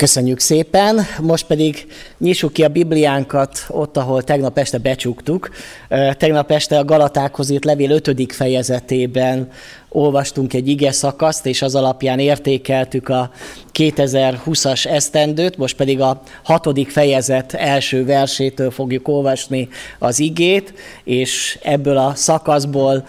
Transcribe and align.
Köszönjük 0.00 0.38
szépen, 0.38 1.00
most 1.22 1.46
pedig 1.46 1.86
nyissuk 2.18 2.52
ki 2.52 2.64
a 2.64 2.68
Bibliánkat 2.68 3.64
ott, 3.68 3.96
ahol 3.96 4.22
tegnap 4.22 4.58
este 4.58 4.78
becsuktuk. 4.78 5.50
Tegnap 6.16 6.50
este 6.50 6.78
a 6.78 6.84
Galatákhoz 6.84 7.50
írt 7.50 7.64
levél 7.64 7.90
5. 7.90 8.32
fejezetében 8.32 9.50
olvastunk 9.92 10.54
egy 10.54 10.68
ige 10.68 10.92
szakaszt, 10.92 11.46
és 11.46 11.62
az 11.62 11.74
alapján 11.74 12.18
értékeltük 12.18 13.08
a 13.08 13.30
2020-as 13.74 14.86
esztendőt, 14.86 15.56
most 15.56 15.76
pedig 15.76 16.00
a 16.00 16.22
hatodik 16.42 16.90
fejezet 16.90 17.54
első 17.54 18.04
versétől 18.04 18.70
fogjuk 18.70 19.08
olvasni 19.08 19.68
az 19.98 20.18
igét, 20.18 20.74
és 21.04 21.58
ebből 21.62 21.96
a 21.96 22.12
szakaszból 22.14 23.04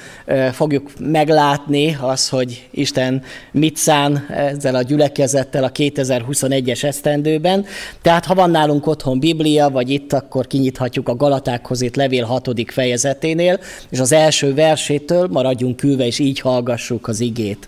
fogjuk 0.51 0.91
meglátni 0.99 1.97
az, 2.01 2.29
hogy 2.29 2.67
Isten 2.71 3.23
mit 3.51 3.77
szán 3.77 4.25
ezzel 4.29 4.75
a 4.75 4.81
gyülekezettel 4.81 5.63
a 5.63 5.71
2021-es 5.71 6.83
esztendőben. 6.83 7.65
Tehát 8.01 8.25
ha 8.25 8.33
van 8.33 8.49
nálunk 8.49 8.87
otthon 8.87 9.19
Biblia, 9.19 9.69
vagy 9.69 9.89
itt, 9.89 10.13
akkor 10.13 10.47
kinyithatjuk 10.47 11.09
a 11.09 11.15
Galatákhoz 11.15 11.81
itt 11.81 11.95
levél 11.95 12.25
hatodik 12.25 12.71
fejezeténél, 12.71 13.59
és 13.89 13.99
az 13.99 14.11
első 14.11 14.53
versétől 14.53 15.27
maradjunk 15.27 15.75
külve, 15.75 16.05
és 16.05 16.19
így 16.19 16.39
hallgassuk 16.71 17.07
az 17.07 17.19
igét. 17.19 17.67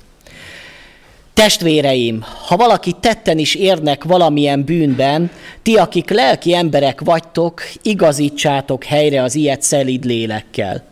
Testvéreim, 1.34 2.25
ha 2.48 2.55
valaki 2.55 2.91
tetten 2.99 3.38
is 3.38 3.55
érnek 3.55 4.03
valamilyen 4.03 4.63
bűnben, 4.63 5.31
ti, 5.61 5.75
akik 5.75 6.09
lelki 6.09 6.53
emberek 6.53 7.02
vagytok, 7.02 7.61
igazítsátok 7.81 8.84
helyre 8.84 9.23
az 9.23 9.35
ilyet 9.35 9.61
szelid 9.61 10.05
lélekkel. 10.05 10.84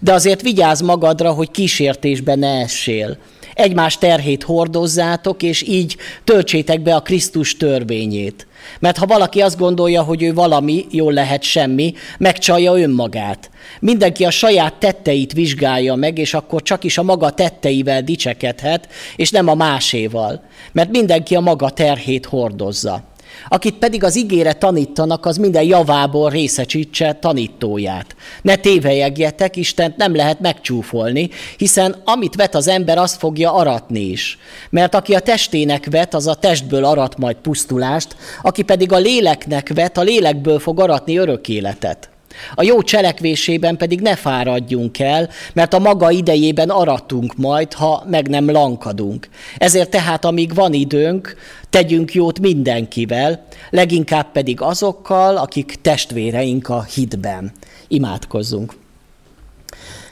De 0.00 0.12
azért 0.12 0.42
vigyázz 0.42 0.80
magadra, 0.80 1.32
hogy 1.32 1.50
kísértésbe 1.50 2.34
ne 2.34 2.60
essél. 2.60 3.16
Egymás 3.54 3.98
terhét 3.98 4.42
hordozzátok, 4.42 5.42
és 5.42 5.62
így 5.62 5.96
töltsétek 6.24 6.80
be 6.80 6.94
a 6.94 7.02
Krisztus 7.02 7.56
törvényét. 7.56 8.46
Mert 8.80 8.98
ha 8.98 9.06
valaki 9.06 9.40
azt 9.40 9.58
gondolja, 9.58 10.02
hogy 10.02 10.22
ő 10.22 10.34
valami, 10.34 10.86
jól 10.90 11.12
lehet 11.12 11.42
semmi, 11.42 11.94
megcsalja 12.18 12.78
önmagát. 12.78 13.50
Mindenki 13.80 14.24
a 14.24 14.30
saját 14.30 14.74
tetteit 14.74 15.32
vizsgálja 15.32 15.94
meg, 15.94 16.18
és 16.18 16.34
akkor 16.34 16.62
csak 16.62 16.84
is 16.84 16.98
a 16.98 17.02
maga 17.02 17.30
tetteivel 17.30 18.02
dicsekedhet, 18.02 18.88
és 19.16 19.30
nem 19.30 19.48
a 19.48 19.54
máséval. 19.54 20.42
Mert 20.72 20.90
mindenki 20.90 21.34
a 21.34 21.40
maga 21.40 21.70
terhét 21.70 22.26
hordozza. 22.26 23.09
Akit 23.48 23.74
pedig 23.74 24.04
az 24.04 24.16
ígére 24.16 24.52
tanítanak, 24.52 25.26
az 25.26 25.36
minden 25.36 25.62
javából 25.62 26.30
részecsítse 26.30 27.12
tanítóját. 27.12 28.16
Ne 28.42 28.56
tévejegjetek, 28.56 29.56
Istent 29.56 29.96
nem 29.96 30.14
lehet 30.14 30.40
megcsúfolni, 30.40 31.30
hiszen 31.56 31.96
amit 32.04 32.34
vet 32.34 32.54
az 32.54 32.68
ember, 32.68 32.98
azt 32.98 33.18
fogja 33.18 33.52
aratni 33.54 34.00
is. 34.00 34.38
Mert 34.70 34.94
aki 34.94 35.14
a 35.14 35.20
testének 35.20 35.86
vet, 35.90 36.14
az 36.14 36.26
a 36.26 36.34
testből 36.34 36.84
arat 36.84 37.18
majd 37.18 37.36
pusztulást, 37.36 38.16
aki 38.42 38.62
pedig 38.62 38.92
a 38.92 38.98
léleknek 38.98 39.72
vet, 39.74 39.98
a 39.98 40.02
lélekből 40.02 40.58
fog 40.58 40.80
aratni 40.80 41.16
örök 41.16 41.48
életet. 41.48 42.10
A 42.54 42.62
jó 42.62 42.82
cselekvésében 42.82 43.76
pedig 43.76 44.00
ne 44.00 44.16
fáradjunk 44.16 44.98
el, 44.98 45.28
mert 45.52 45.74
a 45.74 45.78
maga 45.78 46.10
idejében 46.10 46.70
aratunk 46.70 47.36
majd, 47.36 47.72
ha 47.72 48.04
meg 48.06 48.28
nem 48.28 48.50
lankadunk. 48.50 49.28
Ezért 49.58 49.90
tehát, 49.90 50.24
amíg 50.24 50.54
van 50.54 50.72
időnk, 50.72 51.36
tegyünk 51.70 52.14
jót 52.14 52.40
mindenkivel, 52.40 53.46
leginkább 53.70 54.32
pedig 54.32 54.60
azokkal, 54.60 55.36
akik 55.36 55.78
testvéreink 55.82 56.68
a 56.68 56.82
hitben. 56.82 57.52
Imádkozzunk! 57.88 58.78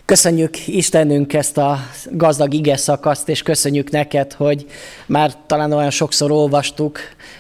Köszönjük 0.08 0.66
Istenünk 0.66 1.32
ezt 1.32 1.58
a 1.58 1.78
gazdag 2.10 2.54
ige 2.54 2.76
szakaszt, 2.76 3.28
és 3.28 3.42
köszönjük 3.42 3.90
neked, 3.90 4.32
hogy 4.32 4.66
már 5.06 5.32
talán 5.46 5.72
olyan 5.72 5.90
sokszor 5.90 6.30
olvastuk, 6.30 6.98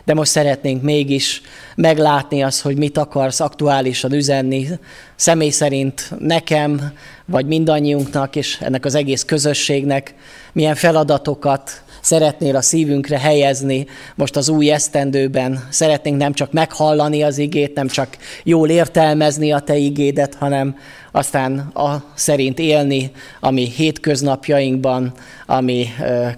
de 0.08 0.14
most 0.14 0.30
szeretnénk 0.30 0.82
mégis 0.82 1.42
meglátni 1.74 2.42
azt, 2.42 2.60
hogy 2.60 2.76
mit 2.76 2.98
akarsz 2.98 3.40
aktuálisan 3.40 4.12
üzenni. 4.12 4.68
Személy 5.16 5.50
szerint 5.50 6.12
nekem, 6.18 6.92
vagy 7.24 7.46
mindannyiunknak, 7.46 8.36
és 8.36 8.58
ennek 8.60 8.84
az 8.84 8.94
egész 8.94 9.24
közösségnek, 9.24 10.14
milyen 10.52 10.74
feladatokat 10.74 11.82
szeretnél 12.00 12.56
a 12.56 12.62
szívünkre 12.62 13.18
helyezni 13.18 13.86
most 14.14 14.36
az 14.36 14.48
új 14.48 14.70
esztendőben. 14.70 15.66
Szeretnénk 15.70 16.16
nem 16.16 16.32
csak 16.32 16.52
meghallani 16.52 17.22
az 17.22 17.38
igét, 17.38 17.74
nem 17.74 17.88
csak 17.88 18.16
jól 18.44 18.68
értelmezni 18.68 19.52
a 19.52 19.58
te 19.58 19.76
igédet, 19.76 20.34
hanem 20.34 20.76
aztán 21.12 21.58
a 21.58 22.04
szerint 22.14 22.58
élni, 22.58 23.10
ami 23.40 23.68
hétköznapjainkban, 23.68 25.12
ami 25.46 25.86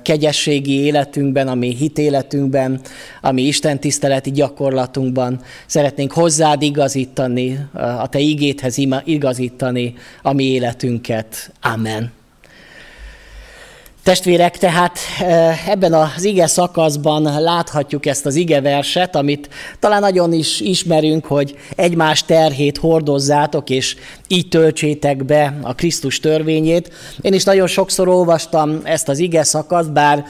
kegyességi 0.02 0.80
életünkben, 0.80 1.48
ami 1.48 1.74
hitéletünkben, 1.74 2.80
ami 3.20 3.42
Isten 3.42 3.80
tiszteleti 3.80 4.30
gyakorlatunkban. 4.30 5.40
Szeretnénk 5.66 6.12
hozzád 6.12 6.62
igazítani, 6.62 7.58
a 7.72 8.08
te 8.08 8.18
igéthez 8.18 8.76
igazítani 9.04 9.94
a 10.22 10.32
mi 10.32 10.44
életünket. 10.44 11.52
Amen. 11.60 12.19
Testvérek, 14.02 14.58
tehát 14.58 14.98
ebben 15.68 15.92
az 15.92 16.24
ige 16.24 16.46
szakaszban 16.46 17.42
láthatjuk 17.42 18.06
ezt 18.06 18.26
az 18.26 18.34
ige 18.34 18.60
verset, 18.60 19.16
amit 19.16 19.48
talán 19.78 20.00
nagyon 20.00 20.32
is 20.32 20.60
ismerünk, 20.60 21.26
hogy 21.26 21.54
egymás 21.76 22.24
terhét 22.24 22.78
hordozzátok, 22.78 23.70
és 23.70 23.96
így 24.28 24.48
töltsétek 24.48 25.24
be 25.24 25.58
a 25.62 25.74
Krisztus 25.74 26.20
törvényét. 26.20 26.92
Én 27.20 27.32
is 27.32 27.44
nagyon 27.44 27.66
sokszor 27.66 28.08
olvastam 28.08 28.80
ezt 28.84 29.08
az 29.08 29.18
ige 29.18 29.42
szakaszt, 29.42 29.92
bár 29.92 30.24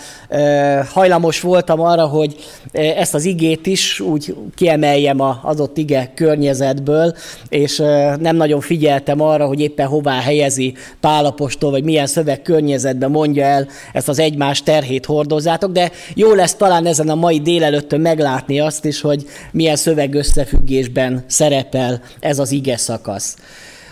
hajlamos 0.93 1.41
voltam 1.41 1.81
arra, 1.81 2.07
hogy 2.07 2.37
ezt 2.73 3.15
az 3.15 3.25
igét 3.25 3.67
is 3.67 4.01
úgy 4.01 4.37
kiemeljem 4.55 5.21
az 5.21 5.37
adott 5.43 5.79
ige 5.79 6.13
környezetből, 6.15 7.15
és 7.49 7.77
nem 8.19 8.37
nagyon 8.37 8.61
figyeltem 8.61 9.21
arra, 9.21 9.47
hogy 9.47 9.61
éppen 9.61 9.87
hová 9.87 10.21
helyezi 10.21 10.75
Pálapostól, 11.01 11.71
vagy 11.71 11.85
milyen 11.85 12.07
szöveg 12.07 12.43
környezetben 12.43 13.11
mondja 13.11 13.45
el 13.45 13.60
ezt 13.93 14.09
az 14.09 14.19
egymás 14.19 14.63
terhét 14.63 15.07
hordozzátok, 15.07 15.73
de 15.73 15.91
jó 16.15 16.35
lesz 16.35 16.55
talán 16.55 16.87
ezen 16.87 17.09
a 17.09 17.15
mai 17.15 17.41
délelőttön 17.41 18.01
meglátni 18.01 18.61
azt 18.61 18.85
is, 18.85 19.01
hogy 19.01 19.27
milyen 19.53 19.77
szöveg 19.77 20.15
összefüggésben 20.15 21.25
szerepel 21.27 22.03
ez 22.21 22.39
az 22.39 22.53
ige 22.53 22.77
szakasz. 22.77 23.37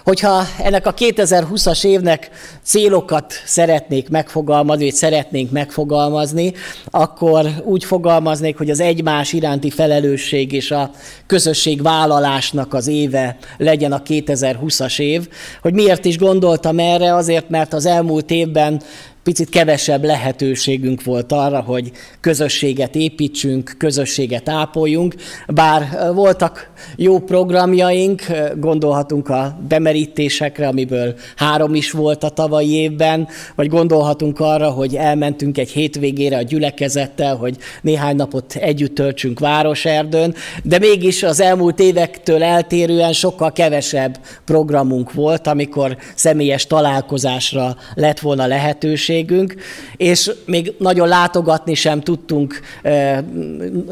Hogyha 0.08 0.44
ennek 0.62 0.86
a 0.86 0.94
2020-as 0.94 1.84
évnek 1.84 2.30
célokat 2.62 3.32
szeretnék 3.44 4.08
megfogalmazni, 4.08 4.84
vagy 4.84 4.94
szeretnénk 4.94 5.50
megfogalmazni, 5.50 6.52
akkor 6.84 7.46
úgy 7.64 7.84
fogalmaznék, 7.84 8.56
hogy 8.56 8.70
az 8.70 8.80
egymás 8.80 9.32
iránti 9.32 9.70
felelősség 9.70 10.52
és 10.52 10.70
a 10.70 10.90
közösség 11.26 11.82
vállalásnak 11.82 12.74
az 12.74 12.86
éve 12.86 13.36
legyen 13.56 13.92
a 13.92 14.02
2020-as 14.02 15.00
év. 15.00 15.28
Hogy 15.62 15.74
miért 15.74 16.04
is 16.04 16.18
gondoltam 16.18 16.78
erre? 16.78 17.14
Azért, 17.14 17.48
mert 17.48 17.72
az 17.72 17.86
elmúlt 17.86 18.30
évben 18.30 18.82
picit 19.28 19.49
kevesebb 19.49 20.05
lehetőségünk 20.05 21.05
volt 21.05 21.33
arra, 21.33 21.61
hogy 21.61 21.91
közösséget 22.21 22.94
építsünk, 22.94 23.75
közösséget 23.78 24.49
ápoljunk, 24.49 25.15
bár 25.49 26.12
voltak 26.15 26.71
jó 26.97 27.19
programjaink, 27.19 28.22
gondolhatunk 28.56 29.28
a 29.28 29.59
bemerítésekre, 29.69 30.66
amiből 30.66 31.15
három 31.37 31.75
is 31.75 31.91
volt 31.91 32.25
a 32.25 32.28
tavalyi 32.28 32.72
évben, 32.72 33.28
vagy 33.55 33.69
gondolhatunk 33.69 34.41
arra, 34.41 34.71
hogy 34.71 34.94
elmentünk 34.94 35.59
egy 35.59 35.71
hétvégére 35.71 36.37
a 36.37 36.43
gyülekezettel, 36.43 37.37
hogy 37.37 37.56
néhány 37.83 38.16
napot 38.16 38.55
együtt 38.55 38.95
töltsünk 38.95 39.39
Városerdőn, 39.39 40.34
de 40.62 40.78
mégis 40.78 41.22
az 41.22 41.41
elmúlt 41.41 41.81
évektől 41.81 42.43
eltérően 42.43 43.12
sokkal 43.12 43.53
kevesebb 43.53 44.19
programunk 44.45 45.12
volt, 45.12 45.47
amikor 45.47 45.97
személyes 46.15 46.66
találkozásra 46.66 47.77
lett 47.95 48.21
volna 48.21 48.47
lehetőség, 48.47 49.16
lehetőségünk, 49.18 49.54
és 49.96 50.30
még 50.44 50.74
nagyon 50.78 51.08
látogatni 51.08 51.74
sem 51.74 52.00
tudtunk 52.00 52.60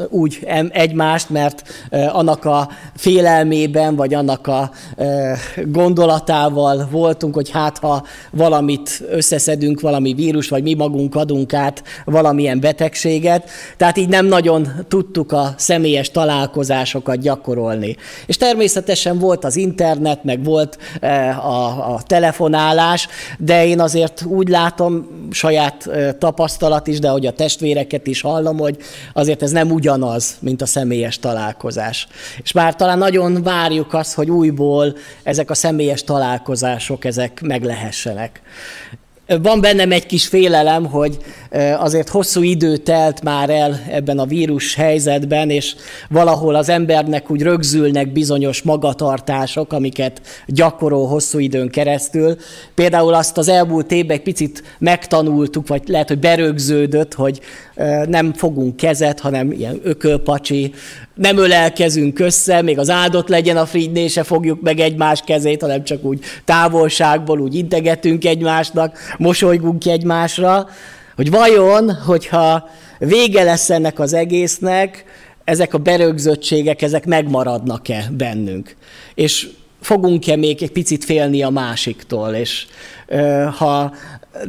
úgy 0.09 0.47
egymást, 0.69 1.29
mert 1.29 1.63
annak 1.91 2.45
a 2.45 2.69
félelmében, 2.95 3.95
vagy 3.95 4.13
annak 4.13 4.47
a 4.47 4.71
gondolatával 5.65 6.87
voltunk, 6.91 7.33
hogy 7.33 7.49
hát 7.49 7.77
ha 7.77 8.05
valamit 8.31 9.03
összeszedünk, 9.09 9.79
valami 9.79 10.13
vírus, 10.13 10.49
vagy 10.49 10.63
mi 10.63 10.73
magunk 10.73 11.15
adunk 11.15 11.53
át 11.53 11.83
valamilyen 12.05 12.59
betegséget, 12.59 13.49
tehát 13.77 13.97
így 13.97 14.09
nem 14.09 14.25
nagyon 14.25 14.67
tudtuk 14.87 15.31
a 15.31 15.53
személyes 15.57 16.11
találkozásokat 16.11 17.19
gyakorolni. 17.19 17.95
És 18.25 18.37
természetesen 18.37 19.19
volt 19.19 19.43
az 19.43 19.55
internet, 19.55 20.23
meg 20.23 20.43
volt 20.43 20.77
a, 21.41 21.93
a 21.93 21.99
telefonálás, 22.05 23.07
de 23.37 23.65
én 23.65 23.79
azért 23.79 24.23
úgy 24.25 24.47
látom, 24.47 25.06
saját 25.31 25.89
tapasztalat 26.19 26.87
is, 26.87 26.99
de 26.99 27.09
hogy 27.09 27.25
a 27.25 27.31
testvéreket 27.31 28.07
is 28.07 28.21
hallom, 28.21 28.57
hogy 28.57 28.77
azért 29.13 29.41
ez 29.41 29.51
nem 29.51 29.71
ugyanaz, 29.71 30.37
mint 30.39 30.61
a 30.61 30.65
személyes 30.65 31.19
találkozás. 31.19 32.07
És 32.43 32.51
már 32.51 32.75
talán 32.75 32.97
nagyon 32.97 33.43
várjuk 33.43 33.93
azt, 33.93 34.13
hogy 34.13 34.29
újból 34.29 34.95
ezek 35.23 35.49
a 35.49 35.53
személyes 35.53 36.03
találkozások, 36.03 37.05
ezek 37.05 37.41
meglehessenek. 37.41 38.41
Van 39.27 39.61
bennem 39.61 39.91
egy 39.91 40.05
kis 40.05 40.27
félelem, 40.27 40.85
hogy 40.85 41.17
azért 41.77 42.09
hosszú 42.09 42.41
idő 42.41 42.77
telt 42.77 43.23
már 43.23 43.49
el 43.49 43.79
ebben 43.89 44.19
a 44.19 44.25
vírus 44.25 44.75
helyzetben, 44.75 45.49
és 45.49 45.75
valahol 46.09 46.55
az 46.55 46.69
embernek 46.69 47.31
úgy 47.31 47.41
rögzülnek 47.41 48.11
bizonyos 48.11 48.61
magatartások, 48.61 49.73
amiket 49.73 50.21
gyakorol 50.45 51.07
hosszú 51.07 51.39
időn 51.39 51.69
keresztül. 51.69 52.35
Például 52.75 53.13
azt 53.13 53.37
az 53.37 53.47
elmúlt 53.47 53.91
évben 53.91 54.17
egy 54.17 54.23
picit 54.23 54.63
megtanultuk, 54.79 55.67
vagy 55.67 55.81
lehet, 55.87 56.07
hogy 56.07 56.19
berögződött, 56.19 57.13
hogy 57.13 57.39
nem 58.05 58.33
fogunk 58.33 58.75
kezet, 58.75 59.19
hanem 59.19 59.51
ilyen 59.51 59.79
ökölpacsi, 59.83 60.73
nem 61.17 61.37
ölelkezünk 61.37 62.19
össze, 62.19 62.61
még 62.61 62.79
az 62.79 62.89
áldott 62.89 63.27
legyen 63.27 63.57
a 63.57 63.65
fridné, 63.65 64.07
se 64.07 64.23
fogjuk 64.23 64.61
meg 64.61 64.79
egymás 64.79 65.21
kezét, 65.25 65.61
hanem 65.61 65.83
csak 65.83 66.03
úgy 66.03 66.19
távolságból 66.45 67.39
úgy 67.39 67.55
integetünk 67.55 68.25
egymásnak, 68.25 68.97
mosolygunk 69.17 69.85
egymásra, 69.85 70.67
hogy 71.15 71.31
vajon, 71.31 71.93
hogyha 71.93 72.69
vége 72.99 73.43
lesz 73.43 73.69
ennek 73.69 73.99
az 73.99 74.13
egésznek, 74.13 75.05
ezek 75.43 75.73
a 75.73 75.77
berögzöttségek, 75.77 76.81
ezek 76.81 77.05
megmaradnak-e 77.05 78.09
bennünk. 78.17 78.75
És 79.15 79.49
fogunk-e 79.81 80.35
még 80.35 80.63
egy 80.63 80.71
picit 80.71 81.05
félni 81.05 81.43
a 81.43 81.49
másiktól, 81.49 82.33
és 82.33 82.65
ha 83.57 83.93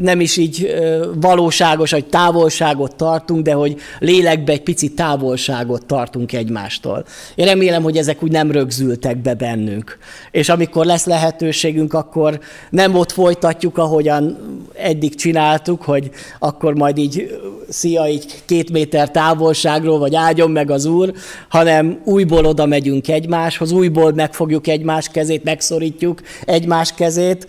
nem 0.01 0.21
is 0.21 0.37
így 0.37 0.75
valóságos, 1.15 1.91
hogy 1.91 2.07
távolságot 2.07 2.95
tartunk, 2.97 3.43
de 3.43 3.53
hogy 3.53 3.77
lélekbe 3.99 4.53
egy 4.53 4.63
pici 4.63 4.93
távolságot 4.93 5.87
tartunk 5.87 6.33
egymástól. 6.33 7.05
Én 7.35 7.47
remélem, 7.47 7.83
hogy 7.83 7.97
ezek 7.97 8.23
úgy 8.23 8.31
nem 8.31 8.51
rögzültek 8.51 9.17
be 9.17 9.35
bennünk. 9.35 9.99
És 10.31 10.49
amikor 10.49 10.85
lesz 10.85 11.05
lehetőségünk, 11.05 11.95
akkor 11.95 12.41
nem 12.71 12.95
ott 12.95 13.13
folytatjuk, 13.13 13.79
ahogyan 13.79 14.39
eddig 14.75 15.15
csináltuk, 15.15 15.83
hogy 15.83 16.11
akkor 16.39 16.75
majd 16.75 16.99
így 16.99 17.41
szia, 17.69 18.09
így 18.09 18.43
két 18.45 18.73
méter 18.73 19.11
távolságról, 19.11 19.99
vagy 19.99 20.15
áldjon 20.15 20.51
meg 20.51 20.71
az 20.71 20.85
Úr, 20.85 21.13
hanem 21.49 22.01
újból 22.05 22.45
oda 22.45 22.67
megyünk 22.67 23.09
egymáshoz, 23.09 23.73
újból 23.73 24.13
megfogjuk 24.13 24.67
egymás 24.67 25.09
kezét, 25.09 25.45
megszorítjuk 25.45 26.21
egymás 26.45 26.93
kezét, 26.93 27.47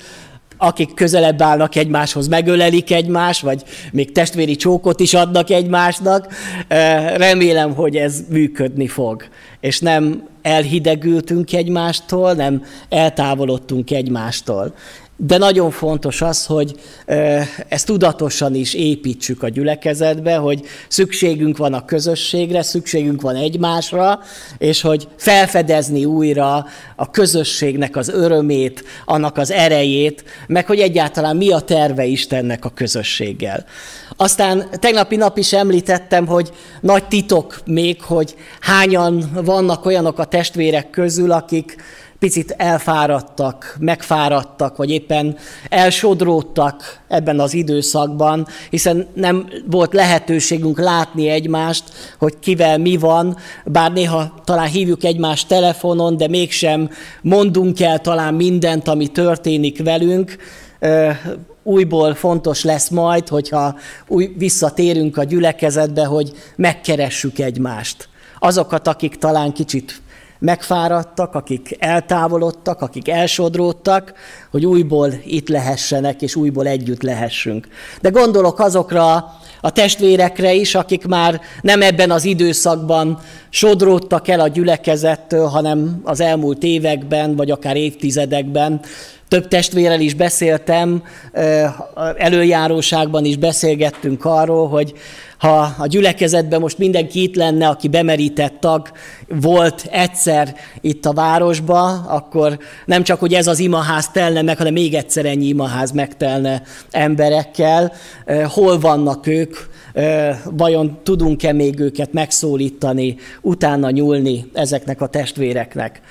akik 0.61 0.93
közelebb 0.93 1.41
állnak 1.41 1.75
egymáshoz, 1.75 2.27
megölelik 2.27 2.91
egymást, 2.91 3.41
vagy 3.41 3.63
még 3.91 4.11
testvéri 4.11 4.55
csókot 4.55 4.99
is 4.99 5.13
adnak 5.13 5.49
egymásnak. 5.49 6.27
Remélem, 7.15 7.73
hogy 7.73 7.95
ez 7.95 8.19
működni 8.29 8.87
fog. 8.87 9.23
És 9.59 9.79
nem 9.79 10.27
elhidegültünk 10.41 11.53
egymástól, 11.53 12.33
nem 12.33 12.63
eltávolodtunk 12.89 13.91
egymástól. 13.91 14.73
De 15.21 15.37
nagyon 15.37 15.71
fontos 15.71 16.21
az, 16.21 16.45
hogy 16.45 16.79
ezt 17.67 17.85
tudatosan 17.85 18.55
is 18.55 18.73
építsük 18.73 19.43
a 19.43 19.49
gyülekezetbe, 19.49 20.35
hogy 20.35 20.65
szükségünk 20.87 21.57
van 21.57 21.73
a 21.73 21.85
közösségre, 21.85 22.61
szükségünk 22.61 23.21
van 23.21 23.35
egymásra, 23.35 24.19
és 24.57 24.81
hogy 24.81 25.07
felfedezni 25.17 26.05
újra 26.05 26.65
a 26.95 27.09
közösségnek 27.11 27.95
az 27.95 28.09
örömét, 28.09 28.83
annak 29.05 29.37
az 29.37 29.51
erejét, 29.51 30.23
meg 30.47 30.65
hogy 30.65 30.79
egyáltalán 30.79 31.37
mi 31.37 31.51
a 31.51 31.59
terve 31.59 32.05
Istennek 32.05 32.65
a 32.65 32.69
közösséggel. 32.69 33.65
Aztán 34.15 34.69
tegnapi 34.79 35.15
nap 35.15 35.37
is 35.37 35.53
említettem, 35.53 36.27
hogy 36.27 36.49
nagy 36.81 37.07
titok 37.07 37.61
még, 37.65 38.01
hogy 38.01 38.35
hányan 38.59 39.29
vannak 39.33 39.85
olyanok 39.85 40.19
a 40.19 40.25
testvérek 40.25 40.89
közül, 40.89 41.31
akik 41.31 41.75
picit 42.19 42.51
elfáradtak, 42.57 43.75
megfáradtak, 43.79 44.77
vagy 44.77 44.89
éppen 44.89 45.37
elsodródtak 45.69 46.99
ebben 47.07 47.39
az 47.39 47.53
időszakban, 47.53 48.47
hiszen 48.69 49.07
nem 49.13 49.49
volt 49.69 49.93
lehetőségünk 49.93 50.79
látni 50.79 51.27
egymást, 51.27 51.83
hogy 52.17 52.39
kivel 52.39 52.77
mi 52.77 52.97
van, 52.97 53.37
bár 53.65 53.91
néha 53.91 54.33
talán 54.43 54.67
hívjuk 54.67 55.03
egymást 55.03 55.47
telefonon, 55.47 56.17
de 56.17 56.27
mégsem 56.27 56.89
mondunk 57.21 57.79
el 57.79 57.99
talán 57.99 58.33
mindent, 58.33 58.87
ami 58.87 59.07
történik 59.07 59.83
velünk, 59.83 60.35
újból 61.63 62.15
fontos 62.15 62.63
lesz 62.63 62.89
majd, 62.89 63.27
hogyha 63.27 63.75
új, 64.07 64.33
visszatérünk 64.37 65.17
a 65.17 65.23
gyülekezetbe, 65.23 66.05
hogy 66.05 66.31
megkeressük 66.55 67.39
egymást. 67.39 68.09
Azokat, 68.39 68.87
akik 68.87 69.15
talán 69.15 69.53
kicsit 69.53 70.01
megfáradtak, 70.39 71.35
akik 71.35 71.75
eltávolodtak, 71.79 72.81
akik 72.81 73.09
elsodródtak, 73.09 74.13
hogy 74.51 74.65
újból 74.65 75.13
itt 75.25 75.49
lehessenek, 75.49 76.21
és 76.21 76.35
újból 76.35 76.67
együtt 76.67 77.01
lehessünk. 77.01 77.67
De 78.01 78.09
gondolok 78.09 78.59
azokra 78.59 79.13
a 79.61 79.71
testvérekre 79.71 80.53
is, 80.53 80.75
akik 80.75 81.05
már 81.05 81.41
nem 81.61 81.81
ebben 81.81 82.11
az 82.11 82.25
időszakban 82.25 83.19
sodródtak 83.49 84.27
el 84.27 84.39
a 84.39 84.47
gyülekezettől, 84.47 85.45
hanem 85.45 86.01
az 86.03 86.19
elmúlt 86.19 86.63
években, 86.63 87.35
vagy 87.35 87.51
akár 87.51 87.75
évtizedekben. 87.75 88.81
Több 89.27 89.47
testvérrel 89.47 89.99
is 89.99 90.13
beszéltem, 90.13 91.03
előjáróságban 92.17 93.25
is 93.25 93.37
beszélgettünk 93.37 94.25
arról, 94.25 94.67
hogy 94.67 94.93
ha 95.37 95.75
a 95.77 95.87
gyülekezetben 95.87 96.59
most 96.59 96.77
mindenki 96.77 97.23
itt 97.23 97.35
lenne, 97.35 97.67
aki 97.67 97.87
bemerített 97.87 98.59
tag 98.59 98.91
volt 99.27 99.87
egyszer 99.91 100.55
itt 100.81 101.05
a 101.05 101.13
városba, 101.13 101.85
akkor 102.07 102.59
nem 102.85 103.03
csak, 103.03 103.19
hogy 103.19 103.33
ez 103.33 103.47
az 103.47 103.59
imaház 103.59 104.09
telne 104.09 104.41
meg, 104.41 104.57
hanem 104.57 104.73
még 104.73 104.93
egyszer 104.93 105.25
ennyi 105.25 105.45
imaház 105.45 105.91
megtelne 105.91 106.61
emberekkel. 106.91 107.93
Hol 108.47 108.79
vannak 108.79 109.27
ők? 109.27 109.55
Vajon 110.43 110.99
tudunk-e 111.03 111.53
még 111.53 111.79
őket 111.79 112.13
megszólítani, 112.13 113.15
utána 113.41 113.89
nyúlni 113.89 114.45
ezeknek 114.53 115.01
a 115.01 115.07
testvéreknek? 115.07 116.01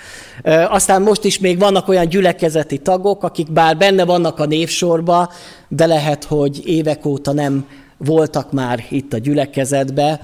Aztán 0.69 1.03
most 1.03 1.25
is 1.25 1.39
még 1.39 1.59
vannak 1.59 1.89
olyan 1.89 2.09
gyülekezeti 2.09 2.79
tagok, 2.79 3.25
akik 3.25 3.53
bár 3.53 3.77
benne 3.77 4.05
vannak 4.05 4.39
a 4.39 4.47
névsorba, 4.47 5.33
de 5.69 5.87
lehet, 5.87 6.25
hogy 6.25 6.61
évek 6.65 7.07
óta 7.07 7.33
nem 7.33 7.67
voltak 7.99 8.53
már 8.53 8.85
itt 8.91 9.12
a 9.12 9.19
gyülekezetbe, 9.19 10.21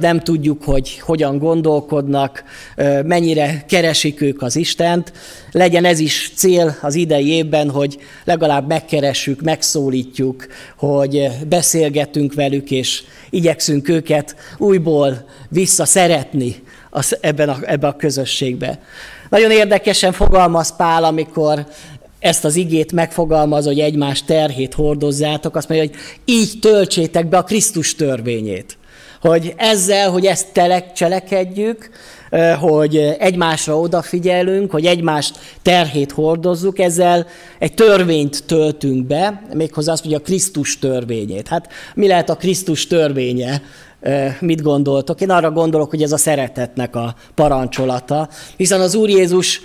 nem 0.00 0.20
tudjuk, 0.20 0.62
hogy 0.62 0.98
hogyan 0.98 1.38
gondolkodnak, 1.38 2.44
mennyire 3.04 3.64
keresik 3.68 4.20
ők 4.20 4.42
az 4.42 4.56
Istent. 4.56 5.12
Legyen 5.52 5.84
ez 5.84 5.98
is 5.98 6.32
cél 6.34 6.76
az 6.82 6.94
idei 6.94 7.28
évben, 7.28 7.70
hogy 7.70 7.98
legalább 8.24 8.68
megkeressük, 8.68 9.42
megszólítjuk, 9.42 10.46
hogy 10.76 11.28
beszélgetünk 11.48 12.34
velük, 12.34 12.70
és 12.70 13.02
igyekszünk 13.30 13.88
őket 13.88 14.36
újból 14.58 15.24
visszaszeretni 15.48 16.62
ebben 17.20 17.48
a, 17.48 17.56
ebben 17.62 17.90
a 17.90 17.96
közösségbe. 17.96 18.80
Nagyon 19.28 19.50
érdekesen 19.50 20.12
fogalmaz 20.12 20.76
Pál, 20.76 21.04
amikor 21.04 21.66
ezt 22.24 22.44
az 22.44 22.56
igét 22.56 22.92
megfogalmaz, 22.92 23.64
hogy 23.64 23.80
egymás 23.80 24.22
terhét 24.22 24.74
hordozzátok, 24.74 25.56
azt 25.56 25.68
mondja, 25.68 25.88
hogy 25.88 25.96
így 26.24 26.58
töltsétek 26.60 27.28
be 27.28 27.36
a 27.36 27.42
Krisztus 27.42 27.94
törvényét. 27.94 28.76
Hogy 29.20 29.54
ezzel, 29.56 30.10
hogy 30.10 30.26
ezt 30.26 30.52
telek, 30.52 30.92
cselekedjük, 30.92 31.90
hogy 32.60 32.96
egymásra 33.18 33.80
odafigyelünk, 33.80 34.70
hogy 34.70 34.86
egymást 34.86 35.38
terhét 35.62 36.12
hordozzuk, 36.12 36.78
ezzel 36.78 37.26
egy 37.58 37.74
törvényt 37.74 38.44
töltünk 38.46 39.06
be, 39.06 39.42
méghozzá 39.54 39.92
azt 39.92 40.04
mondja 40.04 40.20
a 40.22 40.26
Krisztus 40.26 40.78
törvényét. 40.78 41.48
Hát 41.48 41.68
mi 41.94 42.06
lehet 42.06 42.30
a 42.30 42.36
Krisztus 42.36 42.86
törvénye? 42.86 43.62
Mit 44.40 44.62
gondoltok. 44.62 45.20
Én 45.20 45.30
arra 45.30 45.50
gondolok, 45.50 45.90
hogy 45.90 46.02
ez 46.02 46.12
a 46.12 46.16
szeretetnek 46.16 46.96
a 46.96 47.14
parancsolata, 47.34 48.28
hiszen 48.56 48.80
az 48.80 48.94
Úr 48.94 49.08
Jézus 49.08 49.60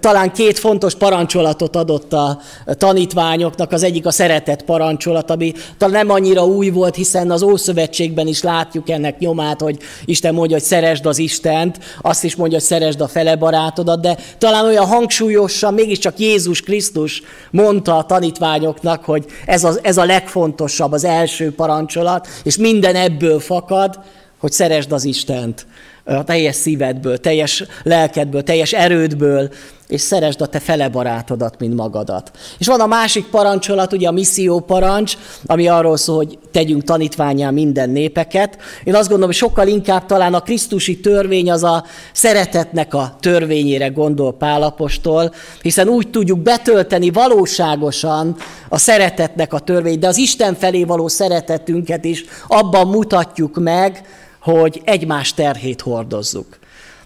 talán 0.00 0.32
két 0.32 0.58
fontos 0.58 0.94
parancsolatot 0.94 1.76
adott 1.76 2.12
a 2.12 2.40
tanítványoknak, 2.66 3.72
az 3.72 3.82
egyik 3.82 4.06
a 4.06 4.10
szeretet 4.10 4.62
parancsolat, 4.62 5.30
ami 5.30 5.52
talán 5.78 5.94
nem 6.06 6.10
annyira 6.14 6.46
új 6.46 6.70
volt, 6.70 6.94
hiszen 6.94 7.30
az 7.30 7.42
Ószövetségben 7.42 8.26
is 8.26 8.42
látjuk 8.42 8.90
ennek 8.90 9.18
nyomát, 9.18 9.60
hogy 9.60 9.78
Isten 10.04 10.34
mondja, 10.34 10.56
hogy 10.56 10.66
szeresd 10.66 11.06
az 11.06 11.18
Istent, 11.18 11.78
azt 12.00 12.24
is 12.24 12.36
mondja, 12.36 12.58
hogy 12.58 12.66
szeresd 12.66 13.00
a 13.00 13.08
fele 13.08 13.36
barátodat, 13.36 14.00
de 14.00 14.16
talán 14.38 14.64
olyan 14.64 14.86
hangsúlyosan 14.86 15.74
mégiscsak 15.74 16.18
Jézus 16.18 16.60
Krisztus 16.60 17.22
mondta 17.50 17.96
a 17.96 18.04
tanítványoknak, 18.04 19.04
hogy 19.04 19.24
ez 19.46 19.64
a, 19.64 19.72
ez 19.82 19.96
a 19.96 20.04
legfontosabb, 20.04 20.92
az 20.92 21.04
első 21.04 21.54
parancsolat, 21.54 22.28
és 22.42 22.56
minden 22.56 22.94
ebből 22.94 23.40
fakad, 23.40 23.80
marad, 23.82 24.04
hogy 24.38 24.52
szeresd 24.52 24.92
az 24.92 25.04
Istent. 25.04 25.66
A 26.04 26.24
teljes 26.24 26.56
szívedből, 26.56 27.18
teljes 27.18 27.64
lelkedből, 27.82 28.42
teljes 28.42 28.72
erődből, 28.72 29.50
és 29.92 30.00
szeresd 30.00 30.40
a 30.40 30.46
te 30.46 30.58
fele 30.58 30.88
barátodat, 30.88 31.58
mint 31.58 31.74
magadat. 31.74 32.30
És 32.58 32.66
van 32.66 32.80
a 32.80 32.86
másik 32.86 33.26
parancsolat, 33.26 33.92
ugye 33.92 34.08
a 34.08 34.12
misszió 34.12 34.60
parancs, 34.60 35.16
ami 35.46 35.68
arról 35.68 35.96
szól, 35.96 36.16
hogy 36.16 36.38
tegyünk 36.50 36.84
tanítványá 36.84 37.50
minden 37.50 37.90
népeket. 37.90 38.58
Én 38.84 38.94
azt 38.94 39.02
gondolom, 39.08 39.26
hogy 39.26 39.34
sokkal 39.34 39.66
inkább 39.66 40.06
talán 40.06 40.34
a 40.34 40.40
Krisztusi 40.40 41.00
törvény 41.00 41.50
az 41.50 41.62
a 41.62 41.84
szeretetnek 42.12 42.94
a 42.94 43.16
törvényére 43.20 43.88
gondol 43.88 44.32
Pálapostól, 44.32 45.34
hiszen 45.62 45.88
úgy 45.88 46.10
tudjuk 46.10 46.38
betölteni 46.38 47.10
valóságosan 47.10 48.36
a 48.68 48.78
szeretetnek 48.78 49.52
a 49.52 49.58
törvényt, 49.58 50.00
de 50.00 50.08
az 50.08 50.16
Isten 50.16 50.54
felé 50.54 50.84
való 50.84 51.08
szeretetünket 51.08 52.04
is 52.04 52.24
abban 52.46 52.88
mutatjuk 52.88 53.56
meg, 53.58 54.02
hogy 54.42 54.82
egymás 54.84 55.34
terhét 55.34 55.80
hordozzuk. 55.80 56.60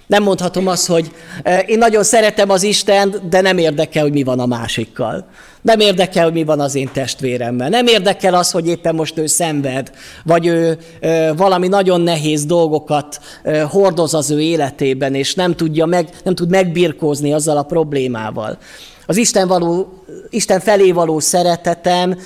Nem 0.07 0.23
mondhatom 0.23 0.66
azt, 0.66 0.87
hogy 0.87 1.11
e, 1.43 1.59
én 1.59 1.78
nagyon 1.78 2.02
szeretem 2.02 2.50
az 2.50 2.62
Isten, 2.62 3.14
de 3.31 3.40
nem 3.40 3.59
érdekel, 3.59 4.02
hogy 4.02 4.12
mi 4.12 4.23
van 4.23 4.40
a 4.40 4.47
másikkal. 4.47 5.26
Nem 5.62 5.81
érdekel, 5.81 6.25
hogy 6.25 6.33
mi 6.33 6.45
van 6.45 6.61
az 6.61 6.75
én 6.75 6.90
testvéremmel. 6.93 7.69
Nem 7.69 7.87
érdekel 7.87 8.35
az, 8.35 8.50
hogy 8.50 8.69
éppen 8.69 8.95
most 8.95 9.19
ő 9.19 9.26
szenved, 9.26 9.90
vagy 10.25 10.47
ő 10.47 10.78
e, 11.00 11.33
valami 11.33 11.69
nagyon 11.69 12.00
nehéz 12.00 12.45
dolgokat 12.45 13.21
e, 13.43 13.62
hordoz 13.62 14.14
az 14.14 14.31
ő 14.31 14.40
életében, 14.40 15.14
és 15.14 15.35
nem, 15.35 15.55
tudja 15.55 15.87
meg, 15.87 16.09
nem 16.25 16.35
tud 16.35 16.50
megbirkózni 16.50 17.33
azzal 17.33 17.57
a 17.57 17.62
problémával. 17.62 18.59
Az 19.07 19.16
Isten, 19.16 19.49
való, 19.49 20.02
Isten 20.31 20.61
felé 20.61 20.93
való 20.93 21.19
szeretetem 21.19 22.19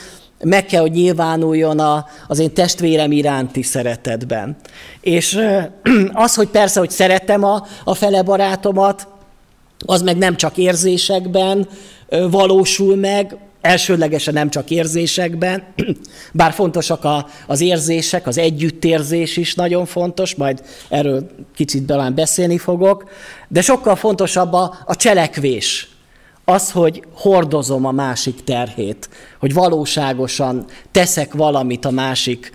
meg 0.45 0.67
kell, 0.67 0.81
hogy 0.81 0.91
nyilvánuljon 0.91 1.79
a, 1.79 2.07
az 2.29 2.39
én 2.39 2.53
testvérem 2.53 3.13
iránti 3.13 3.63
szeretetben. 3.63 4.57
És 5.01 5.39
az, 6.13 6.35
hogy 6.35 6.49
persze, 6.49 6.79
hogy 6.79 6.91
szeretem 6.91 7.45
a, 7.45 7.67
a 7.85 7.95
fele 7.95 8.23
barátomat, 8.23 9.09
az 9.87 10.03
meg 10.03 10.17
nem 10.17 10.37
csak 10.37 10.57
érzésekben 10.57 11.69
valósul 12.31 12.97
meg, 12.97 13.37
elsődlegesen 13.61 14.35
nem 14.35 14.51
csak 14.51 14.71
érzésekben, 14.71 15.63
bár 16.33 16.53
fontosak 16.53 17.05
a, 17.05 17.27
az 17.47 17.61
érzések, 17.61 18.27
az 18.27 18.39
együttérzés 18.39 19.37
is 19.37 19.55
nagyon 19.55 19.87
fontos, 19.87 20.35
majd 20.35 20.63
erről 20.89 21.31
kicsit 21.55 21.87
talán 21.87 22.15
beszélni 22.15 22.59
fogok, 22.59 23.11
de 23.49 23.61
sokkal 23.61 23.97
fontosabb 23.97 24.53
a, 24.53 24.75
a 24.87 24.97
cselekvés, 24.97 25.89
az, 26.51 26.71
hogy 26.71 27.05
hordozom 27.15 27.85
a 27.85 27.91
másik 27.91 28.45
terhét, 28.45 29.09
hogy 29.39 29.55
valóságosan 29.55 30.65
teszek 30.91 31.35
valamit 31.35 31.85
a 31.85 31.91
másik, 31.91 32.53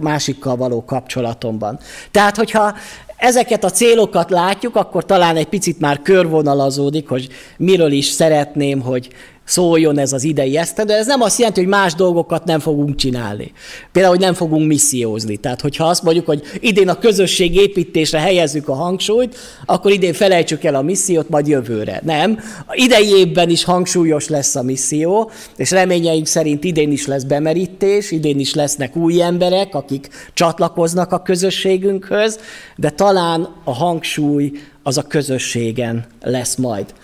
másikkal 0.00 0.56
való 0.56 0.84
kapcsolatomban. 0.84 1.78
Tehát, 2.10 2.36
hogyha 2.36 2.74
ezeket 3.16 3.64
a 3.64 3.70
célokat 3.70 4.30
látjuk, 4.30 4.76
akkor 4.76 5.04
talán 5.04 5.36
egy 5.36 5.48
picit 5.48 5.80
már 5.80 6.02
körvonalazódik, 6.02 7.08
hogy 7.08 7.28
miről 7.56 7.92
is 7.92 8.06
szeretném, 8.06 8.80
hogy 8.80 9.08
szóljon 9.48 9.98
ez 9.98 10.12
az 10.12 10.24
idei 10.24 10.56
eszte, 10.56 10.84
de 10.84 10.94
ez 10.94 11.06
nem 11.06 11.20
azt 11.20 11.38
jelenti, 11.38 11.60
hogy 11.60 11.68
más 11.68 11.94
dolgokat 11.94 12.44
nem 12.44 12.60
fogunk 12.60 12.96
csinálni. 12.96 13.52
Például, 13.92 14.14
hogy 14.14 14.24
nem 14.24 14.34
fogunk 14.34 14.66
missziózni. 14.66 15.36
Tehát, 15.36 15.60
hogyha 15.60 15.84
azt 15.84 16.02
mondjuk, 16.02 16.26
hogy 16.26 16.42
idén 16.60 16.88
a 16.88 16.98
közösség 16.98 17.56
építésre 17.56 18.20
helyezzük 18.20 18.68
a 18.68 18.74
hangsúlyt, 18.74 19.36
akkor 19.66 19.90
idén 19.90 20.12
felejtsük 20.12 20.64
el 20.64 20.74
a 20.74 20.82
missziót, 20.82 21.28
majd 21.28 21.46
jövőre. 21.46 22.00
Nem. 22.04 22.38
Idei 22.72 23.08
évben 23.08 23.50
is 23.50 23.64
hangsúlyos 23.64 24.28
lesz 24.28 24.56
a 24.56 24.62
misszió, 24.62 25.30
és 25.56 25.70
reményeink 25.70 26.26
szerint 26.26 26.64
idén 26.64 26.92
is 26.92 27.06
lesz 27.06 27.22
bemerítés, 27.22 28.10
idén 28.10 28.38
is 28.38 28.54
lesznek 28.54 28.96
új 28.96 29.22
emberek, 29.22 29.74
akik 29.74 30.08
csatlakoznak 30.34 31.12
a 31.12 31.22
közösségünkhöz, 31.22 32.38
de 32.76 32.90
talán 32.90 33.48
a 33.64 33.74
hangsúly 33.74 34.52
az 34.82 34.98
a 34.98 35.02
közösségen 35.02 36.06
lesz 36.22 36.56
majd. 36.56 36.94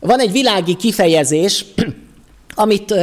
Van 0.00 0.20
egy 0.20 0.32
világi 0.32 0.76
kifejezés, 0.76 1.64
amit 2.54 2.94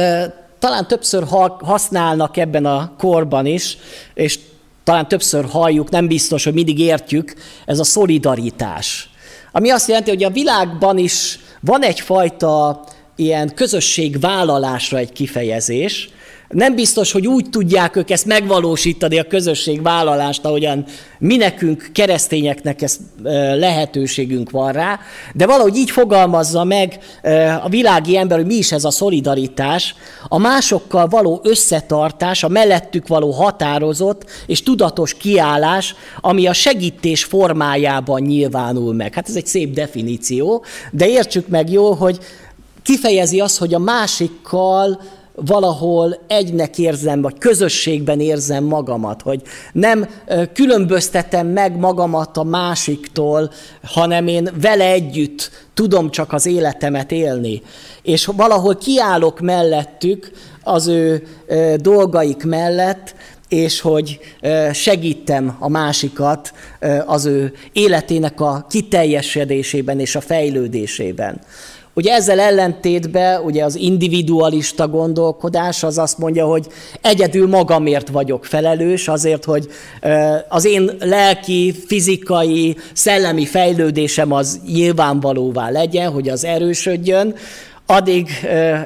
talán 0.58 0.86
többször 0.86 1.24
használnak 1.58 2.36
ebben 2.36 2.66
a 2.66 2.94
korban 2.98 3.46
is, 3.46 3.78
és 4.14 4.38
talán 4.84 5.08
többször 5.08 5.44
halljuk, 5.44 5.90
nem 5.90 6.06
biztos, 6.06 6.44
hogy 6.44 6.54
mindig 6.54 6.78
értjük, 6.78 7.34
ez 7.64 7.78
a 7.78 7.84
szolidaritás. 7.84 9.10
Ami 9.52 9.70
azt 9.70 9.88
jelenti, 9.88 10.10
hogy 10.10 10.24
a 10.24 10.30
világban 10.30 10.98
is 10.98 11.38
van 11.60 11.82
egyfajta 11.82 12.84
ilyen 13.16 13.54
közösségvállalásra 13.54 14.98
egy 14.98 15.12
kifejezés, 15.12 16.08
nem 16.48 16.74
biztos, 16.74 17.12
hogy 17.12 17.26
úgy 17.26 17.50
tudják 17.50 17.96
ők 17.96 18.10
ezt 18.10 18.26
megvalósítani, 18.26 19.18
a 19.18 19.26
közösség 19.26 19.82
vállalást, 19.82 20.44
ahogyan 20.44 20.84
mi 21.18 21.36
nekünk, 21.36 21.90
keresztényeknek 21.92 22.82
ez 22.82 22.96
lehetőségünk 23.58 24.50
van 24.50 24.72
rá, 24.72 24.98
de 25.34 25.46
valahogy 25.46 25.76
így 25.76 25.90
fogalmazza 25.90 26.64
meg 26.64 26.98
a 27.62 27.68
világi 27.68 28.16
ember, 28.16 28.36
hogy 28.36 28.46
mi 28.46 28.54
is 28.54 28.72
ez 28.72 28.84
a 28.84 28.90
szolidaritás, 28.90 29.94
a 30.28 30.38
másokkal 30.38 31.06
való 31.06 31.40
összetartás, 31.42 32.42
a 32.42 32.48
mellettük 32.48 33.08
való 33.08 33.30
határozott 33.30 34.24
és 34.46 34.62
tudatos 34.62 35.14
kiállás, 35.14 35.94
ami 36.20 36.46
a 36.46 36.52
segítés 36.52 37.24
formájában 37.24 38.20
nyilvánul 38.20 38.94
meg. 38.94 39.14
Hát 39.14 39.28
ez 39.28 39.36
egy 39.36 39.46
szép 39.46 39.74
definíció, 39.74 40.64
de 40.90 41.08
értsük 41.08 41.48
meg 41.48 41.70
jó, 41.70 41.92
hogy 41.92 42.18
kifejezi 42.82 43.40
azt, 43.40 43.58
hogy 43.58 43.74
a 43.74 43.78
másikkal 43.78 45.00
valahol 45.36 46.18
egynek 46.26 46.78
érzem, 46.78 47.22
vagy 47.22 47.38
közösségben 47.38 48.20
érzem 48.20 48.64
magamat, 48.64 49.22
hogy 49.22 49.42
nem 49.72 50.08
különböztetem 50.52 51.46
meg 51.46 51.76
magamat 51.78 52.36
a 52.36 52.42
másiktól, 52.42 53.50
hanem 53.82 54.26
én 54.26 54.50
vele 54.60 54.84
együtt 54.84 55.50
tudom 55.74 56.10
csak 56.10 56.32
az 56.32 56.46
életemet 56.46 57.12
élni. 57.12 57.62
És 58.02 58.26
valahol 58.26 58.76
kiállok 58.76 59.40
mellettük 59.40 60.30
az 60.62 60.86
ő 60.86 61.26
dolgaik 61.76 62.44
mellett, 62.44 63.14
és 63.48 63.80
hogy 63.80 64.18
segítem 64.72 65.56
a 65.58 65.68
másikat 65.68 66.52
az 67.06 67.24
ő 67.24 67.52
életének 67.72 68.40
a 68.40 68.66
kiteljesedésében 68.70 70.00
és 70.00 70.16
a 70.16 70.20
fejlődésében. 70.20 71.40
Ugye 71.96 72.12
ezzel 72.12 72.40
ellentétben 72.40 73.40
ugye 73.42 73.64
az 73.64 73.76
individualista 73.76 74.88
gondolkodás 74.88 75.82
az 75.82 75.98
azt 75.98 76.18
mondja, 76.18 76.46
hogy 76.46 76.66
egyedül 77.00 77.48
magamért 77.48 78.08
vagyok 78.08 78.44
felelős, 78.44 79.08
azért, 79.08 79.44
hogy 79.44 79.68
az 80.48 80.64
én 80.64 80.90
lelki, 81.00 81.74
fizikai, 81.86 82.76
szellemi 82.92 83.44
fejlődésem 83.44 84.32
az 84.32 84.60
nyilvánvalóvá 84.72 85.70
legyen, 85.70 86.10
hogy 86.10 86.28
az 86.28 86.44
erősödjön, 86.44 87.34
addig 87.86 88.28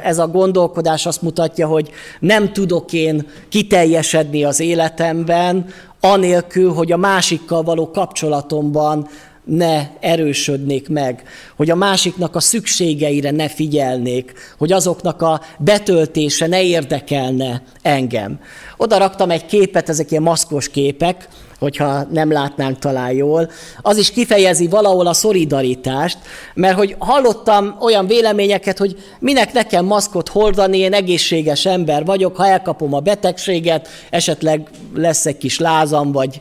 ez 0.02 0.18
a 0.18 0.28
gondolkodás 0.28 1.06
azt 1.06 1.22
mutatja, 1.22 1.66
hogy 1.66 1.90
nem 2.20 2.52
tudok 2.52 2.92
én 2.92 3.26
kiteljesedni 3.48 4.44
az 4.44 4.60
életemben, 4.60 5.66
anélkül, 6.00 6.72
hogy 6.72 6.92
a 6.92 6.96
másikkal 6.96 7.62
való 7.62 7.90
kapcsolatomban 7.90 9.08
ne 9.44 9.87
erősödnék 10.00 10.88
meg, 10.88 11.23
hogy 11.56 11.70
a 11.70 11.75
másiknak 11.75 12.37
a 12.37 12.40
szükségeire 12.40 13.30
ne 13.30 13.49
figyelnék, 13.49 14.32
hogy 14.59 14.73
azoknak 14.73 15.23
a 15.23 15.40
betöltése 15.59 16.47
ne 16.47 16.62
érdekelne 16.62 17.62
engem. 17.82 18.40
Oda 18.76 18.99
raktam 18.99 19.30
egy 19.30 19.47
képet, 19.47 19.88
ezek 19.88 20.11
ilyen 20.11 20.23
maszkos 20.23 20.68
képek, 20.68 21.28
hogyha 21.60 22.06
nem 22.10 22.32
látnánk 22.32 22.78
talán 22.78 23.12
jól, 23.12 23.50
az 23.82 23.96
is 23.96 24.10
kifejezi 24.10 24.68
valahol 24.68 25.06
a 25.06 25.12
szolidaritást, 25.12 26.18
mert 26.54 26.76
hogy 26.76 26.96
hallottam 26.98 27.76
olyan 27.80 28.06
véleményeket, 28.06 28.78
hogy 28.78 28.96
minek 29.18 29.52
nekem 29.52 29.84
maszkot 29.84 30.28
hordani, 30.28 30.78
én 30.78 30.92
egészséges 30.92 31.66
ember 31.66 32.04
vagyok, 32.04 32.36
ha 32.36 32.46
elkapom 32.46 32.94
a 32.94 33.00
betegséget, 33.00 33.88
esetleg 34.10 34.68
lesz 34.94 35.26
egy 35.26 35.36
kis 35.36 35.58
lázam, 35.58 36.12
vagy 36.12 36.40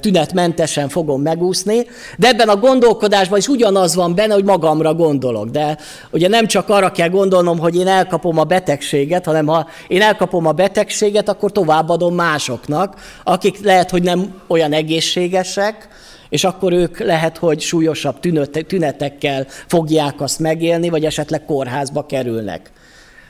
tünetmentesen 0.00 0.88
fogom 0.88 1.22
megúszni, 1.22 1.86
de 2.18 2.28
ebben 2.28 2.48
a 2.48 2.56
gondolkodásban 2.56 3.38
is 3.38 3.48
ugyanaz 3.48 3.94
van 3.94 4.14
benne, 4.14 4.34
hogy 4.34 4.44
magamra 4.44 4.94
gondolok, 4.94 5.48
de 5.48 5.78
ugye 6.10 6.28
nem 6.28 6.46
csak 6.46 6.68
arra 6.68 6.92
kell 6.92 7.08
gondolnom, 7.08 7.58
hogy 7.58 7.76
én 7.76 7.86
elkapom 7.86 8.38
a 8.38 8.44
betegséget, 8.44 9.24
hanem 9.24 9.46
ha 9.46 9.66
én 9.88 10.02
elkapom 10.02 10.46
a 10.46 10.52
betegséget, 10.52 11.28
akkor 11.28 11.52
továbbadom 11.52 12.14
másoknak, 12.14 12.94
akik 13.24 13.64
lehet, 13.64 13.90
hogy 13.90 14.02
nem 14.02 14.34
olyan 14.52 14.72
egészségesek, 14.72 15.88
és 16.28 16.44
akkor 16.44 16.72
ők 16.72 16.98
lehet, 16.98 17.38
hogy 17.38 17.60
súlyosabb 17.60 18.20
tünetekkel 18.66 19.46
fogják 19.66 20.20
azt 20.20 20.38
megélni, 20.38 20.88
vagy 20.88 21.04
esetleg 21.04 21.44
kórházba 21.44 22.06
kerülnek. 22.06 22.70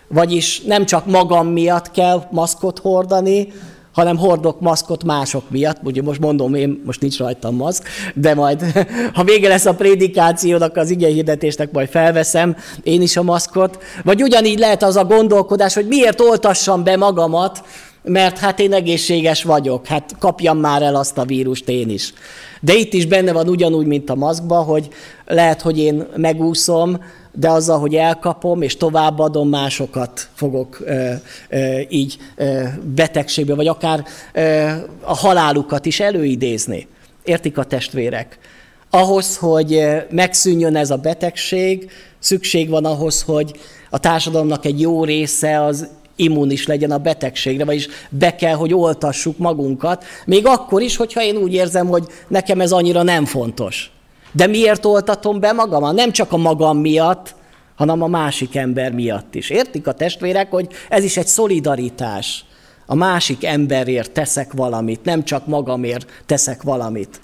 Vagyis 0.09 0.61
nem 0.61 0.85
csak 0.85 1.07
magam 1.07 1.47
miatt 1.47 1.91
kell 1.91 2.27
maszkot 2.31 2.79
hordani, 2.79 3.49
hanem 3.93 4.17
hordok 4.17 4.61
maszkot 4.61 5.05
mások 5.05 5.51
miatt. 5.51 5.79
Ugye 5.83 6.03
most 6.03 6.21
mondom, 6.21 6.55
én 6.55 6.83
most 6.85 7.01
nincs 7.01 7.19
rajtam 7.19 7.55
maszk, 7.55 7.89
de 8.15 8.35
majd, 8.35 8.65
ha 9.15 9.25
vége 9.25 9.49
lesz 9.49 9.67
a 9.67 9.75
prédikációnak, 9.75 10.77
az 10.77 10.89
hirdetésnek, 10.89 11.73
majd 11.73 11.89
felveszem 11.89 12.57
én 12.83 13.03
is 13.03 13.17
a 13.17 13.23
maszkot. 13.23 13.79
Vagy 14.05 14.23
ugyanígy 14.23 14.59
lehet 14.59 14.83
az 14.83 14.97
a 14.97 15.05
gondolkodás, 15.05 15.75
hogy 15.75 15.87
miért 15.87 16.21
oltassam 16.21 16.85
be 16.85 16.97
magamat, 16.97 17.63
mert 18.03 18.39
hát 18.39 18.61
én 18.61 18.73
egészséges 18.73 19.43
vagyok, 19.43 19.87
hát 19.87 20.15
kapjam 20.19 20.59
már 20.59 20.83
el 20.83 20.95
azt 20.95 21.19
a 21.19 21.25
vírust 21.25 21.69
én 21.69 21.89
is. 21.89 22.13
De 22.61 22.75
itt 22.75 22.93
is 22.93 23.07
benne 23.07 23.33
van 23.33 23.49
ugyanúgy, 23.49 23.87
mint 23.87 24.11
a 24.11 24.15
maszkba, 24.15 24.63
hogy 24.63 24.89
lehet, 25.27 25.61
hogy 25.61 25.79
én 25.79 26.07
megúszom, 26.17 27.01
de 27.33 27.51
azzal, 27.51 27.79
hogy 27.79 27.95
elkapom 27.95 28.63
és 28.63 28.77
továbbadom, 28.77 29.49
másokat 29.49 30.29
fogok 30.35 30.81
ö, 30.85 31.13
ö, 31.49 31.79
így 31.89 32.17
ö, 32.37 32.63
betegségbe, 32.95 33.55
vagy 33.55 33.67
akár 33.67 34.05
ö, 34.33 34.71
a 35.01 35.15
halálukat 35.17 35.87
is 35.87 36.01
előidézni. 36.01 36.87
Értik 37.25 37.59
a 37.59 37.65
testvérek? 37.65 38.39
Ahhoz, 38.91 39.37
hogy 39.37 39.85
megszűnjön 40.11 40.77
ez 40.77 40.91
a 40.91 40.97
betegség, 40.97 41.91
szükség 42.19 42.69
van 42.69 42.85
ahhoz, 42.85 43.23
hogy 43.23 43.53
a 43.91 43.99
társadalomnak 43.99 44.65
egy 44.65 44.81
jó 44.81 45.05
része 45.05 45.65
az 45.65 45.89
immunis 46.17 46.67
legyen 46.67 46.91
a 46.91 46.99
betegségre, 46.99 47.65
vagyis 47.65 47.89
be 48.09 48.35
kell, 48.35 48.55
hogy 48.55 48.75
oltassuk 48.75 49.39
magunkat, 49.39 50.05
még 50.27 50.47
akkor 50.47 50.83
is, 50.83 50.97
hogyha 50.97 51.23
én 51.23 51.37
úgy 51.37 51.55
érzem, 51.55 51.87
hogy 51.87 52.05
nekem 52.29 52.61
ez 52.61 52.73
annyira 52.73 53.03
nem 53.03 53.25
fontos. 53.25 53.91
De 54.33 54.47
miért 54.47 54.85
oltatom 54.85 55.41
be 55.41 55.53
magam? 55.53 55.95
Nem 55.95 56.11
csak 56.13 56.33
a 56.33 56.37
magam 56.37 56.79
miatt, 56.79 57.35
hanem 57.77 58.03
a 58.03 58.07
másik 58.07 58.57
ember 58.57 58.93
miatt 58.93 59.35
is. 59.35 59.51
Értik 59.51 59.87
a 59.87 59.93
testvérek, 59.93 60.51
hogy 60.51 60.69
ez 60.89 61.05
is 61.05 61.17
egy 61.17 61.27
szolidaritás. 61.27 62.45
A 62.87 62.95
másik 62.95 63.45
emberért 63.45 64.11
teszek 64.11 64.53
valamit, 64.53 65.05
nem 65.05 65.25
csak 65.25 65.47
magamért 65.47 66.07
teszek 66.27 66.63
valamit. 66.63 67.21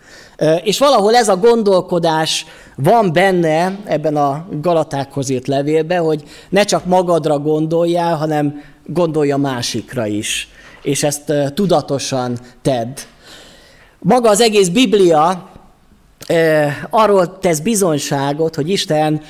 És 0.63 0.79
valahol 0.79 1.15
ez 1.15 1.29
a 1.29 1.37
gondolkodás 1.37 2.47
van 2.77 3.13
benne 3.13 3.79
ebben 3.85 4.17
a 4.17 4.47
Galatákhoz 4.61 5.29
írt 5.29 5.47
levélben, 5.47 6.03
hogy 6.03 6.23
ne 6.49 6.65
csak 6.65 6.85
magadra 6.85 7.39
gondoljál, 7.39 8.17
hanem 8.17 8.63
gondolja 8.87 9.37
másikra 9.37 10.07
is. 10.07 10.49
És 10.83 11.03
ezt 11.03 11.33
tudatosan 11.55 12.39
tedd. 12.63 12.97
Maga 13.99 14.29
az 14.29 14.41
egész 14.41 14.69
Biblia 14.69 15.51
arról 16.91 17.39
tesz 17.39 17.59
bizonyságot, 17.59 18.55
hogy 18.55 18.71
Isten 18.71 19.23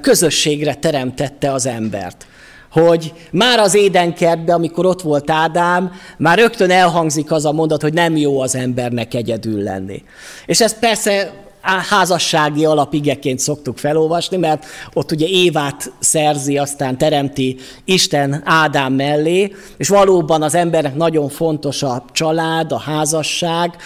közösségre 0.00 0.74
teremtette 0.74 1.52
az 1.52 1.66
embert. 1.66 2.26
Hogy 2.70 3.12
már 3.30 3.58
az 3.58 3.74
édenkertben, 3.74 4.54
amikor 4.54 4.86
ott 4.86 5.02
volt 5.02 5.30
Ádám, 5.30 5.92
már 6.18 6.38
rögtön 6.38 6.70
elhangzik 6.70 7.32
az 7.32 7.44
a 7.44 7.52
mondat, 7.52 7.82
hogy 7.82 7.92
nem 7.92 8.16
jó 8.16 8.40
az 8.40 8.54
embernek 8.54 9.14
egyedül 9.14 9.62
lenni. 9.62 10.02
És 10.46 10.60
ez 10.60 10.78
persze 10.78 11.32
házassági 11.62 12.64
alapigeként 12.64 13.38
szoktuk 13.38 13.78
felolvasni, 13.78 14.36
mert 14.36 14.66
ott 14.92 15.12
ugye 15.12 15.26
Évát 15.26 15.92
szerzi, 15.98 16.58
aztán 16.58 16.98
teremti 16.98 17.56
Isten 17.84 18.42
Ádám 18.44 18.92
mellé, 18.92 19.54
és 19.76 19.88
valóban 19.88 20.42
az 20.42 20.54
embernek 20.54 20.94
nagyon 20.94 21.28
fontos 21.28 21.82
a 21.82 22.04
család, 22.12 22.72
a 22.72 22.78
házasság, 22.78 23.76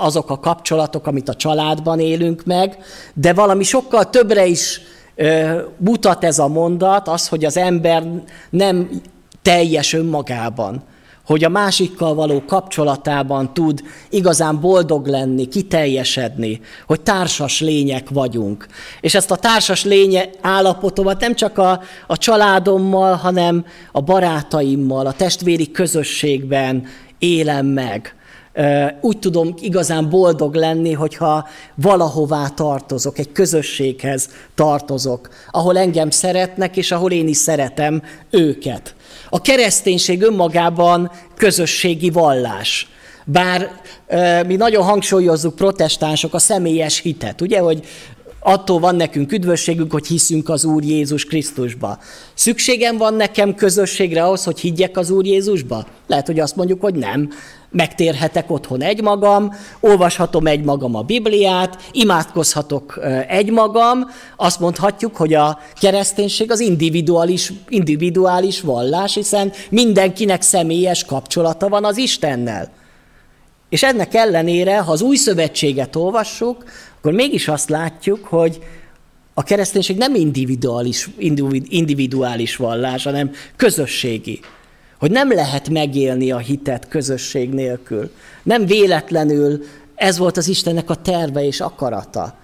azok 0.00 0.30
a 0.30 0.38
kapcsolatok, 0.38 1.06
amit 1.06 1.28
a 1.28 1.34
családban 1.34 2.00
élünk 2.00 2.44
meg, 2.44 2.78
de 3.14 3.32
valami 3.32 3.64
sokkal 3.64 4.10
többre 4.10 4.46
is 4.46 4.80
mutat 5.76 6.24
ez 6.24 6.38
a 6.38 6.48
mondat, 6.48 7.08
az, 7.08 7.28
hogy 7.28 7.44
az 7.44 7.56
ember 7.56 8.02
nem 8.50 8.90
teljes 9.42 9.92
önmagában, 9.92 10.82
hogy 11.26 11.44
a 11.44 11.48
másikkal 11.48 12.14
való 12.14 12.42
kapcsolatában 12.46 13.54
tud 13.54 13.82
igazán 14.10 14.60
boldog 14.60 15.06
lenni, 15.06 15.48
kiteljesedni, 15.48 16.60
hogy 16.86 17.00
társas 17.00 17.60
lények 17.60 18.08
vagyunk. 18.10 18.66
És 19.00 19.14
ezt 19.14 19.30
a 19.30 19.36
társas 19.36 19.84
lénye 19.84 20.28
állapotomat 20.40 21.20
nem 21.20 21.34
csak 21.34 21.58
a, 21.58 21.80
a 22.06 22.16
családommal, 22.16 23.14
hanem 23.14 23.64
a 23.92 24.00
barátaimmal, 24.00 25.06
a 25.06 25.12
testvéri 25.12 25.70
közösségben 25.70 26.86
élem 27.18 27.66
meg. 27.66 28.14
Úgy 29.00 29.18
tudom 29.18 29.54
igazán 29.60 30.08
boldog 30.08 30.54
lenni, 30.54 30.92
hogyha 30.92 31.48
valahová 31.74 32.48
tartozok, 32.48 33.18
egy 33.18 33.32
közösséghez 33.32 34.28
tartozok, 34.54 35.28
ahol 35.50 35.78
engem 35.78 36.10
szeretnek, 36.10 36.76
és 36.76 36.92
ahol 36.92 37.10
én 37.10 37.28
is 37.28 37.36
szeretem 37.36 38.02
őket. 38.30 38.94
A 39.30 39.40
kereszténység 39.40 40.22
önmagában 40.22 41.10
közösségi 41.36 42.10
vallás. 42.10 42.88
Bár 43.24 43.70
mi 44.46 44.56
nagyon 44.56 44.84
hangsúlyozzuk 44.84 45.54
protestánsok 45.54 46.34
a 46.34 46.38
személyes 46.38 47.00
hitet, 47.00 47.40
ugye, 47.40 47.58
hogy 47.58 47.84
attól 48.40 48.78
van 48.78 48.96
nekünk 48.96 49.32
üdvösségünk, 49.32 49.92
hogy 49.92 50.06
hiszünk 50.06 50.48
az 50.48 50.64
Úr 50.64 50.82
Jézus 50.82 51.24
Krisztusba. 51.24 51.98
Szükségem 52.34 52.96
van 52.96 53.14
nekem 53.14 53.54
közösségre 53.54 54.24
ahhoz, 54.24 54.44
hogy 54.44 54.60
higgyek 54.60 54.96
az 54.96 55.10
Úr 55.10 55.24
Jézusba? 55.24 55.86
Lehet, 56.06 56.26
hogy 56.26 56.40
azt 56.40 56.56
mondjuk, 56.56 56.80
hogy 56.80 56.94
nem 56.94 57.30
megtérhetek 57.76 58.50
otthon 58.50 58.82
egymagam, 58.82 59.54
olvashatom 59.80 60.46
egymagam 60.46 60.94
a 60.94 61.02
Bibliát, 61.02 61.82
imádkozhatok 61.92 63.00
egymagam, 63.28 64.10
azt 64.36 64.60
mondhatjuk, 64.60 65.16
hogy 65.16 65.34
a 65.34 65.58
kereszténység 65.80 66.50
az 66.50 66.60
individuális, 66.60 67.52
individuális 67.68 68.60
vallás, 68.60 69.14
hiszen 69.14 69.52
mindenkinek 69.70 70.42
személyes 70.42 71.04
kapcsolata 71.04 71.68
van 71.68 71.84
az 71.84 71.96
Istennel. 71.96 72.72
És 73.68 73.82
ennek 73.82 74.14
ellenére, 74.14 74.78
ha 74.78 74.92
az 74.92 75.00
új 75.02 75.16
szövetséget 75.16 75.96
olvassuk, 75.96 76.64
akkor 76.98 77.12
mégis 77.12 77.48
azt 77.48 77.68
látjuk, 77.68 78.24
hogy 78.24 78.58
a 79.34 79.42
kereszténység 79.42 79.96
nem 79.96 80.14
individuális, 80.14 81.08
individuális 81.68 82.56
vallás, 82.56 83.04
hanem 83.04 83.30
közösségi. 83.56 84.40
Hogy 84.98 85.10
nem 85.10 85.32
lehet 85.32 85.68
megélni 85.68 86.30
a 86.30 86.38
hitet 86.38 86.88
közösség 86.88 87.50
nélkül. 87.50 88.10
Nem 88.42 88.66
véletlenül 88.66 89.64
ez 89.94 90.18
volt 90.18 90.36
az 90.36 90.48
Istennek 90.48 90.90
a 90.90 90.94
terve 90.94 91.44
és 91.44 91.60
akarata, 91.60 92.34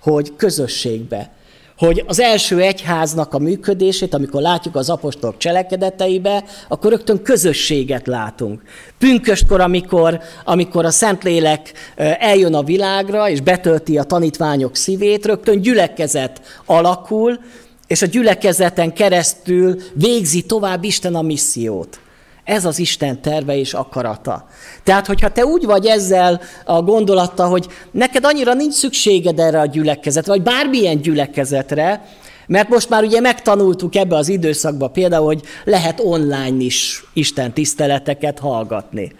hogy 0.00 0.32
közösségbe. 0.36 1.30
Hogy 1.76 2.04
az 2.06 2.20
első 2.20 2.60
egyháznak 2.60 3.34
a 3.34 3.38
működését, 3.38 4.14
amikor 4.14 4.42
látjuk 4.42 4.76
az 4.76 4.90
apostolok 4.90 5.36
cselekedeteibe, 5.36 6.44
akkor 6.68 6.90
rögtön 6.90 7.22
közösséget 7.22 8.06
látunk. 8.06 8.62
Pünköstkor, 8.98 9.60
amikor, 9.60 10.20
amikor 10.44 10.84
a 10.84 10.90
Szentlélek 10.90 11.72
eljön 12.18 12.54
a 12.54 12.62
világra, 12.62 13.28
és 13.28 13.40
betölti 13.40 13.98
a 13.98 14.02
tanítványok 14.02 14.76
szívét, 14.76 15.26
rögtön 15.26 15.60
gyülekezet 15.60 16.40
alakul, 16.64 17.38
és 17.86 18.02
a 18.02 18.06
gyülekezeten 18.06 18.92
keresztül 18.92 19.80
végzi 19.94 20.42
tovább 20.42 20.84
Isten 20.84 21.14
a 21.14 21.22
missziót. 21.22 22.00
Ez 22.44 22.64
az 22.64 22.78
Isten 22.78 23.22
terve 23.22 23.56
és 23.56 23.74
akarata. 23.74 24.48
Tehát, 24.82 25.06
hogyha 25.06 25.32
te 25.32 25.44
úgy 25.44 25.64
vagy 25.64 25.86
ezzel 25.86 26.40
a 26.64 26.82
gondolattal, 26.82 27.48
hogy 27.48 27.66
neked 27.90 28.24
annyira 28.24 28.54
nincs 28.54 28.74
szükséged 28.74 29.38
erre 29.38 29.60
a 29.60 29.66
gyülekezetre, 29.66 30.32
vagy 30.32 30.42
bármilyen 30.42 31.00
gyülekezetre, 31.00 32.04
mert 32.46 32.68
most 32.68 32.88
már 32.88 33.02
ugye 33.02 33.20
megtanultuk 33.20 33.94
ebbe 33.94 34.16
az 34.16 34.28
időszakban 34.28 34.92
például, 34.92 35.24
hogy 35.24 35.42
lehet 35.64 36.00
online 36.00 36.64
is 36.64 37.04
Isten 37.12 37.52
tiszteleteket 37.52 38.38
hallgatni. 38.38 39.12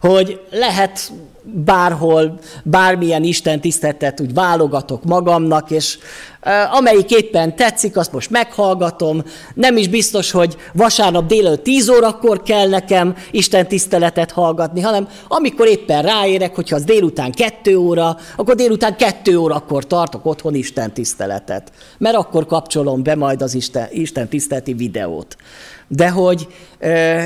Hogy 0.00 0.40
lehet 0.50 1.12
bárhol, 1.42 2.38
bármilyen 2.62 3.22
Isten 3.22 3.60
tiszteletet 3.60 4.20
úgy 4.20 4.34
válogatok 4.34 5.04
magamnak, 5.04 5.70
és 5.70 5.98
amelyik 6.72 7.10
éppen 7.10 7.56
tetszik, 7.56 7.96
azt 7.96 8.12
most 8.12 8.30
meghallgatom. 8.30 9.22
Nem 9.54 9.76
is 9.76 9.88
biztos, 9.88 10.30
hogy 10.30 10.56
vasárnap 10.72 11.26
délelőtt 11.26 11.62
10 11.62 11.88
órakor 11.88 12.42
kell 12.42 12.68
nekem 12.68 13.16
Isten 13.30 13.68
tiszteletet 13.68 14.30
hallgatni, 14.30 14.80
hanem 14.80 15.08
amikor 15.28 15.66
éppen 15.68 16.02
ráérek, 16.02 16.54
hogyha 16.54 16.76
az 16.76 16.84
délután 16.84 17.32
2 17.32 17.76
óra, 17.76 18.16
akkor 18.36 18.54
délután 18.54 18.96
2 18.96 19.36
órakor 19.36 19.86
tartok 19.86 20.26
otthon 20.26 20.54
Isten 20.54 20.92
tiszteletet. 20.92 21.72
Mert 21.98 22.16
akkor 22.16 22.46
kapcsolom 22.46 23.02
be 23.02 23.14
majd 23.14 23.42
az 23.42 23.54
Isten, 23.54 23.88
Isten 23.90 24.28
tiszteleti 24.28 24.72
videót. 24.72 25.36
De 25.88 26.10
hogy 26.10 26.46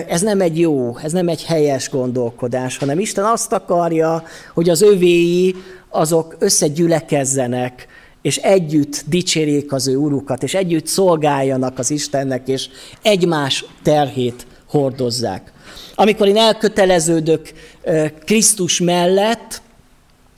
ez 0.09 0.21
nem 0.21 0.41
egy 0.41 0.61
jó, 0.61 0.97
ez 1.03 1.13
nem 1.13 1.29
egy 1.29 1.45
helyes 1.45 1.91
gondolkodás, 1.91 2.79
hanem 2.79 2.99
Isten 2.99 3.25
azt 3.25 3.53
akarja, 3.53 4.23
hogy 4.55 4.69
az 4.69 4.83
övéi 4.83 5.55
azok 5.89 6.37
összegyülekezzenek, 6.39 7.87
és 8.23 8.37
együtt 8.37 9.05
dicsérjék 9.07 9.73
az 9.73 9.89
ő 9.89 9.97
urukat, 9.97 10.43
és 10.43 10.55
együtt 10.55 10.87
szolgáljanak 10.87 11.79
az 11.79 11.91
Istennek, 11.91 12.49
és 12.49 12.69
egymás 13.03 13.65
terhét 13.83 14.47
hordozzák. 14.69 15.53
Amikor 15.95 16.29
én 16.29 16.37
elköteleződök 16.37 17.53
Krisztus 18.25 18.81
mellett, 18.81 19.63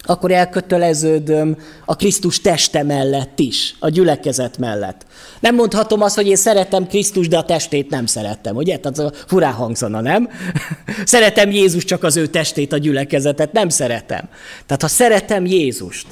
akkor 0.02 0.30
elköteleződöm 0.30 1.56
a 1.84 1.96
Krisztus 1.96 2.40
teste 2.40 2.82
mellett 2.82 3.38
is, 3.38 3.74
a 3.78 3.88
gyülekezet 3.88 4.58
mellett. 4.58 5.06
Nem 5.40 5.54
mondhatom 5.54 6.02
azt, 6.02 6.14
hogy 6.14 6.26
én 6.26 6.36
szeretem 6.36 6.86
Krisztus, 6.86 7.28
de 7.28 7.38
a 7.38 7.44
testét 7.44 7.90
nem 7.90 8.06
szeretem, 8.06 8.56
ugye? 8.56 8.78
Tehát 8.78 9.16
furán 9.26 9.52
hangzana, 9.52 10.00
nem? 10.00 10.28
szeretem 11.04 11.50
Jézus, 11.50 11.84
csak 11.84 12.02
az 12.02 12.16
ő 12.16 12.26
testét, 12.26 12.72
a 12.72 12.78
gyülekezetet 12.78 13.52
nem 13.52 13.68
szeretem. 13.68 14.28
Tehát 14.66 14.82
ha 14.82 14.88
szeretem 14.88 15.46
Jézust, 15.46 16.06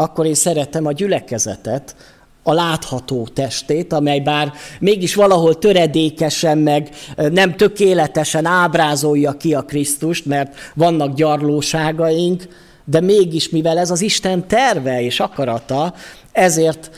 akkor 0.00 0.26
én 0.26 0.34
szeretem 0.34 0.86
a 0.86 0.92
gyülekezetet, 0.92 1.96
a 2.42 2.52
látható 2.52 3.28
testét, 3.34 3.92
amely 3.92 4.20
bár 4.20 4.52
mégis 4.78 5.14
valahol 5.14 5.58
töredékesen, 5.58 6.58
meg 6.58 6.88
nem 7.16 7.56
tökéletesen 7.56 8.46
ábrázolja 8.46 9.32
ki 9.32 9.54
a 9.54 9.62
Krisztust, 9.62 10.26
mert 10.26 10.54
vannak 10.74 11.14
gyarlóságaink, 11.14 12.48
de 12.84 13.00
mégis, 13.00 13.48
mivel 13.48 13.78
ez 13.78 13.90
az 13.90 14.00
Isten 14.00 14.46
terve 14.46 15.02
és 15.02 15.20
akarata, 15.20 15.94
ezért 16.32 16.90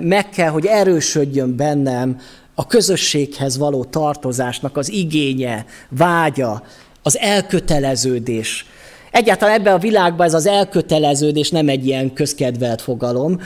meg 0.00 0.28
kell, 0.28 0.48
hogy 0.48 0.66
erősödjön 0.66 1.56
bennem 1.56 2.20
a 2.54 2.66
közösséghez 2.66 3.58
való 3.58 3.84
tartozásnak 3.84 4.76
az 4.76 4.92
igénye, 4.92 5.66
vágya, 5.88 6.62
az 7.02 7.18
elköteleződés, 7.18 8.66
Egyáltalán 9.12 9.54
ebben 9.54 9.74
a 9.74 9.78
világban 9.78 10.26
ez 10.26 10.34
az 10.34 10.46
elköteleződés 10.46 11.50
nem 11.50 11.68
egy 11.68 11.86
ilyen 11.86 12.12
közkedvelt 12.12 12.82
fogalom. 12.82 13.40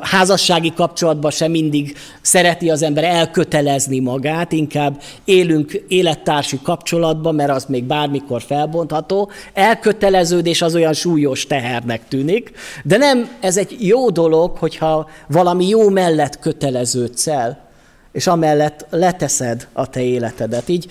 Házassági 0.00 0.72
kapcsolatban 0.74 1.30
sem 1.30 1.50
mindig 1.50 1.96
szereti 2.20 2.70
az 2.70 2.82
ember 2.82 3.04
elkötelezni 3.04 3.98
magát, 3.98 4.52
inkább 4.52 5.02
élünk 5.24 5.72
élettársi 5.88 6.58
kapcsolatban, 6.62 7.34
mert 7.34 7.50
az 7.50 7.64
még 7.64 7.84
bármikor 7.84 8.42
felbontható. 8.42 9.30
Elköteleződés 9.54 10.62
az 10.62 10.74
olyan 10.74 10.92
súlyos 10.92 11.46
tehernek 11.46 12.08
tűnik, 12.08 12.52
de 12.84 12.96
nem, 12.96 13.28
ez 13.40 13.56
egy 13.56 13.76
jó 13.78 14.10
dolog, 14.10 14.56
hogyha 14.56 15.08
valami 15.28 15.68
jó 15.68 15.88
mellett 15.88 16.38
köteleződsz 16.38 17.26
el, 17.26 17.70
és 18.12 18.26
amellett 18.26 18.86
leteszed 18.90 19.68
a 19.72 19.86
te 19.86 20.00
életedet. 20.00 20.68
Így 20.68 20.86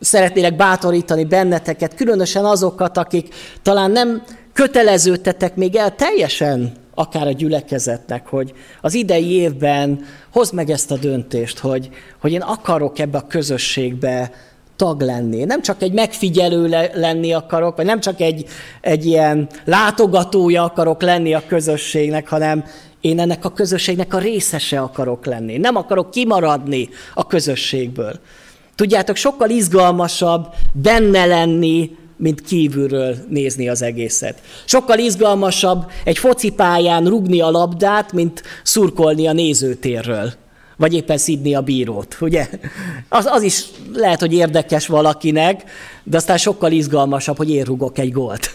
szeretnélek 0.00 0.56
bátorítani 0.56 1.24
benneteket, 1.24 1.94
különösen 1.94 2.44
azokat, 2.44 2.96
akik 2.96 3.34
talán 3.62 3.90
nem 3.90 4.22
köteleződtetek 4.52 5.56
még 5.56 5.76
el 5.76 5.94
teljesen 5.94 6.72
akár 6.94 7.26
a 7.26 7.32
gyülekezetnek, 7.32 8.26
hogy 8.26 8.52
az 8.80 8.94
idei 8.94 9.30
évben 9.30 10.04
hozd 10.32 10.54
meg 10.54 10.70
ezt 10.70 10.90
a 10.90 10.96
döntést, 10.96 11.58
hogy, 11.58 11.88
hogy 12.20 12.32
én 12.32 12.40
akarok 12.40 12.98
ebbe 12.98 13.18
a 13.18 13.26
közösségbe 13.26 14.30
tag 14.76 15.00
lenni. 15.00 15.44
Nem 15.44 15.62
csak 15.62 15.82
egy 15.82 15.92
megfigyelő 15.92 16.88
lenni 16.94 17.32
akarok, 17.32 17.76
vagy 17.76 17.84
nem 17.84 18.00
csak 18.00 18.20
egy, 18.20 18.46
egy 18.80 19.06
ilyen 19.06 19.48
látogatója 19.64 20.64
akarok 20.64 21.02
lenni 21.02 21.34
a 21.34 21.42
közösségnek, 21.46 22.28
hanem 22.28 22.64
én 23.00 23.20
ennek 23.20 23.44
a 23.44 23.52
közösségnek 23.52 24.14
a 24.14 24.18
részese 24.18 24.80
akarok 24.80 25.26
lenni. 25.26 25.56
Nem 25.56 25.76
akarok 25.76 26.10
kimaradni 26.10 26.88
a 27.14 27.26
közösségből. 27.26 28.20
Tudjátok, 28.80 29.16
sokkal 29.16 29.50
izgalmasabb 29.50 30.46
benne 30.72 31.26
lenni, 31.26 31.90
mint 32.16 32.40
kívülről 32.40 33.16
nézni 33.28 33.68
az 33.68 33.82
egészet. 33.82 34.40
Sokkal 34.64 34.98
izgalmasabb 34.98 35.90
egy 36.04 36.18
focipályán 36.18 37.06
rugni 37.06 37.40
a 37.40 37.50
labdát, 37.50 38.12
mint 38.12 38.42
szurkolni 38.62 39.26
a 39.26 39.32
nézőtérről. 39.32 40.32
Vagy 40.76 40.94
éppen 40.94 41.18
szidni 41.18 41.54
a 41.54 41.60
bírót, 41.60 42.16
ugye? 42.20 42.48
Az, 43.08 43.26
az 43.26 43.42
is 43.42 43.64
lehet, 43.92 44.20
hogy 44.20 44.32
érdekes 44.32 44.86
valakinek, 44.86 45.64
de 46.04 46.16
aztán 46.16 46.36
sokkal 46.36 46.72
izgalmasabb, 46.72 47.36
hogy 47.36 47.50
én 47.50 47.64
rugok 47.64 47.98
egy 47.98 48.12
gólt. 48.12 48.54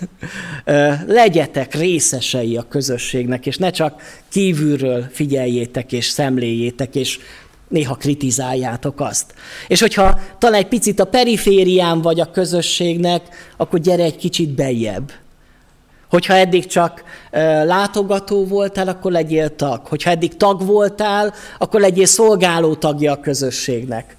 Legyetek 1.08 1.76
részesei 1.76 2.58
a 2.58 2.68
közösségnek, 2.70 3.46
és 3.46 3.58
ne 3.58 3.70
csak 3.70 4.02
kívülről 4.30 5.06
figyeljétek 5.12 5.92
és 5.92 6.06
szemléljétek, 6.06 6.96
és 6.96 7.20
néha 7.68 7.96
kritizáljátok 7.96 9.00
azt. 9.00 9.34
És 9.68 9.80
hogyha 9.80 10.20
talán 10.38 10.60
egy 10.60 10.68
picit 10.68 11.00
a 11.00 11.06
periférián 11.06 12.02
vagy 12.02 12.20
a 12.20 12.32
közösségnek, 12.32 13.22
akkor 13.58 13.80
gyere 13.80 14.04
egy 14.04 14.18
kicsit 14.18 14.50
bejebb. 14.50 15.12
Hogyha 16.10 16.34
eddig 16.34 16.66
csak 16.66 17.04
látogató 17.64 18.46
voltál, 18.46 18.88
akkor 18.88 19.12
legyél 19.12 19.56
tag. 19.56 19.86
Hogyha 19.88 20.10
eddig 20.10 20.38
tag 20.38 20.66
voltál, 20.66 21.34
akkor 21.58 21.80
legyél 21.80 22.06
szolgáló 22.06 22.76
tagja 22.76 23.12
a 23.12 23.20
közösségnek. 23.20 24.16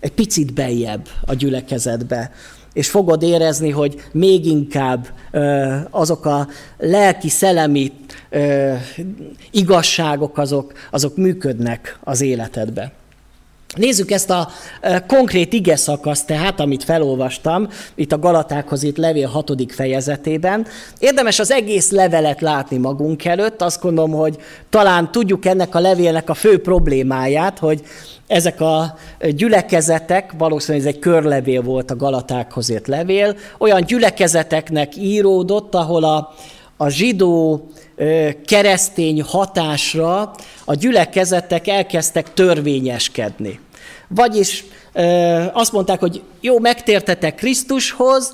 Egy 0.00 0.12
picit 0.12 0.54
bejebb 0.54 1.08
a 1.26 1.34
gyülekezetbe. 1.34 2.32
És 2.72 2.90
fogod 2.90 3.22
érezni, 3.22 3.70
hogy 3.70 3.94
még 4.12 4.46
inkább 4.46 5.06
azok 5.90 6.24
a 6.26 6.48
lelki-szellemi 6.78 7.92
igazságok 9.50 10.38
azok, 10.38 10.72
azok 10.90 11.16
működnek 11.16 11.98
az 12.04 12.20
életedbe. 12.20 12.92
Nézzük 13.78 14.10
ezt 14.10 14.30
a 14.30 14.48
konkrét 15.06 15.52
ige 15.52 15.76
szakaszt 15.76 16.26
tehát, 16.26 16.60
amit 16.60 16.84
felolvastam, 16.84 17.68
itt 17.94 18.12
a 18.12 18.18
Galatákhoz 18.18 18.82
itt 18.82 18.96
levél 18.96 19.28
hatodik 19.28 19.72
fejezetében. 19.72 20.66
Érdemes 20.98 21.38
az 21.38 21.50
egész 21.50 21.90
levelet 21.90 22.40
látni 22.40 22.76
magunk 22.76 23.24
előtt, 23.24 23.62
azt 23.62 23.82
gondolom, 23.82 24.10
hogy 24.10 24.36
talán 24.70 25.12
tudjuk 25.12 25.44
ennek 25.44 25.74
a 25.74 25.80
levélnek 25.80 26.30
a 26.30 26.34
fő 26.34 26.60
problémáját, 26.60 27.58
hogy 27.58 27.82
ezek 28.26 28.60
a 28.60 28.96
gyülekezetek, 29.20 30.32
valószínűleg 30.38 30.86
ez 30.86 30.94
egy 30.94 31.00
körlevél 31.00 31.62
volt 31.62 31.90
a 31.90 31.96
Galatákhoz 31.96 32.70
ért 32.70 32.86
levél, 32.86 33.36
olyan 33.58 33.84
gyülekezeteknek 33.84 34.96
íródott, 34.96 35.74
ahol 35.74 36.04
a, 36.04 36.34
a 36.76 36.88
zsidó 36.88 37.66
keresztény 38.44 39.22
hatásra 39.22 40.30
a 40.64 40.74
gyülekezetek 40.74 41.68
elkezdtek 41.68 42.34
törvényeskedni. 42.34 43.60
Vagyis 44.08 44.64
azt 45.52 45.72
mondták, 45.72 46.00
hogy 46.00 46.22
jó, 46.40 46.58
megtértetek 46.58 47.34
Krisztushoz, 47.34 48.32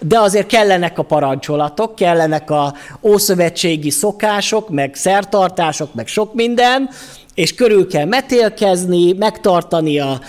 de 0.00 0.18
azért 0.18 0.46
kellenek 0.46 0.98
a 0.98 1.02
parancsolatok, 1.02 1.94
kellenek 1.94 2.50
a 2.50 2.74
ószövetségi 3.02 3.90
szokások, 3.90 4.68
meg 4.68 4.94
szertartások, 4.94 5.94
meg 5.94 6.06
sok 6.06 6.34
minden, 6.34 6.90
és 7.34 7.54
körül 7.54 7.88
kell 7.88 8.04
metélkezni, 8.04 9.12
megtartani 9.12 9.98
a 9.98 10.20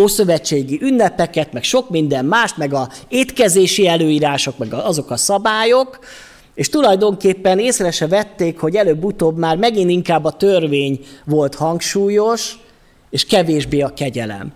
ószövetségi 0.00 0.78
ünnepeket, 0.82 1.52
meg 1.52 1.62
sok 1.62 1.90
minden 1.90 2.24
más, 2.24 2.54
meg 2.54 2.74
a 2.74 2.88
étkezési 3.08 3.88
előírások, 3.88 4.58
meg 4.58 4.74
azok 4.74 5.10
a 5.10 5.16
szabályok, 5.16 5.98
és 6.54 6.68
tulajdonképpen 6.68 7.58
észre 7.58 7.90
se 7.90 8.06
vették, 8.06 8.58
hogy 8.58 8.74
előbb-utóbb 8.74 9.36
már 9.36 9.56
megint 9.56 9.90
inkább 9.90 10.24
a 10.24 10.30
törvény 10.30 11.00
volt 11.24 11.54
hangsúlyos, 11.54 12.58
és 13.12 13.26
kevésbé 13.26 13.80
a 13.80 13.94
kegyelem. 13.94 14.52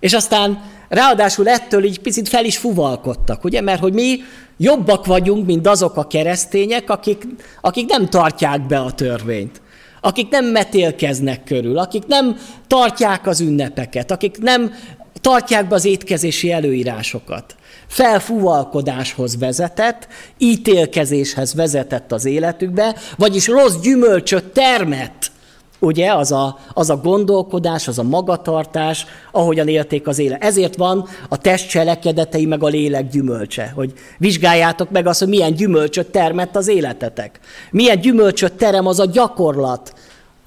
És 0.00 0.12
aztán 0.12 0.62
ráadásul 0.88 1.48
ettől 1.48 1.84
így 1.84 2.00
picit 2.00 2.28
fel 2.28 2.44
is 2.44 2.56
fuvalkodtak, 2.56 3.44
ugye? 3.44 3.60
Mert 3.60 3.80
hogy 3.80 3.92
mi 3.92 4.18
jobbak 4.56 5.06
vagyunk, 5.06 5.46
mint 5.46 5.66
azok 5.66 5.96
a 5.96 6.06
keresztények, 6.06 6.90
akik, 6.90 7.26
akik 7.60 7.88
nem 7.88 8.08
tartják 8.08 8.66
be 8.66 8.78
a 8.78 8.92
törvényt, 8.92 9.60
akik 10.00 10.28
nem 10.28 10.44
metélkeznek 10.44 11.44
körül, 11.44 11.78
akik 11.78 12.06
nem 12.06 12.36
tartják 12.66 13.26
az 13.26 13.40
ünnepeket, 13.40 14.10
akik 14.10 14.38
nem 14.38 14.74
tartják 15.20 15.68
be 15.68 15.74
az 15.74 15.84
étkezési 15.84 16.52
előírásokat 16.52 17.56
felfúvalkodáshoz 17.88 19.38
vezetett, 19.38 20.08
ítélkezéshez 20.38 21.54
vezetett 21.54 22.12
az 22.12 22.24
életükbe, 22.24 22.96
vagyis 23.16 23.46
rossz 23.46 23.76
gyümölcsöt 23.82 24.44
termett. 24.44 25.30
Ugye, 25.78 26.12
az 26.12 26.32
a, 26.32 26.58
az 26.72 26.90
a 26.90 26.96
gondolkodás, 26.96 27.88
az 27.88 27.98
a 27.98 28.02
magatartás, 28.02 29.06
ahogyan 29.32 29.68
élték 29.68 30.06
az 30.06 30.18
élet. 30.18 30.42
Ezért 30.42 30.76
van 30.76 31.08
a 31.28 31.36
test 31.36 31.68
cselekedetei 31.68 32.46
meg 32.46 32.62
a 32.62 32.66
lélek 32.66 33.08
gyümölcse, 33.08 33.72
hogy 33.74 33.92
vizsgáljátok 34.18 34.90
meg 34.90 35.06
azt, 35.06 35.18
hogy 35.18 35.28
milyen 35.28 35.54
gyümölcsöt 35.54 36.06
termett 36.06 36.56
az 36.56 36.68
életetek. 36.68 37.40
Milyen 37.70 38.00
gyümölcsöt 38.00 38.52
terem 38.52 38.86
az 38.86 38.98
a 39.00 39.06
gyakorlat, 39.06 39.92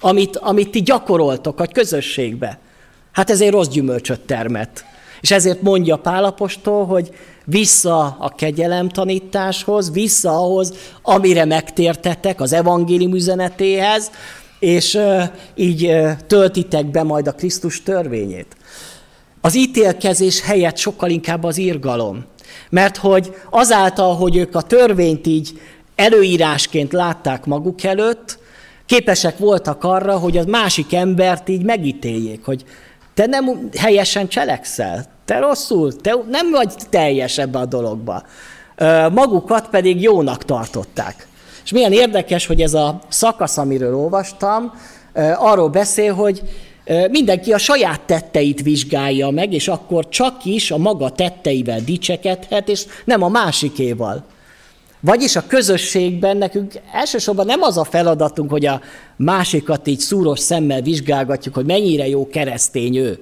amit, 0.00 0.36
amit 0.36 0.70
ti 0.70 0.82
gyakoroltok 0.82 1.60
a 1.60 1.66
közösségbe. 1.66 2.58
Hát 3.12 3.30
ezért 3.30 3.52
rossz 3.52 3.68
gyümölcsöt 3.68 4.20
termett. 4.20 4.84
És 5.20 5.30
ezért 5.30 5.62
mondja 5.62 5.96
Pálapostól, 5.96 6.86
hogy 6.86 7.10
vissza 7.44 8.16
a 8.18 8.28
kegyelem 8.36 8.88
tanításhoz, 8.88 9.92
vissza 9.92 10.30
ahhoz, 10.30 10.72
amire 11.02 11.44
megtértetek, 11.44 12.40
az 12.40 12.52
evangélium 12.52 13.14
üzenetéhez, 13.14 14.10
és 14.62 14.98
így 15.54 15.96
töltitek 16.26 16.86
be 16.86 17.02
majd 17.02 17.26
a 17.26 17.32
Krisztus 17.32 17.82
törvényét. 17.82 18.56
Az 19.40 19.56
ítélkezés 19.56 20.40
helyett 20.40 20.76
sokkal 20.76 21.10
inkább 21.10 21.44
az 21.44 21.58
írgalom. 21.58 22.24
Mert 22.70 22.96
hogy 22.96 23.34
azáltal, 23.50 24.14
hogy 24.14 24.36
ők 24.36 24.54
a 24.54 24.62
törvényt 24.62 25.26
így 25.26 25.60
előírásként 25.94 26.92
látták 26.92 27.44
maguk 27.46 27.82
előtt, 27.82 28.38
képesek 28.86 29.38
voltak 29.38 29.84
arra, 29.84 30.18
hogy 30.18 30.36
az 30.36 30.44
másik 30.44 30.94
embert 30.94 31.48
így 31.48 31.64
megítéljék, 31.64 32.44
hogy 32.44 32.64
te 33.14 33.26
nem 33.26 33.68
helyesen 33.78 34.28
cselekszel, 34.28 35.04
te 35.24 35.38
rosszul, 35.38 35.96
te 35.96 36.16
nem 36.30 36.50
vagy 36.50 36.72
teljes 36.90 37.38
ebbe 37.38 37.58
a 37.58 37.66
dologba. 37.66 38.22
Magukat 39.12 39.68
pedig 39.68 40.02
jónak 40.02 40.44
tartották. 40.44 41.26
És 41.64 41.72
milyen 41.72 41.92
érdekes, 41.92 42.46
hogy 42.46 42.62
ez 42.62 42.74
a 42.74 43.00
szakasz, 43.08 43.58
amiről 43.58 43.96
olvastam, 43.96 44.72
arról 45.36 45.68
beszél, 45.68 46.14
hogy 46.14 46.42
mindenki 47.10 47.52
a 47.52 47.58
saját 47.58 48.00
tetteit 48.00 48.62
vizsgálja 48.62 49.30
meg, 49.30 49.52
és 49.52 49.68
akkor 49.68 50.08
csak 50.08 50.44
is 50.44 50.70
a 50.70 50.78
maga 50.78 51.10
tetteivel 51.10 51.80
dicsekedhet, 51.80 52.68
és 52.68 52.84
nem 53.04 53.22
a 53.22 53.28
másikéval. 53.28 54.24
Vagyis 55.00 55.36
a 55.36 55.46
közösségben 55.46 56.36
nekünk 56.36 56.72
elsősorban 56.92 57.46
nem 57.46 57.62
az 57.62 57.78
a 57.78 57.84
feladatunk, 57.84 58.50
hogy 58.50 58.66
a 58.66 58.80
másikat 59.16 59.86
így 59.86 59.98
szúros 59.98 60.40
szemmel 60.40 60.80
vizsgálgatjuk, 60.80 61.54
hogy 61.54 61.64
mennyire 61.64 62.08
jó 62.08 62.28
keresztény 62.28 62.96
ő, 62.96 63.18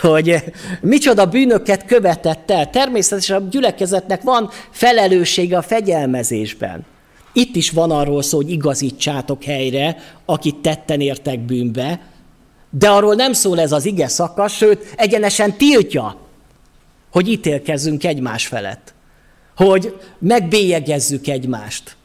hogy 0.00 0.44
micsoda 0.80 1.26
bűnöket 1.26 1.84
követett 1.84 2.50
el. 2.50 2.70
Természetesen 2.70 3.42
a 3.42 3.48
gyülekezetnek 3.50 4.22
van 4.22 4.50
felelőssége 4.70 5.56
a 5.56 5.62
fegyelmezésben. 5.62 6.84
Itt 7.36 7.56
is 7.56 7.70
van 7.70 7.90
arról 7.90 8.22
szó, 8.22 8.36
hogy 8.36 8.50
igazítsátok 8.50 9.42
helyre, 9.42 9.96
akit 10.24 10.56
tetten 10.56 11.00
értek 11.00 11.40
bűnbe, 11.40 12.00
de 12.70 12.90
arról 12.90 13.14
nem 13.14 13.32
szól 13.32 13.60
ez 13.60 13.72
az 13.72 13.84
ige 13.84 14.08
szakasz, 14.08 14.52
sőt, 14.52 14.94
egyenesen 14.96 15.56
tiltja, 15.56 16.16
hogy 17.10 17.28
ítélkezzünk 17.28 18.04
egymás 18.04 18.46
felett, 18.46 18.94
hogy 19.56 19.96
megbélyegezzük 20.18 21.26
egymást. 21.26 21.96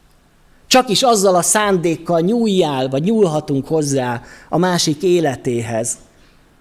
Csak 0.68 0.90
is 0.90 1.04
azzal 1.04 1.36
a 1.36 1.42
szándékkal 1.42 2.20
nyúljál, 2.20 2.90
vagy 2.90 3.04
nyúlhatunk 3.04 3.68
hozzá 3.68 4.22
a 4.50 4.58
másik 4.58 5.04
életéhez, 5.04 5.98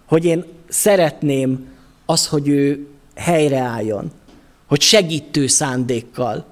hogy 0.06 0.24
én 0.24 0.44
szeretném 0.68 1.66
az, 2.06 2.26
hogy 2.26 2.48
ő 2.48 2.86
helyreálljon, 3.14 4.10
hogy 4.66 4.80
segítő 4.80 5.46
szándékkal. 5.46 6.47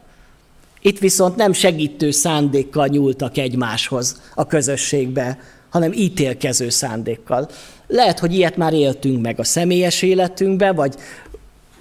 Itt 0.86 0.98
viszont 0.98 1.36
nem 1.36 1.52
segítő 1.52 2.10
szándékkal 2.10 2.86
nyúltak 2.86 3.36
egymáshoz 3.36 4.20
a 4.34 4.46
közösségbe, 4.46 5.38
hanem 5.70 5.92
ítélkező 5.92 6.68
szándékkal. 6.68 7.48
Lehet, 7.86 8.18
hogy 8.18 8.34
ilyet 8.34 8.56
már 8.56 8.72
éltünk 8.72 9.22
meg 9.22 9.38
a 9.38 9.44
személyes 9.44 10.02
életünkben, 10.02 10.74
vagy 10.74 10.94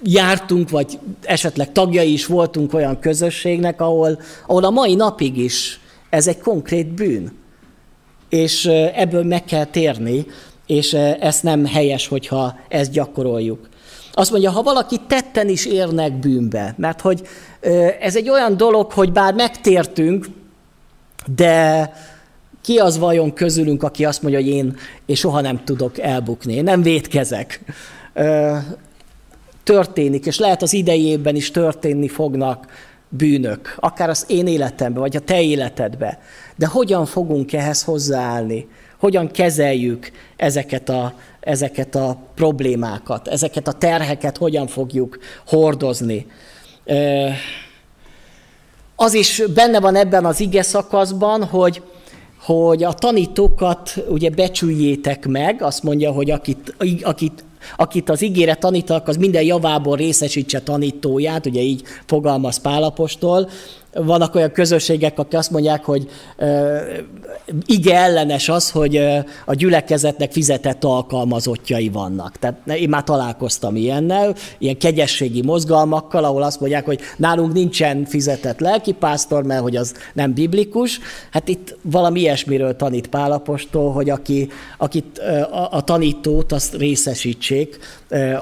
jártunk, 0.02 0.70
vagy 0.70 0.98
esetleg 1.22 1.72
tagjai 1.72 2.12
is 2.12 2.26
voltunk 2.26 2.74
olyan 2.74 2.98
közösségnek, 3.00 3.80
ahol, 3.80 4.20
ahol 4.46 4.64
a 4.64 4.70
mai 4.70 4.94
napig 4.94 5.36
is 5.36 5.80
ez 6.10 6.26
egy 6.26 6.38
konkrét 6.38 6.86
bűn. 6.86 7.32
És 8.28 8.64
ebből 8.94 9.24
meg 9.24 9.44
kell 9.44 9.64
térni, 9.64 10.26
és 10.66 10.92
ezt 11.20 11.42
nem 11.42 11.66
helyes, 11.66 12.06
hogyha 12.06 12.58
ezt 12.68 12.90
gyakoroljuk. 12.90 13.68
Azt 14.12 14.30
mondja, 14.30 14.50
ha 14.50 14.62
valaki 14.62 14.96
tetten 15.08 15.48
is 15.48 15.66
érnek 15.66 16.18
bűnbe, 16.18 16.74
mert 16.78 17.00
hogy 17.00 17.22
ez 18.00 18.16
egy 18.16 18.28
olyan 18.28 18.56
dolog, 18.56 18.92
hogy 18.92 19.12
bár 19.12 19.34
megtértünk, 19.34 20.26
de 21.36 21.92
ki 22.62 22.78
az 22.78 22.98
vajon 22.98 23.32
közülünk, 23.32 23.82
aki 23.82 24.04
azt 24.04 24.22
mondja, 24.22 24.40
hogy 24.40 24.50
én, 24.50 24.76
én 25.06 25.16
soha 25.16 25.40
nem 25.40 25.64
tudok 25.64 25.98
elbukni, 25.98 26.54
én 26.54 26.64
nem 26.64 26.82
védkezek. 26.82 27.60
Történik, 29.62 30.26
és 30.26 30.38
lehet 30.38 30.62
az 30.62 30.72
idejében 30.72 31.36
is 31.36 31.50
történni 31.50 32.08
fognak 32.08 32.66
bűnök, 33.08 33.74
akár 33.80 34.08
az 34.08 34.24
én 34.28 34.46
életemben, 34.46 35.02
vagy 35.02 35.16
a 35.16 35.20
te 35.20 35.42
életedben. 35.42 36.18
De 36.56 36.66
hogyan 36.66 37.06
fogunk 37.06 37.52
ehhez 37.52 37.82
hozzáállni? 37.82 38.68
Hogyan 38.98 39.30
kezeljük 39.30 40.10
ezeket 40.36 40.88
a, 40.88 41.14
ezeket 41.40 41.94
a 41.94 42.18
problémákat, 42.34 43.28
ezeket 43.28 43.68
a 43.68 43.72
terheket 43.72 44.36
hogyan 44.36 44.66
fogjuk 44.66 45.18
hordozni? 45.46 46.26
Az 48.96 49.14
is 49.14 49.42
benne 49.54 49.80
van 49.80 49.96
ebben 49.96 50.24
az 50.24 50.40
ige 50.40 50.62
szakaszban, 50.62 51.44
hogy 51.44 51.82
hogy 52.46 52.84
a 52.84 52.92
tanítókat 52.92 54.04
ugye 54.08 54.30
becsüljétek 54.30 55.26
meg, 55.26 55.62
azt 55.62 55.82
mondja, 55.82 56.10
hogy 56.10 56.30
akit, 56.30 56.74
akit, 57.02 57.44
akit 57.76 58.10
az 58.10 58.22
ígére 58.22 58.54
tanítak, 58.54 59.08
az 59.08 59.16
minden 59.16 59.42
javából 59.42 59.96
részesítse 59.96 60.60
tanítóját, 60.60 61.46
ugye 61.46 61.60
így 61.60 61.82
fogalmaz 62.06 62.58
Pálapostól, 62.58 63.50
vannak 64.04 64.34
olyan 64.34 64.52
közösségek, 64.52 65.18
akik 65.18 65.38
azt 65.38 65.50
mondják, 65.50 65.84
hogy 65.84 66.08
uh, 66.38 66.80
ige 67.66 67.96
ellenes 67.96 68.48
az, 68.48 68.70
hogy 68.70 68.96
a 69.44 69.54
gyülekezetnek 69.54 70.32
fizetett 70.32 70.84
alkalmazottjai 70.84 71.88
vannak. 71.88 72.38
Tehát 72.38 72.66
én 72.66 72.88
már 72.88 73.04
találkoztam 73.04 73.76
ilyennel, 73.76 74.34
ilyen 74.58 74.78
kegyességi 74.78 75.42
mozgalmakkal, 75.42 76.24
ahol 76.24 76.42
azt 76.42 76.60
mondják, 76.60 76.84
hogy 76.84 77.00
nálunk 77.16 77.52
nincsen 77.52 78.04
fizetett 78.04 78.60
lelkipásztor, 78.60 79.42
mert 79.42 79.62
hogy 79.62 79.76
az 79.76 79.94
nem 80.12 80.34
biblikus. 80.34 80.98
Hát 81.30 81.48
itt 81.48 81.76
valami 81.82 82.20
ilyesmiről 82.20 82.76
tanít 82.76 83.06
Pálapostól, 83.06 83.92
hogy 83.92 84.10
aki, 84.10 84.48
akit 84.78 85.18
a, 85.50 85.68
a 85.72 85.80
tanítót 85.80 86.52
azt 86.52 86.74
részesítsék 86.74 87.78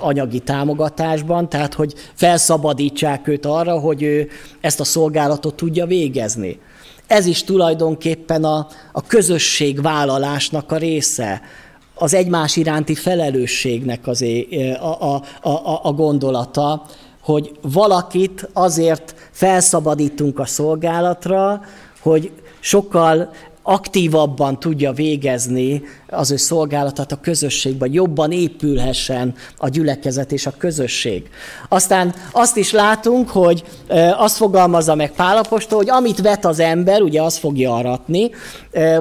anyagi 0.00 0.38
támogatásban, 0.38 1.48
tehát 1.48 1.74
hogy 1.74 1.94
felszabadítsák 2.14 3.28
őt 3.28 3.46
arra, 3.46 3.78
hogy 3.78 4.02
ő 4.02 4.28
ezt 4.60 4.80
a 4.80 4.84
szolgálatot 4.84 5.43
tudja 5.50 5.86
végezni. 5.86 6.60
Ez 7.06 7.26
is 7.26 7.44
tulajdonképpen 7.44 8.44
a, 8.44 8.66
a 8.92 9.02
közösségvállalásnak 9.06 10.72
a 10.72 10.76
része, 10.76 11.40
az 11.94 12.14
egymás 12.14 12.56
iránti 12.56 12.94
felelősségnek 12.94 14.06
az 14.06 14.24
a, 14.80 15.04
a, 15.04 15.22
a, 15.48 15.80
a 15.82 15.92
gondolata, 15.92 16.86
hogy 17.20 17.52
valakit 17.62 18.48
azért 18.52 19.14
felszabadítunk 19.30 20.38
a 20.38 20.46
szolgálatra, 20.46 21.60
hogy 22.00 22.30
sokkal 22.60 23.30
aktívabban 23.62 24.60
tudja 24.60 24.92
végezni 24.92 25.82
az 26.14 26.30
ő 26.30 26.36
szolgálatát 26.36 27.12
a 27.12 27.20
közösségben, 27.20 27.92
jobban 27.92 28.32
épülhessen 28.32 29.34
a 29.56 29.68
gyülekezet 29.68 30.32
és 30.32 30.46
a 30.46 30.54
közösség. 30.58 31.28
Aztán 31.68 32.14
azt 32.32 32.56
is 32.56 32.72
látunk, 32.72 33.28
hogy 33.28 33.64
azt 34.16 34.36
fogalmazza 34.36 34.94
meg 34.94 35.12
Pálapostól, 35.12 35.78
hogy 35.78 35.90
amit 35.90 36.20
vet 36.20 36.44
az 36.44 36.58
ember, 36.58 37.02
ugye 37.02 37.22
azt 37.22 37.38
fogja 37.38 37.74
aratni, 37.74 38.30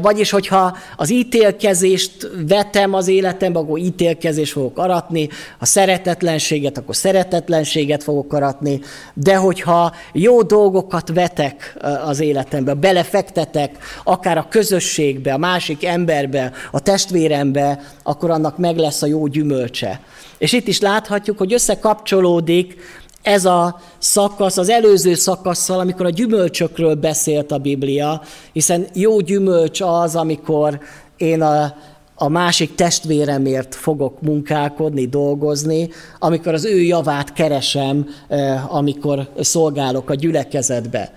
vagyis 0.01 0.29
hogyha 0.29 0.77
az 0.97 1.09
ítélkezést 1.09 2.29
vetem 2.47 2.93
az 2.93 3.07
életembe, 3.07 3.59
akkor 3.59 3.79
ítélkezés 3.79 4.51
fogok 4.51 4.77
aratni, 4.77 5.29
ha 5.59 5.65
szeretetlenséget, 5.65 6.77
akkor 6.77 6.95
szeretetlenséget 6.95 8.03
fogok 8.03 8.33
aratni, 8.33 8.79
de 9.13 9.35
hogyha 9.35 9.93
jó 10.13 10.41
dolgokat 10.41 11.09
vetek 11.13 11.77
az 12.05 12.19
életembe, 12.19 12.73
belefektetek, 12.73 13.77
akár 14.03 14.37
a 14.37 14.47
közösségbe, 14.49 15.33
a 15.33 15.37
másik 15.37 15.85
emberbe, 15.85 16.51
a 16.71 16.79
testvérembe, 17.03 17.79
akkor 18.03 18.29
annak 18.29 18.57
meg 18.57 18.77
lesz 18.77 19.01
a 19.01 19.05
jó 19.05 19.27
gyümölcse. 19.27 20.01
És 20.37 20.51
itt 20.51 20.67
is 20.67 20.79
láthatjuk, 20.79 21.37
hogy 21.37 21.53
összekapcsolódik 21.53 22.75
ez 23.21 23.45
a 23.45 23.79
szakasz 23.97 24.57
az 24.57 24.69
előző 24.69 25.13
szakasszal, 25.13 25.79
amikor 25.79 26.05
a 26.05 26.09
gyümölcsökről 26.09 26.95
beszélt 26.95 27.51
a 27.51 27.57
Biblia, 27.57 28.21
hiszen 28.53 28.87
jó 28.93 29.19
gyümölcs 29.19 29.81
az, 29.81 30.15
amikor 30.15 30.79
én 31.17 31.41
a, 31.41 31.75
a 32.15 32.27
másik 32.27 32.75
testvéremért 32.75 33.75
fogok 33.75 34.21
munkálkodni, 34.21 35.07
dolgozni, 35.07 35.89
amikor 36.19 36.53
az 36.53 36.65
ő 36.65 36.81
javát 36.81 37.33
keresem, 37.33 38.07
eh, 38.27 38.75
amikor 38.75 39.29
szolgálok 39.39 40.09
a 40.09 40.15
gyülekezetbe 40.15 41.11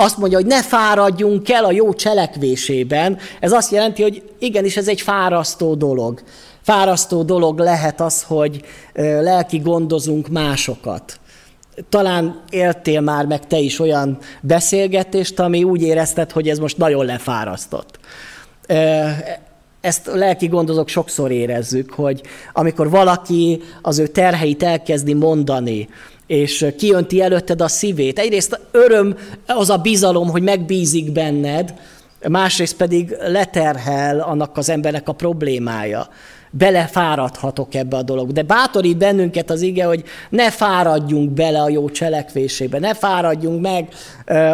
azt 0.00 0.18
mondja, 0.18 0.38
hogy 0.38 0.46
ne 0.46 0.62
fáradjunk 0.62 1.50
el 1.50 1.64
a 1.64 1.72
jó 1.72 1.94
cselekvésében. 1.94 3.18
Ez 3.40 3.52
azt 3.52 3.72
jelenti, 3.72 4.02
hogy 4.02 4.22
igenis 4.38 4.76
ez 4.76 4.88
egy 4.88 5.00
fárasztó 5.00 5.74
dolog. 5.74 6.22
Fárasztó 6.62 7.22
dolog 7.22 7.58
lehet 7.58 8.00
az, 8.00 8.22
hogy 8.22 8.64
lelki 8.94 9.58
gondozunk 9.58 10.28
másokat. 10.28 11.20
Talán 11.88 12.40
éltél 12.50 13.00
már 13.00 13.26
meg 13.26 13.46
te 13.46 13.58
is 13.58 13.78
olyan 13.78 14.18
beszélgetést, 14.40 15.40
ami 15.40 15.64
úgy 15.64 15.82
érezted, 15.82 16.32
hogy 16.32 16.48
ez 16.48 16.58
most 16.58 16.76
nagyon 16.76 17.04
lefárasztott. 17.04 17.98
Ezt 19.80 20.06
lelki 20.06 20.46
gondozók 20.46 20.88
sokszor 20.88 21.30
érezzük, 21.30 21.92
hogy 21.92 22.20
amikor 22.52 22.90
valaki 22.90 23.62
az 23.82 23.98
ő 23.98 24.06
terheit 24.06 24.62
elkezdi 24.62 25.14
mondani, 25.14 25.88
és 26.28 26.66
kiönti 26.78 27.22
előtted 27.22 27.60
a 27.60 27.68
szívét. 27.68 28.18
Egyrészt 28.18 28.60
öröm 28.70 29.16
az 29.46 29.70
a 29.70 29.76
bizalom, 29.76 30.30
hogy 30.30 30.42
megbízik 30.42 31.12
benned, 31.12 31.74
másrészt 32.28 32.76
pedig 32.76 33.16
leterhel 33.26 34.20
annak 34.20 34.56
az 34.56 34.68
embernek 34.68 35.08
a 35.08 35.12
problémája. 35.12 36.08
Belefáradhatok 36.50 37.74
ebbe 37.74 37.96
a 37.96 38.02
dolog. 38.02 38.32
De 38.32 38.42
bátorít 38.42 38.96
bennünket 38.96 39.50
az 39.50 39.60
ige, 39.60 39.84
hogy 39.84 40.04
ne 40.30 40.50
fáradjunk 40.50 41.30
bele 41.30 41.62
a 41.62 41.68
jó 41.68 41.90
cselekvésébe, 41.90 42.78
ne 42.78 42.94
fáradjunk 42.94 43.60
meg 43.60 43.88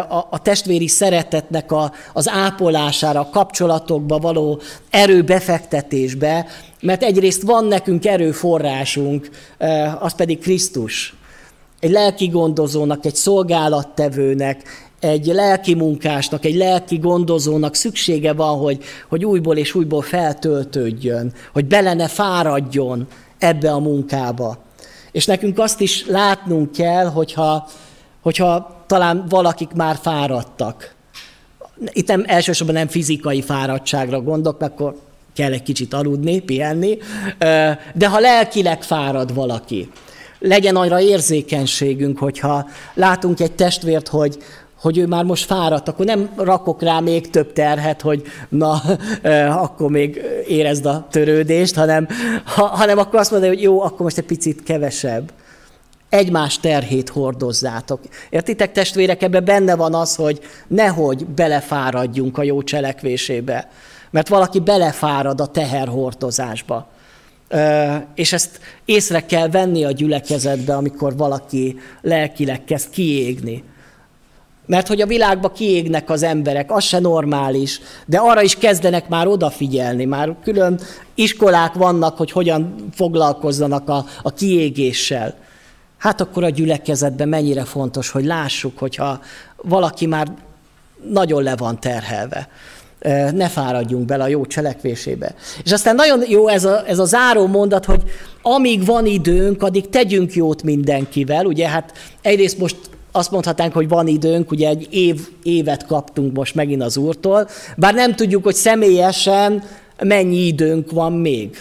a, 0.08 0.26
a 0.30 0.38
testvéri 0.42 0.88
szeretetnek 0.88 1.72
a, 1.72 1.92
az 2.12 2.28
ápolására, 2.28 3.20
a 3.20 3.30
kapcsolatokba 3.30 4.18
való 4.18 4.60
erőbefektetésbe, 4.90 6.46
mert 6.80 7.02
egyrészt 7.02 7.42
van 7.42 7.64
nekünk 7.64 8.06
erőforrásunk, 8.06 9.30
az 10.00 10.14
pedig 10.14 10.38
Krisztus 10.38 11.14
egy 11.84 11.90
lelki 11.90 12.26
gondozónak, 12.26 13.06
egy 13.06 13.14
szolgálattevőnek, 13.14 14.62
egy 15.00 15.26
lelki 15.26 15.74
munkásnak, 15.74 16.44
egy 16.44 16.54
lelki 16.54 16.96
gondozónak 16.96 17.74
szüksége 17.74 18.32
van, 18.32 18.58
hogy, 18.58 18.82
hogy 19.08 19.24
újból 19.24 19.56
és 19.56 19.74
újból 19.74 20.02
feltöltődjön, 20.02 21.32
hogy 21.52 21.64
bele 21.64 21.94
ne 21.94 22.08
fáradjon 22.08 23.06
ebbe 23.38 23.72
a 23.72 23.78
munkába. 23.78 24.58
És 25.12 25.26
nekünk 25.26 25.58
azt 25.58 25.80
is 25.80 26.06
látnunk 26.06 26.72
kell, 26.72 27.06
hogyha, 27.06 27.68
hogyha 28.22 28.84
talán 28.86 29.24
valakik 29.28 29.72
már 29.72 29.98
fáradtak. 30.02 30.94
Itt 31.92 32.08
nem 32.08 32.24
elsősorban 32.26 32.74
nem 32.74 32.88
fizikai 32.88 33.42
fáradtságra 33.42 34.20
gondolok, 34.20 34.60
mert 34.60 34.72
akkor 34.72 34.96
kell 35.34 35.52
egy 35.52 35.62
kicsit 35.62 35.94
aludni, 35.94 36.40
pihenni, 36.40 36.98
de 37.94 38.08
ha 38.08 38.18
lelkileg 38.18 38.82
fárad 38.82 39.34
valaki, 39.34 39.90
legyen 40.44 40.76
arra 40.76 41.00
érzékenységünk, 41.00 42.18
hogyha 42.18 42.68
látunk 42.94 43.40
egy 43.40 43.52
testvért, 43.52 44.08
hogy, 44.08 44.38
hogy 44.80 44.98
ő 44.98 45.06
már 45.06 45.24
most 45.24 45.44
fáradt, 45.44 45.88
akkor 45.88 46.06
nem 46.06 46.30
rakok 46.36 46.82
rá 46.82 47.00
még 47.00 47.30
több 47.30 47.52
terhet, 47.52 48.00
hogy 48.00 48.22
na, 48.48 48.82
akkor 49.64 49.90
még 49.90 50.22
érezd 50.46 50.86
a 50.86 51.06
törődést, 51.10 51.74
hanem, 51.74 52.08
ha, 52.44 52.66
hanem 52.66 52.98
akkor 52.98 53.18
azt 53.18 53.30
mondja, 53.30 53.48
hogy 53.48 53.62
jó, 53.62 53.82
akkor 53.82 54.00
most 54.00 54.18
egy 54.18 54.24
picit 54.24 54.62
kevesebb. 54.62 55.32
Egymás 56.08 56.58
terhét 56.58 57.08
hordozzátok. 57.08 58.00
Értitek, 58.30 58.72
testvérek, 58.72 59.22
ebben 59.22 59.44
benne 59.44 59.76
van 59.76 59.94
az, 59.94 60.14
hogy 60.14 60.40
nehogy 60.66 61.26
belefáradjunk 61.26 62.38
a 62.38 62.42
jó 62.42 62.62
cselekvésébe. 62.62 63.68
Mert 64.10 64.28
valaki 64.28 64.60
belefárad 64.60 65.40
a 65.40 65.46
teherhordozásba. 65.46 66.88
És 68.14 68.32
ezt 68.32 68.60
észre 68.84 69.26
kell 69.26 69.48
venni 69.48 69.84
a 69.84 69.90
gyülekezetbe, 69.90 70.74
amikor 70.76 71.16
valaki 71.16 71.78
lelkileg 72.00 72.64
kezd 72.64 72.90
kiégni. 72.90 73.62
Mert 74.66 74.86
hogy 74.88 75.00
a 75.00 75.06
világba 75.06 75.50
kiégnek 75.50 76.10
az 76.10 76.22
emberek, 76.22 76.72
az 76.72 76.84
se 76.84 76.98
normális, 76.98 77.80
de 78.06 78.18
arra 78.18 78.42
is 78.42 78.56
kezdenek 78.56 79.08
már 79.08 79.26
odafigyelni, 79.26 80.04
már 80.04 80.34
külön 80.42 80.80
iskolák 81.14 81.72
vannak, 81.72 82.16
hogy 82.16 82.30
hogyan 82.30 82.74
foglalkozzanak 82.94 83.88
a, 83.88 84.04
a 84.22 84.32
kiégéssel. 84.32 85.34
Hát 85.98 86.20
akkor 86.20 86.44
a 86.44 86.48
gyülekezetben 86.48 87.28
mennyire 87.28 87.64
fontos, 87.64 88.10
hogy 88.10 88.24
lássuk, 88.24 88.78
hogyha 88.78 89.20
valaki 89.56 90.06
már 90.06 90.32
nagyon 91.10 91.42
le 91.42 91.56
van 91.56 91.80
terhelve 91.80 92.48
ne 93.34 93.48
fáradjunk 93.48 94.04
bele 94.04 94.24
a 94.24 94.28
jó 94.28 94.46
cselekvésébe. 94.46 95.34
És 95.64 95.72
aztán 95.72 95.94
nagyon 95.94 96.22
jó 96.28 96.48
ez 96.48 96.64
a, 96.64 96.82
ez 96.86 96.98
a 96.98 97.04
záró 97.04 97.46
mondat, 97.46 97.84
hogy 97.84 98.02
amíg 98.42 98.84
van 98.84 99.06
időnk, 99.06 99.62
addig 99.62 99.88
tegyünk 99.88 100.32
jót 100.32 100.62
mindenkivel. 100.62 101.46
Ugye 101.46 101.68
hát 101.68 101.92
egyrészt 102.22 102.58
most 102.58 102.76
azt 103.12 103.30
mondhatnánk, 103.30 103.72
hogy 103.72 103.88
van 103.88 104.06
időnk, 104.06 104.50
ugye 104.50 104.68
egy 104.68 104.86
év, 104.90 105.28
évet 105.42 105.86
kaptunk 105.86 106.36
most 106.36 106.54
megint 106.54 106.82
az 106.82 106.96
Úrtól, 106.96 107.48
bár 107.76 107.94
nem 107.94 108.14
tudjuk, 108.14 108.44
hogy 108.44 108.54
személyesen 108.54 109.62
mennyi 110.02 110.46
időnk 110.46 110.90
van 110.90 111.12
még. 111.12 111.58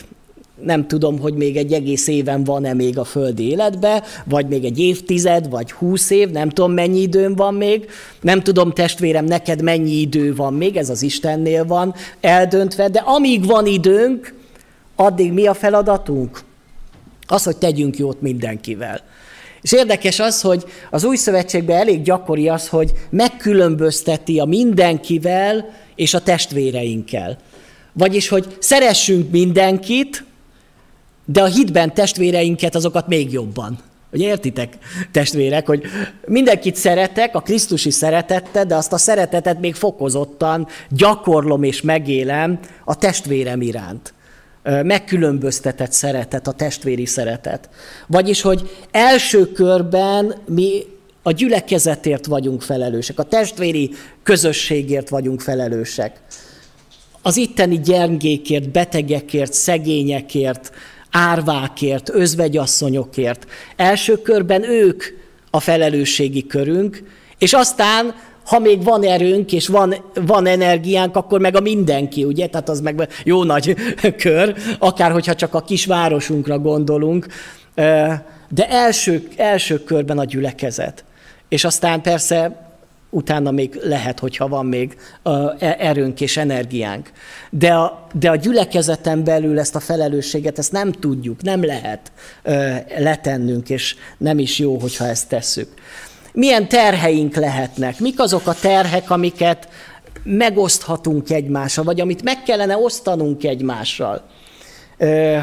Nem 0.61 0.87
tudom, 0.87 1.19
hogy 1.19 1.33
még 1.33 1.57
egy 1.57 1.73
egész 1.73 2.07
éven 2.07 2.43
van-e 2.43 2.73
még 2.73 2.97
a 2.97 3.03
földi 3.03 3.49
életbe, 3.49 4.03
vagy 4.25 4.47
még 4.47 4.63
egy 4.63 4.79
évtized, 4.79 5.49
vagy 5.49 5.71
húsz 5.71 6.09
év, 6.09 6.29
nem 6.29 6.49
tudom, 6.49 6.71
mennyi 6.71 7.01
időm 7.01 7.35
van 7.35 7.53
még. 7.53 7.89
Nem 8.21 8.41
tudom, 8.41 8.71
testvérem, 8.71 9.25
neked 9.25 9.61
mennyi 9.61 9.99
idő 9.99 10.35
van 10.35 10.53
még, 10.53 10.75
ez 10.75 10.89
az 10.89 11.01
Istennél 11.01 11.65
van 11.65 11.95
eldöntve, 12.21 12.89
de 12.89 12.99
amíg 12.99 13.45
van 13.45 13.65
időnk, 13.65 14.33
addig 14.95 15.31
mi 15.31 15.45
a 15.45 15.53
feladatunk? 15.53 16.41
Az, 17.27 17.43
hogy 17.43 17.57
tegyünk 17.57 17.97
jót 17.97 18.21
mindenkivel. 18.21 19.01
És 19.61 19.71
érdekes 19.71 20.19
az, 20.19 20.41
hogy 20.41 20.63
az 20.91 21.03
új 21.03 21.15
szövetségben 21.15 21.77
elég 21.77 22.01
gyakori 22.01 22.49
az, 22.49 22.67
hogy 22.67 22.91
megkülönbözteti 23.09 24.39
a 24.39 24.45
mindenkivel 24.45 25.73
és 25.95 26.13
a 26.13 26.21
testvéreinkkel. 26.21 27.37
Vagyis, 27.93 28.27
hogy 28.27 28.57
szeressünk 28.59 29.31
mindenkit, 29.31 30.23
de 31.25 31.41
a 31.41 31.45
hitben 31.45 31.93
testvéreinket 31.93 32.75
azokat 32.75 33.07
még 33.07 33.31
jobban. 33.31 33.79
Hogy 34.09 34.21
értitek, 34.21 34.77
testvérek, 35.11 35.67
hogy 35.67 35.83
mindenkit 36.25 36.75
szeretek, 36.75 37.35
a 37.35 37.39
Krisztusi 37.41 37.91
szeretette, 37.91 38.63
de 38.65 38.75
azt 38.75 38.93
a 38.93 38.97
szeretetet 38.97 39.59
még 39.59 39.75
fokozottan 39.75 40.67
gyakorlom 40.89 41.63
és 41.63 41.81
megélem 41.81 42.59
a 42.85 42.95
testvérem 42.95 43.61
iránt 43.61 44.13
megkülönböztetett 44.63 45.91
szeretet, 45.91 46.47
a 46.47 46.51
testvéri 46.51 47.05
szeretet. 47.05 47.69
Vagyis, 48.07 48.41
hogy 48.41 48.69
első 48.91 49.51
körben 49.51 50.35
mi 50.47 50.83
a 51.21 51.31
gyülekezetért 51.31 52.25
vagyunk 52.25 52.61
felelősek, 52.61 53.19
a 53.19 53.23
testvéri 53.23 53.91
közösségért 54.23 55.09
vagyunk 55.09 55.41
felelősek. 55.41 56.21
Az 57.21 57.37
itteni 57.37 57.79
gyengékért, 57.79 58.69
betegekért, 58.69 59.53
szegényekért, 59.53 60.71
árvákért, 61.13 62.09
özvegyasszonyokért. 62.09 63.47
Első 63.75 64.21
körben 64.21 64.63
ők 64.63 65.03
a 65.49 65.59
felelősségi 65.59 66.47
körünk, 66.47 67.03
és 67.37 67.53
aztán 67.53 68.15
ha 68.45 68.59
még 68.59 68.83
van 68.83 69.03
erőnk 69.03 69.51
és 69.51 69.67
van, 69.67 69.95
van 70.13 70.45
energiánk, 70.45 71.15
akkor 71.15 71.39
meg 71.39 71.55
a 71.55 71.59
mindenki, 71.59 72.23
ugye? 72.23 72.47
Tehát 72.47 72.69
az 72.69 72.79
meg 72.79 73.07
jó 73.23 73.43
nagy 73.43 73.75
kör, 74.23 74.55
akár 74.79 75.11
hogyha 75.11 75.35
csak 75.35 75.53
a 75.53 75.61
kis 75.61 75.85
városunkra 75.85 76.59
gondolunk. 76.59 77.27
De 78.49 78.69
első, 78.69 79.27
első 79.37 79.83
körben 79.83 80.17
a 80.17 80.25
gyülekezet. 80.25 81.03
És 81.49 81.63
aztán 81.63 82.01
persze 82.01 82.71
utána 83.13 83.51
még 83.51 83.79
lehet, 83.83 84.19
hogyha 84.19 84.47
van 84.47 84.65
még 84.65 84.97
e, 85.23 85.75
erőnk 85.79 86.21
és 86.21 86.37
energiánk. 86.37 87.11
De 87.49 87.73
a, 87.73 88.07
de 88.13 88.29
a 88.29 88.35
gyülekezeten 88.35 89.23
belül 89.23 89.59
ezt 89.59 89.75
a 89.75 89.79
felelősséget, 89.79 90.57
ezt 90.57 90.71
nem 90.71 90.91
tudjuk, 90.91 91.41
nem 91.41 91.65
lehet 91.65 92.11
letennünk, 92.97 93.69
és 93.69 93.95
nem 94.17 94.39
is 94.39 94.59
jó, 94.59 94.77
hogyha 94.77 95.05
ezt 95.05 95.27
tesszük 95.27 95.67
milyen 96.33 96.67
terheink 96.67 97.35
lehetnek, 97.35 97.99
mik 97.99 98.19
azok 98.19 98.47
a 98.47 98.53
terhek, 98.53 99.09
amiket 99.09 99.67
megoszthatunk 100.23 101.29
egymással, 101.29 101.83
vagy 101.83 102.01
amit 102.01 102.23
meg 102.23 102.43
kellene 102.43 102.77
osztanunk 102.77 103.43
egymással, 103.43 104.21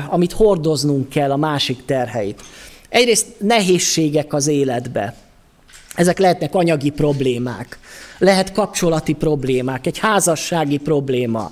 amit 0.08 0.32
hordoznunk 0.32 1.08
kell 1.08 1.30
a 1.30 1.36
másik 1.36 1.84
terheit. 1.84 2.40
Egyrészt 2.88 3.26
nehézségek 3.38 4.32
az 4.32 4.46
életbe. 4.46 5.14
Ezek 5.94 6.18
lehetnek 6.18 6.54
anyagi 6.54 6.90
problémák, 6.90 7.78
lehet 8.18 8.52
kapcsolati 8.52 9.12
problémák, 9.12 9.86
egy 9.86 9.98
házassági 9.98 10.78
probléma, 10.78 11.50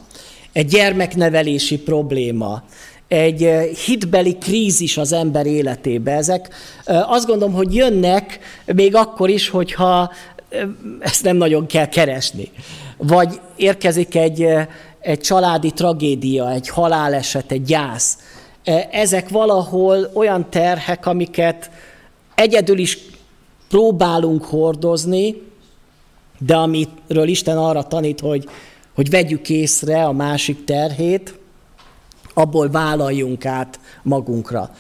egy 0.53 0.66
gyermeknevelési 0.66 1.79
probléma, 1.79 2.62
egy 3.09 3.42
eh, 3.42 3.64
hitbeli 3.64 4.37
krízis 4.37 4.96
az 4.96 5.12
ember 5.12 5.46
életébe. 5.46 6.12
Ezek 6.12 6.48
eh, 6.85 7.12
azt 7.12 7.27
gondolom, 7.27 7.55
hogy 7.55 7.74
jönnek 7.74 8.38
még 8.66 8.94
akkor 8.94 9.29
is, 9.29 9.48
hogyha 9.48 10.12
eh, 10.48 10.62
ezt 11.01 11.22
nem 11.22 11.37
nagyon 11.37 11.66
kell 11.66 11.88
keresni. 11.88 12.51
Vagy 12.96 13.40
érkezik 13.57 14.14
egy, 14.14 14.46
egy 15.01 15.20
családi 15.20 15.70
tragédia, 15.70 16.53
egy 16.53 16.68
haláleset, 16.68 17.53
egy 17.53 17.62
gyász. 17.62 18.18
Ezek 18.90 19.29
valahol 19.29 20.11
olyan 20.14 20.51
terhek, 20.51 21.07
amiket 21.07 21.70
egyedül 22.35 22.79
is 22.79 22.98
próbálunk 23.68 24.44
hordozni, 24.44 25.42
de 26.38 26.57
amiről 26.57 27.28
Isten 27.28 27.59
arra 27.59 27.83
tanít, 27.83 28.20
hogy, 28.20 28.48
hogy 28.94 29.11
vegyük 29.11 29.48
észre 29.48 30.04
a 30.04 30.12
másik 30.12 30.64
terhét, 30.64 31.38
abból 32.35 32.70
vállaljunk 32.70 33.46
át 33.46 33.81
magunkra. 34.02 34.70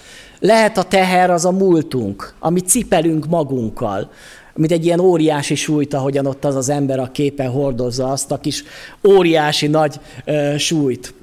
Lehet 0.40 0.78
a 0.78 0.82
teher 0.82 1.30
az 1.30 1.44
a 1.44 1.50
múltunk, 1.50 2.34
amit 2.38 2.68
cipelünk 2.68 3.26
magunkkal, 3.26 4.10
mint 4.54 4.72
egy 4.72 4.84
ilyen 4.84 5.00
óriási 5.00 5.54
súlyt, 5.54 5.94
ahogyan 5.94 6.26
ott 6.26 6.44
az 6.44 6.54
az 6.54 6.68
ember 6.68 6.98
a 6.98 7.10
képe 7.12 7.46
hordozza 7.46 8.08
azt 8.08 8.30
a 8.30 8.38
kis 8.38 8.64
óriási 9.08 9.66
nagy 9.66 10.00
ö, 10.24 10.54
súlyt. 10.58 11.14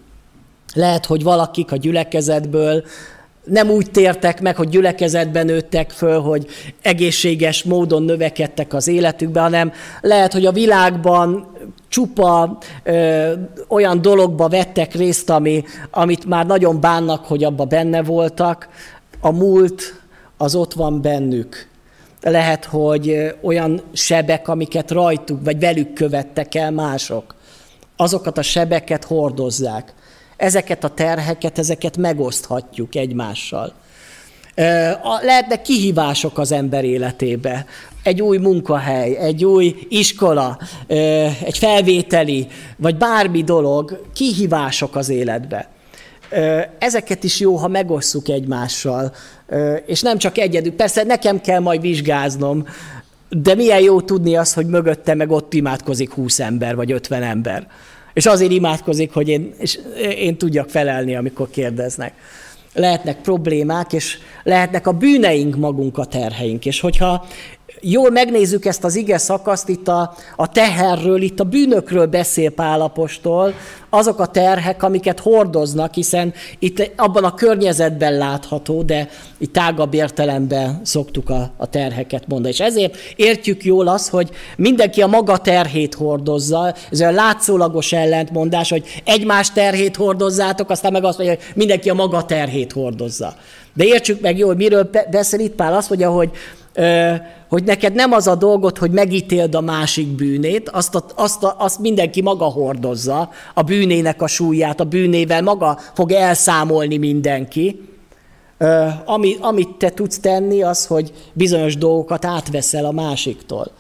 Lehet, 0.74 1.06
hogy 1.06 1.24
valakik 1.24 1.72
a 1.72 1.76
gyülekezetből 1.76 2.84
nem 3.46 3.70
úgy 3.70 3.92
tértek 3.92 4.42
meg, 4.42 4.56
hogy 4.56 4.70
gyülekezetben 4.70 5.46
nőttek 5.46 5.90
föl, 5.90 6.20
hogy 6.20 6.48
egészséges 6.82 7.64
módon 7.64 8.04
növekedtek 8.04 8.74
az 8.74 8.88
életükbe, 8.88 9.42
hanem 9.42 9.72
lehet, 10.02 10.34
hogy 10.34 10.46
a 10.46 10.52
világban 10.52 11.48
csupa 11.88 12.58
ö, 12.84 13.34
olyan 13.68 14.02
dologba 14.02 14.48
vettek 14.48 14.94
részt, 14.94 15.30
ami, 15.30 15.64
amit 15.92 16.26
már 16.26 16.46
nagyon 16.46 16.80
bánnak, 16.80 17.26
hogy 17.26 17.44
abba 17.44 17.66
benne 17.66 18.04
voltak. 18.04 18.70
A 19.20 19.32
múlt 19.32 20.02
az 20.38 20.56
ott 20.56 20.74
van 20.74 21.02
bennük. 21.02 21.68
Lehet, 22.22 22.66
hogy 22.66 23.36
olyan 23.42 23.82
sebek, 23.94 24.48
amiket 24.48 24.92
rajtuk 24.92 25.44
vagy 25.44 25.60
velük 25.60 25.94
követtek 25.94 26.56
el 26.56 26.72
mások. 26.72 27.36
Azokat 27.98 28.38
a 28.38 28.42
sebeket 28.42 29.04
hordozzák. 29.04 29.94
Ezeket 30.38 30.84
a 30.84 30.90
terheket, 30.90 31.60
ezeket 31.60 31.98
megoszthatjuk 31.98 32.96
egymással. 32.96 33.74
Lehetnek 35.22 35.62
kihívások 35.62 36.38
az 36.38 36.52
ember 36.52 36.84
életébe. 36.84 37.66
Egy 38.04 38.22
új 38.22 38.38
munkahely, 38.38 39.16
egy 39.16 39.46
új 39.46 39.76
iskola, 39.90 40.60
egy 41.44 41.58
felvételi, 41.58 42.48
vagy 42.78 42.98
bármi 42.98 43.44
dolog, 43.44 44.02
kihívások 44.14 44.96
az 44.96 45.10
életbe. 45.10 45.70
Ezeket 46.80 47.24
is 47.24 47.40
jó, 47.40 47.56
ha 47.56 47.68
megosszuk 47.68 48.28
egymással, 48.28 49.14
és 49.86 50.02
nem 50.02 50.18
csak 50.18 50.38
egyedül. 50.38 50.74
Persze 50.74 51.04
nekem 51.04 51.42
kell 51.42 51.60
majd 51.60 51.82
vizsgáznom, 51.82 52.66
De 53.30 53.56
milyen 53.56 53.80
jó 53.80 54.02
tudni 54.02 54.36
az, 54.36 54.54
hogy 54.54 54.66
mögötte 54.66 55.14
meg 55.14 55.32
ott 55.32 55.54
imádkozik 55.54 56.14
20 56.14 56.40
ember 56.40 56.76
vagy 56.76 56.92
50 56.92 57.24
ember. 57.24 57.68
És 58.16 58.26
azért 58.26 58.52
imádkozik, 58.52 59.14
hogy 59.14 59.30
én, 59.30 59.54
és 59.58 59.80
én 60.18 60.38
tudjak 60.38 60.70
felelni, 60.70 61.16
amikor 61.16 61.50
kérdeznek. 61.50 62.14
Lehetnek 62.74 63.22
problémák, 63.22 63.94
és 63.94 64.18
lehetnek 64.44 64.88
a 64.88 64.92
bűneink 64.92 65.56
magunk 65.56 65.98
a 65.98 66.06
terheink. 66.06 66.66
És 66.66 66.80
hogyha 66.80 67.26
jól 67.92 68.10
megnézzük 68.10 68.66
ezt 68.66 68.84
az 68.84 68.96
ige 68.96 69.18
szakaszt, 69.18 69.70
itt 69.70 69.88
a, 69.88 70.16
a 70.36 70.48
teherről, 70.48 71.22
itt 71.22 71.40
a 71.40 71.44
bűnökről 71.44 72.06
beszél 72.06 72.50
Pálapostól, 72.50 73.54
azok 73.90 74.20
a 74.20 74.26
terhek, 74.26 74.84
amiket 74.84 75.20
hordoznak, 75.20 75.94
hiszen 75.94 76.34
itt 76.60 76.92
abban 76.96 77.24
a 77.24 77.34
környezetben 77.34 78.18
látható, 78.18 78.82
de 78.82 79.10
itt 79.38 79.54
tágabb 79.54 79.94
értelemben 79.94 80.80
szoktuk 80.84 81.30
a, 81.30 81.52
a 81.58 81.70
terheket 81.70 82.28
mondani. 82.28 82.54
És 82.54 82.60
ezért 82.60 82.98
értjük 83.16 83.64
jól 83.64 83.88
azt, 83.88 84.10
hogy 84.10 84.30
mindenki 84.58 85.02
a 85.02 85.08
maga 85.08 85.38
terhét 85.38 85.94
hordozza. 85.94 86.74
Ez 86.92 87.00
a 87.00 87.12
látszólagos 87.12 87.94
ellentmondás, 87.94 88.70
hogy 88.70 89.02
egymás 89.06 89.52
terhét 89.52 89.96
hordozzátok, 89.96 90.70
aztán 90.70 90.92
meg 90.92 91.04
azt 91.04 91.18
mondja, 91.18 91.36
hogy 91.36 91.46
mindenki 91.56 91.90
a 91.90 91.94
maga 91.94 92.26
terhét 92.26 92.72
hordozza. 92.72 93.36
De 93.74 93.84
értsük 93.84 94.22
meg 94.22 94.38
jól, 94.38 94.56
miről 94.56 94.90
beszél 95.12 95.40
itt 95.40 95.56
Pál, 95.56 95.74
azt 95.74 95.90
mondja, 95.90 96.10
hogy 96.10 96.30
hogy 97.56 97.64
neked 97.64 97.94
nem 97.94 98.12
az 98.12 98.28
a 98.28 98.36
dolgot, 98.36 98.78
hogy 98.78 98.92
megítéld 98.92 99.56
a 99.56 99.62
másik 99.62 100.08
bűnét, 100.08 100.70
azt, 100.70 100.96
a, 100.96 101.06
azt, 101.16 101.44
a, 101.44 101.56
azt 101.58 101.80
mindenki 101.80 102.22
maga 102.22 102.46
hordozza, 102.46 103.30
a 103.54 103.62
bűnének 103.62 104.22
a 104.22 104.28
súlyát, 104.28 104.80
a 104.80 104.84
bűnével 104.84 105.42
maga 105.42 105.80
fog 105.94 106.12
elszámolni 106.12 106.98
mindenki. 106.98 107.90
Ami, 109.06 109.36
amit 109.40 109.70
te 109.78 109.90
tudsz 109.90 110.20
tenni, 110.20 110.64
az, 110.64 110.86
hogy 110.86 111.12
bizonyos 111.34 111.78
dolgokat 111.78 112.26
átveszel 112.26 112.86
a 112.86 112.92
másiktól. 112.92 113.72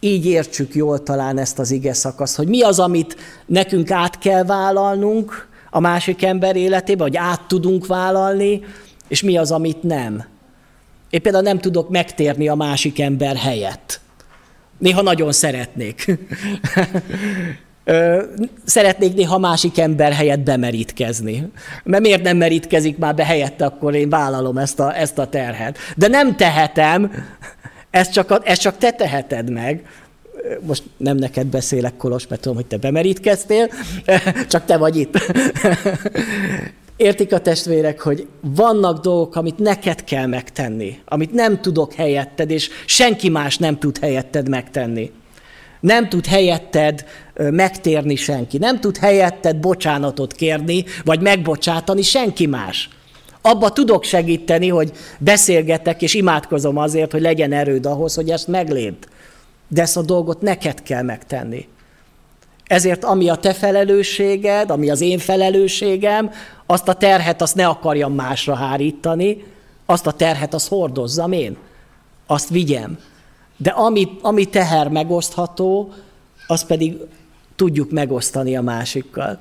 Így 0.00 0.26
értsük 0.26 0.74
jól 0.74 1.02
talán 1.02 1.38
ezt 1.38 1.58
az 1.58 1.70
ige 1.70 1.92
szakaszt, 1.92 2.36
hogy 2.36 2.48
mi 2.48 2.62
az, 2.62 2.78
amit 2.78 3.16
nekünk 3.46 3.90
át 3.90 4.18
kell 4.18 4.44
vállalnunk 4.44 5.48
a 5.70 5.80
másik 5.80 6.22
ember 6.22 6.56
életébe, 6.56 7.02
vagy 7.02 7.16
át 7.16 7.42
tudunk 7.48 7.86
vállalni, 7.86 8.60
és 9.08 9.22
mi 9.22 9.36
az, 9.36 9.50
amit 9.50 9.82
nem. 9.82 10.33
Én 11.14 11.22
például 11.22 11.44
nem 11.44 11.58
tudok 11.58 11.88
megtérni 11.88 12.48
a 12.48 12.54
másik 12.54 13.00
ember 13.00 13.36
helyett. 13.36 14.00
Néha 14.78 15.02
nagyon 15.02 15.32
szeretnék. 15.32 16.04
Szeretnék 18.64 19.14
néha 19.14 19.38
másik 19.38 19.78
ember 19.78 20.12
helyett 20.12 20.40
bemerítkezni. 20.40 21.50
Mert 21.84 22.02
miért 22.02 22.22
nem 22.22 22.36
merítkezik 22.36 22.98
már 22.98 23.14
be 23.14 23.24
helyette, 23.24 23.64
akkor 23.64 23.94
én 23.94 24.08
vállalom 24.08 24.58
ezt 24.58 24.80
a, 24.80 24.98
ezt 24.98 25.18
a 25.18 25.28
terhet. 25.28 25.78
De 25.96 26.08
nem 26.08 26.36
tehetem, 26.36 27.12
ezt 27.90 28.12
csak, 28.12 28.30
a, 28.30 28.40
ezt 28.44 28.60
csak 28.60 28.78
te 28.78 28.92
teheted 28.92 29.50
meg. 29.50 29.86
Most 30.60 30.82
nem 30.96 31.16
neked 31.16 31.46
beszélek, 31.46 31.96
Kolos, 31.96 32.26
mert 32.26 32.40
tudom, 32.40 32.56
hogy 32.56 32.66
te 32.66 32.76
bemerítkeztél, 32.76 33.68
csak 34.48 34.64
te 34.64 34.76
vagy 34.76 34.96
itt. 34.96 35.18
Értik 36.96 37.32
a 37.32 37.38
testvérek, 37.38 38.00
hogy 38.00 38.26
vannak 38.40 39.00
dolgok, 39.00 39.36
amit 39.36 39.58
neked 39.58 40.04
kell 40.04 40.26
megtenni, 40.26 40.98
amit 41.04 41.32
nem 41.32 41.60
tudok 41.60 41.92
helyetted, 41.92 42.50
és 42.50 42.70
senki 42.86 43.28
más 43.28 43.58
nem 43.58 43.78
tud 43.78 43.98
helyetted 43.98 44.48
megtenni. 44.48 45.10
Nem 45.80 46.08
tud 46.08 46.26
helyetted 46.26 47.04
megtérni 47.34 48.16
senki, 48.16 48.58
nem 48.58 48.80
tud 48.80 48.96
helyetted 48.96 49.56
bocsánatot 49.56 50.32
kérni, 50.32 50.84
vagy 51.04 51.20
megbocsátani 51.20 52.02
senki 52.02 52.46
más. 52.46 52.88
Abba 53.42 53.72
tudok 53.72 54.04
segíteni, 54.04 54.68
hogy 54.68 54.92
beszélgetek 55.18 56.02
és 56.02 56.14
imádkozom 56.14 56.76
azért, 56.76 57.12
hogy 57.12 57.20
legyen 57.20 57.52
erőd 57.52 57.86
ahhoz, 57.86 58.14
hogy 58.14 58.30
ezt 58.30 58.48
meglépd. 58.48 59.08
De 59.68 59.82
ezt 59.82 59.96
a 59.96 60.02
dolgot 60.02 60.40
neked 60.40 60.82
kell 60.82 61.02
megtenni. 61.02 61.66
Ezért 62.64 63.04
ami 63.04 63.28
a 63.28 63.34
te 63.34 63.52
felelősséged, 63.52 64.70
ami 64.70 64.90
az 64.90 65.00
én 65.00 65.18
felelősségem, 65.18 66.30
azt 66.66 66.88
a 66.88 66.94
terhet 66.94 67.42
azt 67.42 67.54
ne 67.54 67.66
akarjam 67.66 68.14
másra 68.14 68.54
hárítani, 68.54 69.44
azt 69.86 70.06
a 70.06 70.12
terhet 70.12 70.54
azt 70.54 70.68
hordozzam 70.68 71.32
én, 71.32 71.56
azt 72.26 72.48
vigyem. 72.48 72.98
De 73.56 73.70
ami, 73.70 74.08
ami 74.22 74.44
teher 74.44 74.88
megosztható, 74.88 75.92
azt 76.46 76.66
pedig 76.66 76.96
tudjuk 77.56 77.90
megosztani 77.90 78.56
a 78.56 78.62
másikkal. 78.62 79.38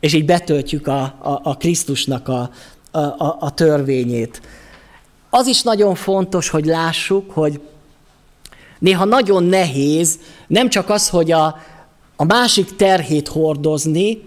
És 0.00 0.12
így 0.12 0.24
betöltjük 0.24 0.86
a, 0.86 1.00
a, 1.02 1.40
a 1.42 1.56
Krisztusnak 1.56 2.28
a, 2.28 2.50
a, 2.90 2.98
a, 2.98 3.36
a 3.40 3.54
törvényét. 3.54 4.40
Az 5.30 5.46
is 5.46 5.62
nagyon 5.62 5.94
fontos, 5.94 6.48
hogy 6.48 6.64
lássuk, 6.64 7.30
hogy 7.30 7.60
néha 8.78 9.04
nagyon 9.04 9.44
nehéz 9.44 10.18
nem 10.46 10.68
csak 10.68 10.90
az, 10.90 11.08
hogy 11.08 11.32
a, 11.32 11.56
a 12.16 12.24
másik 12.24 12.76
terhét 12.76 13.28
hordozni, 13.28 14.22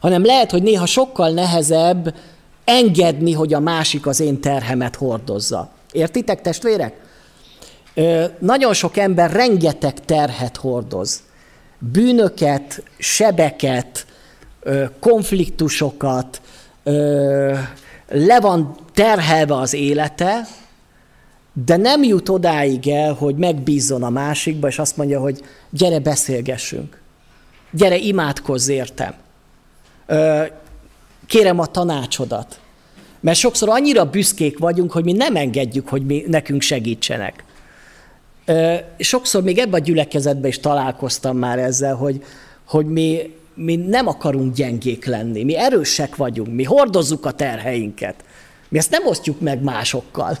hanem 0.00 0.24
lehet, 0.24 0.50
hogy 0.50 0.62
néha 0.62 0.86
sokkal 0.86 1.30
nehezebb 1.30 2.14
engedni, 2.64 3.32
hogy 3.32 3.54
a 3.54 3.60
másik 3.60 4.06
az 4.06 4.20
én 4.20 4.40
terhemet 4.40 4.96
hordozza. 4.96 5.70
Értitek, 5.92 6.40
testvérek? 6.40 6.94
Ö, 7.94 8.24
nagyon 8.38 8.72
sok 8.72 8.96
ember 8.96 9.32
rengeteg 9.32 10.04
terhet 10.04 10.56
hordoz. 10.56 11.22
Bűnöket, 11.78 12.82
sebeket, 12.98 14.06
ö, 14.60 14.84
konfliktusokat, 15.00 16.40
ö, 16.82 17.52
le 18.08 18.40
van 18.40 18.76
terhelve 18.94 19.56
az 19.56 19.74
élete, 19.74 20.46
de 21.64 21.76
nem 21.76 22.02
jut 22.02 22.28
odáig 22.28 22.88
el, 22.88 23.12
hogy 23.12 23.36
megbízzon 23.36 24.02
a 24.02 24.10
másikba, 24.10 24.68
és 24.68 24.78
azt 24.78 24.96
mondja, 24.96 25.20
hogy 25.20 25.40
gyere, 25.70 25.98
beszélgessünk. 25.98 27.02
Gyere, 27.76 27.96
imádkozz 27.96 28.68
értem 28.68 29.14
kérem 31.26 31.58
a 31.58 31.66
tanácsodat. 31.66 32.58
Mert 33.20 33.38
sokszor 33.38 33.68
annyira 33.68 34.10
büszkék 34.10 34.58
vagyunk, 34.58 34.92
hogy 34.92 35.04
mi 35.04 35.12
nem 35.12 35.36
engedjük, 35.36 35.88
hogy 35.88 36.06
mi, 36.06 36.24
nekünk 36.26 36.60
segítsenek. 36.60 37.44
Sokszor 38.98 39.42
még 39.42 39.58
ebben 39.58 39.80
a 39.80 39.84
gyülekezetben 39.84 40.50
is 40.50 40.60
találkoztam 40.60 41.36
már 41.36 41.58
ezzel, 41.58 41.94
hogy, 41.94 42.22
hogy 42.64 42.86
mi, 42.86 43.34
mi 43.54 43.76
nem 43.76 44.06
akarunk 44.06 44.54
gyengék 44.54 45.04
lenni, 45.04 45.44
mi 45.44 45.56
erősek 45.56 46.16
vagyunk, 46.16 46.54
mi 46.54 46.64
hordozzuk 46.64 47.26
a 47.26 47.30
terheinket. 47.30 48.14
Mi 48.68 48.78
ezt 48.78 48.90
nem 48.90 49.06
osztjuk 49.06 49.40
meg 49.40 49.62
másokkal. 49.62 50.38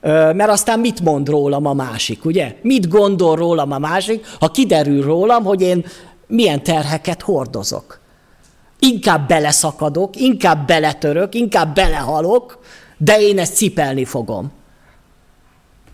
Mert 0.00 0.48
aztán 0.48 0.80
mit 0.80 1.00
mond 1.00 1.28
rólam 1.28 1.66
a 1.66 1.72
másik, 1.72 2.24
ugye? 2.24 2.54
Mit 2.62 2.88
gondol 2.88 3.36
rólam 3.36 3.72
a 3.72 3.78
másik, 3.78 4.26
ha 4.40 4.50
kiderül 4.50 5.02
rólam, 5.02 5.44
hogy 5.44 5.60
én 5.60 5.84
milyen 6.30 6.62
terheket 6.62 7.22
hordozok 7.22 8.00
inkább 8.80 9.28
beleszakadok, 9.28 10.16
inkább 10.16 10.66
beletörök, 10.66 11.34
inkább 11.34 11.74
belehalok, 11.74 12.58
de 12.96 13.20
én 13.20 13.38
ezt 13.38 13.54
cipelni 13.54 14.04
fogom. 14.04 14.52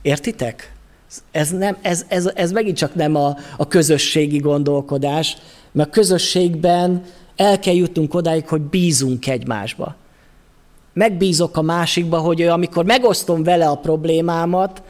Értitek? 0.02 0.72
Ez, 1.30 1.50
nem, 1.50 1.76
ez, 1.82 2.04
ez, 2.08 2.30
ez 2.34 2.52
megint 2.52 2.76
csak 2.76 2.94
nem 2.94 3.14
a, 3.14 3.36
a 3.56 3.68
közösségi 3.68 4.38
gondolkodás, 4.38 5.36
mert 5.72 5.88
a 5.88 5.92
közösségben 5.92 7.04
el 7.36 7.58
kell 7.58 7.74
jutnunk 7.74 8.14
odáig, 8.14 8.48
hogy 8.48 8.60
bízunk 8.60 9.26
egymásba. 9.26 9.94
Megbízok 10.92 11.56
a 11.56 11.62
másikba, 11.62 12.18
hogy 12.18 12.40
ő, 12.40 12.50
amikor 12.50 12.84
megosztom 12.84 13.42
vele 13.42 13.68
a 13.68 13.76
problémámat, 13.76 14.82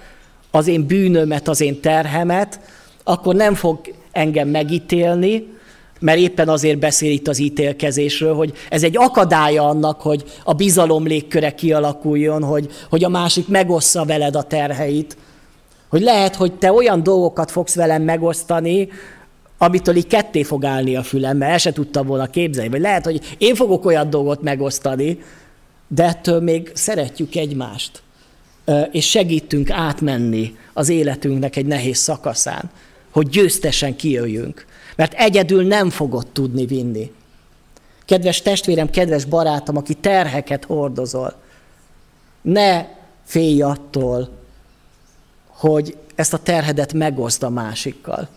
az 0.51 0.67
én 0.67 0.87
bűnömet, 0.87 1.49
az 1.49 1.61
én 1.61 1.81
terhemet, 1.81 2.61
akkor 3.05 3.35
nem 3.35 3.55
fog 3.55 3.81
engem 4.17 4.49
megítélni, 4.49 5.55
mert 6.01 6.19
éppen 6.19 6.49
azért 6.49 6.79
beszél 6.79 7.11
itt 7.11 7.29
az 7.29 7.39
ítélkezésről, 7.39 8.35
hogy 8.35 8.53
ez 8.69 8.83
egy 8.83 8.97
akadálya 8.97 9.69
annak, 9.69 10.01
hogy 10.01 10.25
a 10.45 10.53
bizalom 10.53 11.07
légköre 11.07 11.55
kialakuljon, 11.55 12.43
hogy, 12.43 12.71
hogy 12.91 13.05
a 13.05 13.09
másik 13.09 13.49
megossza 13.49 14.05
veled 14.05 14.37
a 14.37 14.43
terheit. 14.43 15.17
Hogy 15.89 16.03
lehet, 16.03 16.35
hogy 16.35 16.53
te 16.53 16.73
olyan 16.73 17.03
dolgokat 17.03 17.51
fogsz 17.51 17.75
velem 17.75 18.03
megosztani, 18.03 18.89
amitől 19.59 19.97
így 19.97 20.07
ketté 20.07 20.43
fog 20.43 20.65
állni 20.65 20.97
a 20.97 21.03
fülem, 21.03 21.37
mert 21.37 21.53
el 21.53 21.59
se 21.59 21.73
tudtam 21.73 22.07
volna 22.07 22.27
képzelni. 22.27 22.71
Vagy 22.71 22.81
lehet, 22.81 23.05
hogy 23.05 23.21
én 23.39 23.55
fogok 23.55 23.85
olyan 23.85 24.11
dolgot 24.11 24.43
megosztani, 24.43 25.19
de 25.89 26.05
ettől 26.05 26.41
még 26.41 26.71
szeretjük 26.75 27.35
egymást, 27.35 28.03
és 28.91 29.09
segítünk 29.09 29.71
átmenni 29.71 30.57
az 30.73 30.89
életünknek 30.89 31.57
egy 31.57 31.67
nehéz 31.67 31.99
szakaszán, 31.99 32.71
hogy 33.17 33.29
győztesen 33.29 33.97
kijöjjünk 33.97 34.67
mert 34.97 35.15
egyedül 35.15 35.67
nem 35.67 35.91
fogod 35.91 36.27
tudni 36.27 36.67
vinni. 36.67 37.13
Kedves 38.05 38.43
testvérem, 38.43 38.91
kedves 38.91 39.25
barátom, 39.25 39.77
aki 39.77 39.95
terheket 39.95 40.65
hordozol, 40.65 41.35
ne 42.43 42.87
félj 43.25 43.63
attól, 43.63 44.29
hogy 45.47 45.97
ezt 46.15 46.33
a 46.33 46.39
terhedet 46.39 46.93
megoszd 46.93 47.43
a 47.43 47.51
másikkal, 47.51 48.29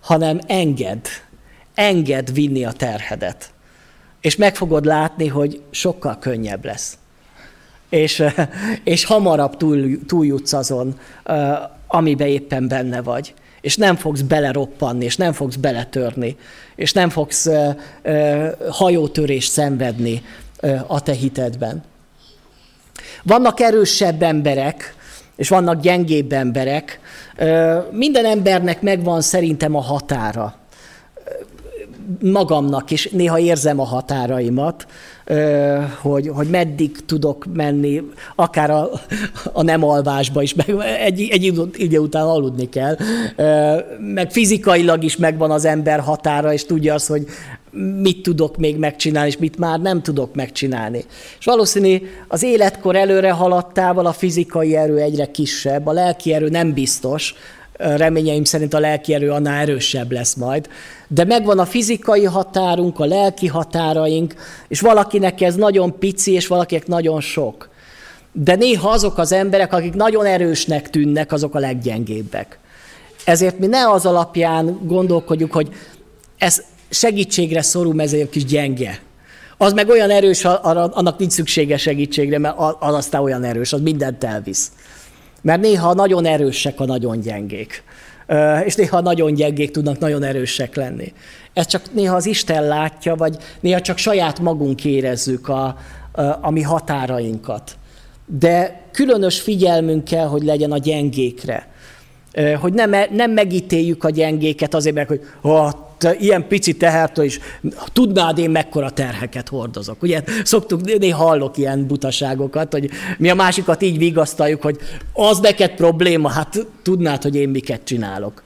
hanem 0.00 0.40
enged, 0.46 1.06
enged 1.74 2.32
vinni 2.32 2.64
a 2.64 2.72
terhedet. 2.72 3.52
És 4.20 4.36
meg 4.36 4.56
fogod 4.56 4.84
látni, 4.84 5.26
hogy 5.26 5.62
sokkal 5.70 6.18
könnyebb 6.18 6.64
lesz. 6.64 6.98
és, 7.88 8.24
és 8.84 9.04
hamarabb 9.04 9.56
túl, 9.56 10.06
túljutsz 10.06 10.52
azon, 10.52 10.98
amiben 11.92 12.28
éppen 12.28 12.68
benne 12.68 13.02
vagy. 13.02 13.34
És 13.60 13.76
nem 13.76 13.96
fogsz 13.96 14.20
beleroppanni, 14.20 15.04
és 15.04 15.16
nem 15.16 15.32
fogsz 15.32 15.56
beletörni, 15.56 16.36
és 16.74 16.92
nem 16.92 17.08
fogsz 17.08 17.48
hajótörést 18.70 19.50
szenvedni 19.50 20.22
a 20.86 21.02
te 21.02 21.12
hitedben. 21.12 21.82
Vannak 23.22 23.60
erősebb 23.60 24.22
emberek, 24.22 24.94
és 25.36 25.48
vannak 25.48 25.80
gyengébb 25.80 26.32
emberek. 26.32 27.00
Minden 27.90 28.24
embernek 28.24 28.80
megvan 28.80 29.20
szerintem 29.20 29.74
a 29.74 29.80
határa 29.80 30.54
magamnak, 32.22 32.90
és 32.90 33.08
néha 33.12 33.38
érzem 33.38 33.80
a 33.80 33.84
határaimat, 33.84 34.86
hogy, 36.00 36.28
hogy 36.28 36.48
meddig 36.48 37.04
tudok 37.06 37.46
menni, 37.54 38.02
akár 38.34 38.70
a, 38.70 38.90
a 39.52 39.62
nem 39.62 39.84
alvásba 39.84 40.42
is, 40.42 40.54
meg 40.54 40.74
egy, 41.04 41.28
egy 41.30 41.70
idő 41.76 41.98
után 41.98 42.26
aludni 42.26 42.68
kell, 42.68 42.96
meg 43.98 44.30
fizikailag 44.30 45.04
is 45.04 45.16
megvan 45.16 45.50
az 45.50 45.64
ember 45.64 46.00
határa, 46.00 46.52
és 46.52 46.64
tudja 46.66 46.94
azt, 46.94 47.08
hogy 47.08 47.26
mit 48.00 48.22
tudok 48.22 48.56
még 48.56 48.78
megcsinálni, 48.78 49.28
és 49.28 49.36
mit 49.36 49.58
már 49.58 49.80
nem 49.80 50.02
tudok 50.02 50.34
megcsinálni. 50.34 51.04
És 51.38 51.44
valószínű 51.44 52.02
az 52.28 52.42
életkor 52.42 52.96
előre 52.96 53.30
haladtával 53.30 54.06
a 54.06 54.12
fizikai 54.12 54.76
erő 54.76 54.96
egyre 54.96 55.30
kisebb, 55.30 55.86
a 55.86 55.92
lelki 55.92 56.34
erő 56.34 56.48
nem 56.48 56.72
biztos, 56.72 57.34
reményeim 57.76 58.44
szerint 58.44 58.74
a 58.74 58.78
lelki 58.78 59.14
erő 59.14 59.30
annál 59.30 59.60
erősebb 59.60 60.12
lesz 60.12 60.34
majd. 60.34 60.68
De 61.08 61.24
megvan 61.24 61.58
a 61.58 61.64
fizikai 61.64 62.24
határunk, 62.24 63.00
a 63.00 63.04
lelki 63.04 63.46
határaink, 63.46 64.34
és 64.68 64.80
valakinek 64.80 65.40
ez 65.40 65.54
nagyon 65.54 65.98
pici, 65.98 66.32
és 66.32 66.46
valakinek 66.46 66.86
nagyon 66.86 67.20
sok. 67.20 67.70
De 68.32 68.54
néha 68.54 68.90
azok 68.90 69.18
az 69.18 69.32
emberek, 69.32 69.72
akik 69.72 69.94
nagyon 69.94 70.24
erősnek 70.24 70.90
tűnnek, 70.90 71.32
azok 71.32 71.54
a 71.54 71.58
leggyengébbek. 71.58 72.58
Ezért 73.24 73.58
mi 73.58 73.66
ne 73.66 73.90
az 73.90 74.06
alapján 74.06 74.78
gondolkodjuk, 74.82 75.52
hogy 75.52 75.68
ez 76.38 76.62
segítségre 76.90 77.62
szorul, 77.62 78.00
ezért 78.00 78.30
kis 78.30 78.44
gyenge. 78.44 79.00
Az 79.56 79.72
meg 79.72 79.88
olyan 79.88 80.10
erős, 80.10 80.44
annak 80.44 81.18
nincs 81.18 81.32
szüksége 81.32 81.76
segítségre, 81.76 82.38
mert 82.38 82.54
az 82.78 82.94
aztán 82.94 83.22
olyan 83.22 83.44
erős, 83.44 83.72
az 83.72 83.80
mindent 83.80 84.24
elvisz. 84.24 84.72
Mert 85.42 85.60
néha 85.60 85.94
nagyon 85.94 86.24
erősek 86.24 86.80
a 86.80 86.84
nagyon 86.84 87.20
gyengék. 87.20 87.82
És 88.64 88.74
néha 88.74 89.00
nagyon 89.00 89.34
gyengék 89.34 89.70
tudnak 89.70 89.98
nagyon 89.98 90.22
erősek 90.22 90.74
lenni. 90.74 91.12
Ez 91.52 91.66
csak 91.66 91.82
néha 91.92 92.16
az 92.16 92.26
Isten 92.26 92.66
látja, 92.66 93.14
vagy 93.14 93.36
néha 93.60 93.80
csak 93.80 93.98
saját 93.98 94.40
magunk 94.40 94.84
érezzük 94.84 95.48
a, 95.48 95.76
a, 96.12 96.22
a 96.40 96.50
mi 96.50 96.62
határainkat. 96.62 97.76
De 98.26 98.80
különös 98.92 99.40
figyelmünk 99.40 100.04
kell, 100.04 100.26
hogy 100.26 100.42
legyen 100.42 100.72
a 100.72 100.78
gyengékre. 100.78 101.68
Hogy 102.60 102.72
nem, 102.72 102.94
nem 103.10 103.30
megítéljük 103.30 104.04
a 104.04 104.10
gyengéket 104.10 104.74
azért, 104.74 104.94
mert 104.94 105.08
hogy 105.08 105.20
oh, 105.40 105.70
ilyen 106.18 106.48
pici 106.48 106.76
tehertől 106.76 107.24
is 107.24 107.38
tudnád 107.92 108.38
én 108.38 108.50
mekkora 108.50 108.90
terheket 108.90 109.48
hordozok. 109.48 110.02
Ugye 110.02 110.22
szoktuk, 110.44 110.98
néha 110.98 111.24
hallok 111.24 111.56
ilyen 111.56 111.86
butaságokat, 111.86 112.72
hogy 112.72 112.90
mi 113.18 113.30
a 113.30 113.34
másikat 113.34 113.82
így 113.82 113.98
vigasztaljuk, 113.98 114.62
hogy 114.62 114.78
az 115.12 115.38
neked 115.38 115.70
probléma, 115.70 116.28
hát 116.28 116.66
tudnád, 116.82 117.22
hogy 117.22 117.36
én 117.36 117.48
miket 117.48 117.80
csinálok. 117.84 118.42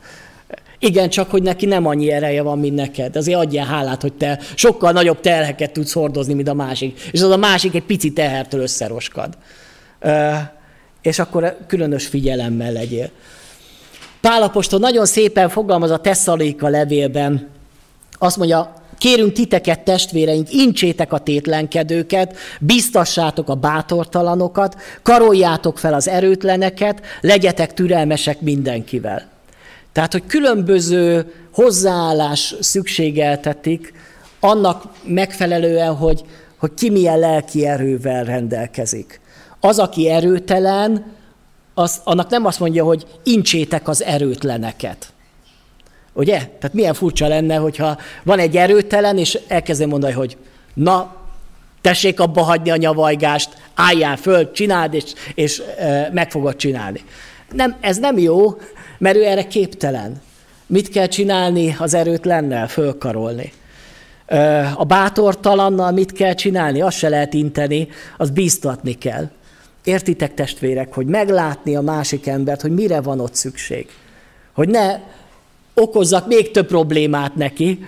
Igen, 0.79 1.09
csak 1.09 1.31
hogy 1.31 1.43
neki 1.43 1.67
nem 1.67 1.87
annyi 1.87 2.11
ereje 2.11 2.43
van, 2.43 2.59
mint 2.59 2.75
neked. 2.75 3.17
Azért 3.17 3.39
adjál 3.39 3.67
hálát, 3.67 4.03
hogy 4.03 4.13
te 4.13 4.41
sokkal 4.55 4.93
nagyobb 4.93 5.21
terheket 5.21 5.73
tudsz 5.73 5.93
hordozni, 5.93 6.35
mint 6.35 6.49
a 6.49 6.55
másik. 6.55 7.01
És 7.13 7.23
az 7.23 7.31
a 7.31 7.37
másik 7.37 7.75
egy 7.75 7.83
pici 7.83 8.13
tehertől 8.13 8.61
összeroskad. 8.61 9.37
És 11.03 11.19
akkor 11.19 11.57
különös 11.67 12.07
figyelemmel 12.07 12.73
legyél. 12.73 13.11
Pálapostól 14.21 14.79
nagyon 14.79 15.07
szépen 15.07 15.49
fogalmaz 15.49 15.91
a 15.91 15.99
Tesszalika 15.99 16.69
levélben. 16.69 17.49
Azt 18.19 18.37
mondja, 18.37 18.75
kérünk 18.99 19.33
titeket, 19.33 19.81
testvéreink, 19.81 20.53
incsétek 20.53 21.13
a 21.13 21.19
tétlenkedőket, 21.19 22.37
biztassátok 22.61 23.49
a 23.49 23.55
bátortalanokat, 23.55 24.77
karoljátok 25.03 25.79
fel 25.79 25.95
az 25.95 26.09
erőtleneket, 26.09 27.01
legyetek 27.21 27.75
türelmesek 27.75 28.41
mindenkivel. 28.41 29.29
Tehát, 29.93 30.13
hogy 30.13 30.27
különböző 30.27 31.33
hozzáállás 31.53 32.55
szükségeltetik 32.61 33.93
annak 34.41 34.85
megfelelően, 35.05 35.95
hogy, 35.95 36.25
hogy 36.57 36.75
ki 36.75 36.91
milyen 36.91 37.19
lelki 37.19 37.67
erővel 37.67 38.25
rendelkezik. 38.25 39.21
Az, 39.61 39.79
aki 39.79 40.09
erőtelen, 40.09 41.05
az, 41.79 42.01
annak 42.05 42.31
nem 42.31 42.45
azt 42.45 42.61
mondja, 42.61 42.85
hogy 42.85 43.07
incsétek 43.23 43.89
az 43.89 44.03
erőtleneket. 44.03 45.13
Ugye? 46.13 46.37
Tehát 46.37 46.73
milyen 46.73 46.95
furcsa 46.95 47.29
lenne, 47.29 47.57
hogyha 47.57 47.99
van 48.25 48.39
egy 48.39 48.57
erőtelen, 48.57 49.19
és 49.19 49.39
elkezdem 49.49 49.89
mondani, 49.89 50.13
hogy 50.13 50.37
na, 50.75 51.17
tessék 51.81 52.21
abba 52.21 52.43
hagyni 52.43 52.71
a 52.71 52.77
nyavajgást, 52.77 53.49
álljál 53.75 54.17
föl, 54.17 54.51
csináld, 54.51 54.95
és, 54.95 55.05
és 55.35 55.63
e, 55.79 56.11
meg 56.13 56.31
fogod 56.31 56.57
csinálni. 56.57 57.05
Nem, 57.53 57.77
ez 57.81 57.99
nem 57.99 58.19
jó, 58.19 58.57
mert 58.99 59.17
ő 59.17 59.25
erre 59.25 59.47
képtelen. 59.47 60.21
Mit 60.67 60.89
kell 60.89 61.07
csinálni 61.07 61.77
az 61.79 61.95
erőtlennel? 61.95 62.69
Fölkarolni. 62.69 63.53
A 64.75 64.85
bátortalannal 64.85 65.91
mit 65.91 66.13
kell 66.13 66.35
csinálni? 66.35 66.81
Azt 66.81 66.97
se 66.97 67.09
lehet 67.09 67.35
inteni, 67.35 67.89
az 68.17 68.31
bíztatni 68.31 68.93
kell. 68.93 69.31
Értitek 69.87 70.35
testvérek, 70.35 70.95
hogy 70.95 71.07
meglátni 71.07 71.77
a 71.77 71.81
másik 71.81 72.27
embert, 72.27 72.61
hogy 72.61 72.75
mire 72.75 73.01
van 73.01 73.21
ott 73.21 73.35
szükség. 73.35 73.87
Hogy 74.53 74.69
ne 74.69 74.99
okozzak 75.75 76.27
még 76.27 76.51
több 76.51 76.67
problémát 76.67 77.35
neki, 77.35 77.85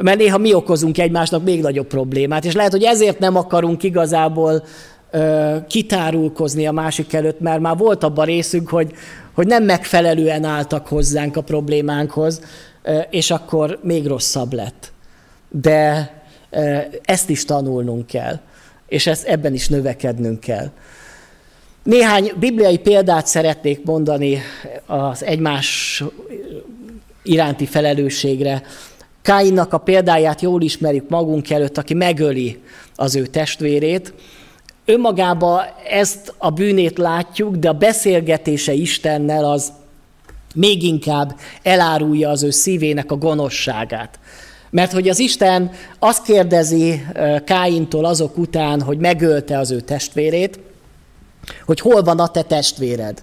mert 0.00 0.18
néha 0.18 0.38
mi 0.38 0.54
okozunk 0.54 0.98
egymásnak 0.98 1.44
még 1.44 1.60
nagyobb 1.60 1.86
problémát, 1.86 2.44
és 2.44 2.54
lehet, 2.54 2.72
hogy 2.72 2.82
ezért 2.82 3.18
nem 3.18 3.36
akarunk 3.36 3.82
igazából 3.82 4.64
ö, 5.10 5.56
kitárulkozni 5.68 6.66
a 6.66 6.72
másik 6.72 7.12
előtt, 7.12 7.40
mert 7.40 7.60
már 7.60 7.76
volt 7.76 8.04
abban 8.04 8.24
részünk, 8.24 8.68
hogy, 8.68 8.92
hogy 9.32 9.46
nem 9.46 9.64
megfelelően 9.64 10.44
álltak 10.44 10.86
hozzánk 10.86 11.36
a 11.36 11.42
problémánkhoz, 11.42 12.40
ö, 12.82 12.98
és 13.10 13.30
akkor 13.30 13.78
még 13.82 14.06
rosszabb 14.06 14.52
lett. 14.52 14.92
De 15.50 16.12
ö, 16.50 16.76
ezt 17.02 17.30
is 17.30 17.44
tanulnunk 17.44 18.06
kell, 18.06 18.40
és 18.88 19.06
ezt, 19.06 19.26
ebben 19.26 19.54
is 19.54 19.68
növekednünk 19.68 20.40
kell. 20.40 20.70
Néhány 21.82 22.32
bibliai 22.38 22.78
példát 22.78 23.26
szeretnék 23.26 23.84
mondani 23.84 24.38
az 24.86 25.24
egymás 25.24 26.02
iránti 27.22 27.66
felelősségre. 27.66 28.62
Káinnak 29.22 29.72
a 29.72 29.78
példáját 29.78 30.40
jól 30.40 30.62
ismerjük 30.62 31.08
magunk 31.08 31.50
előtt, 31.50 31.78
aki 31.78 31.94
megöli 31.94 32.60
az 32.96 33.14
ő 33.14 33.26
testvérét. 33.26 34.14
Önmagában 34.84 35.60
ezt 35.90 36.34
a 36.38 36.50
bűnét 36.50 36.98
látjuk, 36.98 37.56
de 37.56 37.68
a 37.68 37.72
beszélgetése 37.72 38.72
Istennel 38.72 39.44
az 39.44 39.72
még 40.54 40.82
inkább 40.82 41.36
elárulja 41.62 42.30
az 42.30 42.42
ő 42.42 42.50
szívének 42.50 43.12
a 43.12 43.16
gonoszságát. 43.16 44.18
Mert 44.70 44.92
hogy 44.92 45.08
az 45.08 45.18
Isten 45.18 45.70
azt 45.98 46.22
kérdezi 46.22 47.06
Káintól 47.44 48.04
azok 48.04 48.38
után, 48.38 48.82
hogy 48.82 48.98
megölte 48.98 49.58
az 49.58 49.70
ő 49.70 49.80
testvérét, 49.80 50.58
hogy 51.66 51.80
hol 51.80 52.02
van 52.02 52.18
a 52.18 52.28
te 52.28 52.42
testvéred. 52.42 53.22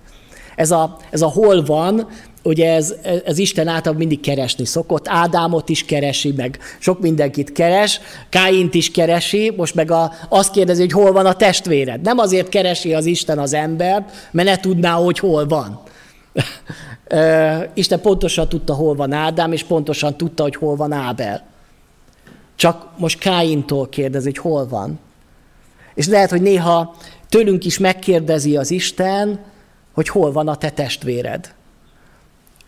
Ez 0.56 0.72
a, 0.72 0.98
ez 1.10 1.22
a 1.22 1.28
hol 1.28 1.64
van, 1.64 2.08
ugye 2.44 2.74
ez, 2.74 2.96
ez 3.26 3.38
Isten 3.38 3.68
által 3.68 3.94
mindig 3.94 4.20
keresni 4.20 4.66
szokott, 4.66 5.08
Ádámot 5.08 5.70
is 5.70 5.86
keresi, 5.86 6.34
meg 6.38 6.60
sok 6.80 7.00
mindenkit 7.00 7.52
keres, 7.52 8.00
Káint 8.30 8.74
is 8.74 8.92
keresi, 8.92 9.54
most 9.58 9.76
meg 9.76 9.92
a, 9.92 10.12
azt 10.30 10.52
kérdezi, 10.52 10.82
hogy 10.82 10.92
hol 10.92 11.12
van 11.12 11.26
a 11.26 11.34
testvéred. 11.34 12.02
Nem 12.02 12.18
azért 12.18 12.50
keresi 12.50 12.94
az 12.94 13.06
Isten 13.06 13.40
az 13.40 13.54
embert, 13.54 14.12
mert 14.32 14.48
ne 14.48 14.58
tudná, 14.58 14.94
hogy 14.94 15.20
hol 15.20 15.48
van. 15.48 15.82
Isten 17.74 18.02
pontosan 18.02 18.50
tudta, 18.50 18.74
hol 18.74 18.96
van 18.96 19.12
Ádám, 19.12 19.52
és 19.52 19.64
pontosan 19.64 20.18
tudta, 20.18 20.44
hogy 20.44 20.56
hol 20.56 20.76
van 20.76 20.92
Ábel. 20.92 21.48
Csak 22.56 22.88
most 22.98 23.20
Káintól 23.20 23.90
kérdezi, 23.90 24.26
hogy 24.26 24.38
hol 24.38 24.68
van. 24.68 25.00
És 25.96 26.08
lehet, 26.08 26.30
hogy 26.30 26.42
néha 26.42 26.96
Tőlünk 27.30 27.66
is 27.66 27.78
megkérdezi 27.78 28.58
az 28.58 28.72
Isten, 28.72 29.40
hogy 29.94 30.10
hol 30.10 30.32
van 30.32 30.48
a 30.48 30.56
te 30.56 30.70
testvéred. 30.70 31.54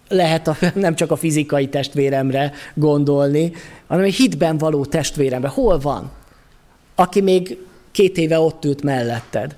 Lehet 0.07 0.47
a, 0.47 0.57
nem 0.74 0.95
csak 0.95 1.11
a 1.11 1.15
fizikai 1.15 1.67
testvéremre 1.67 2.53
gondolni, 2.74 3.51
hanem 3.88 4.03
egy 4.03 4.15
hitben 4.15 4.57
való 4.57 4.86
testvéremre. 4.86 5.47
Hol 5.47 5.80
van? 5.80 6.11
Aki 6.95 7.22
még 7.22 7.57
két 7.91 8.17
éve 8.17 8.39
ott 8.39 8.65
ült 8.65 8.84
melletted. 8.84 9.55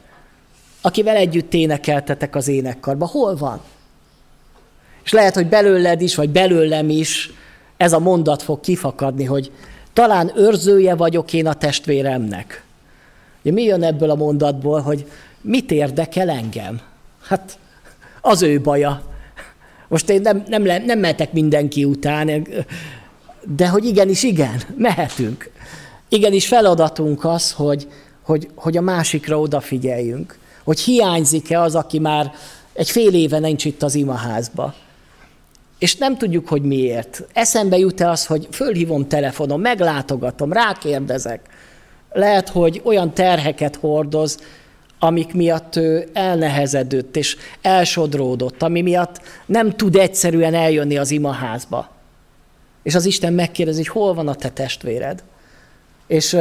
Akivel 0.81 1.15
együtt 1.15 1.53
énekeltetek 1.53 2.35
az 2.35 2.47
énekkarba. 2.47 3.05
Hol 3.05 3.35
van? 3.35 3.61
És 5.03 5.11
lehet, 5.11 5.33
hogy 5.33 5.47
belőled 5.47 6.01
is, 6.01 6.15
vagy 6.15 6.29
belőlem 6.29 6.89
is 6.89 7.31
ez 7.77 7.93
a 7.93 7.99
mondat 7.99 8.41
fog 8.41 8.59
kifakadni, 8.59 9.23
hogy 9.23 9.51
talán 9.93 10.31
őrzője 10.35 10.95
vagyok 10.95 11.33
én 11.33 11.47
a 11.47 11.53
testvéremnek. 11.53 12.62
Ugye 13.43 13.53
mi 13.53 13.63
jön 13.63 13.83
ebből 13.83 14.09
a 14.09 14.15
mondatból, 14.15 14.79
hogy 14.81 15.05
mit 15.41 15.71
érdekel 15.71 16.29
engem? 16.29 16.81
Hát 17.21 17.57
az 18.21 18.41
ő 18.41 18.61
baja. 18.61 19.01
Most 19.87 20.09
én 20.09 20.21
nem, 20.21 20.43
nem, 20.47 20.65
le, 20.65 20.77
nem 20.77 20.99
mehetek 20.99 21.33
mindenki 21.33 21.85
után, 21.85 22.47
de 23.55 23.67
hogy 23.67 23.85
igenis 23.85 24.23
igen, 24.23 24.61
mehetünk. 24.77 25.51
Igenis 26.09 26.47
feladatunk 26.47 27.25
az, 27.25 27.51
hogy, 27.51 27.87
hogy, 28.21 28.49
hogy 28.55 28.77
a 28.77 28.81
másikra 28.81 29.39
odafigyeljünk. 29.39 30.37
Hogy 30.63 30.79
hiányzik-e 30.79 31.61
az, 31.61 31.75
aki 31.75 31.99
már 31.99 32.31
egy 32.73 32.89
fél 32.89 33.13
éve 33.13 33.39
nincs 33.39 33.65
itt 33.65 33.83
az 33.83 33.95
imaházba. 33.95 34.73
És 35.79 35.95
nem 35.95 36.17
tudjuk, 36.17 36.47
hogy 36.47 36.61
miért. 36.61 37.23
Eszembe 37.33 37.77
jut-e 37.77 38.09
az, 38.09 38.25
hogy 38.25 38.47
fölhívom 38.51 39.07
telefonon, 39.07 39.59
meglátogatom, 39.59 40.53
rákérdezek. 40.53 41.49
Lehet, 42.13 42.49
hogy 42.49 42.81
olyan 42.83 43.13
terheket 43.13 43.75
hordoz, 43.75 44.37
amik 44.99 45.33
miatt 45.33 45.75
ő 45.75 46.09
elnehezedett 46.13 47.15
és 47.15 47.37
elsodródott, 47.61 48.61
ami 48.61 48.81
miatt 48.81 49.21
nem 49.45 49.71
tud 49.71 49.95
egyszerűen 49.95 50.53
eljönni 50.53 50.97
az 50.97 51.11
imaházba. 51.11 51.89
És 52.83 52.95
az 52.95 53.05
Isten 53.05 53.33
megkérdezi, 53.33 53.77
hogy 53.77 53.87
hol 53.87 54.13
van 54.13 54.27
a 54.27 54.35
te 54.35 54.49
testvéred. 54.49 55.23
És 56.07 56.37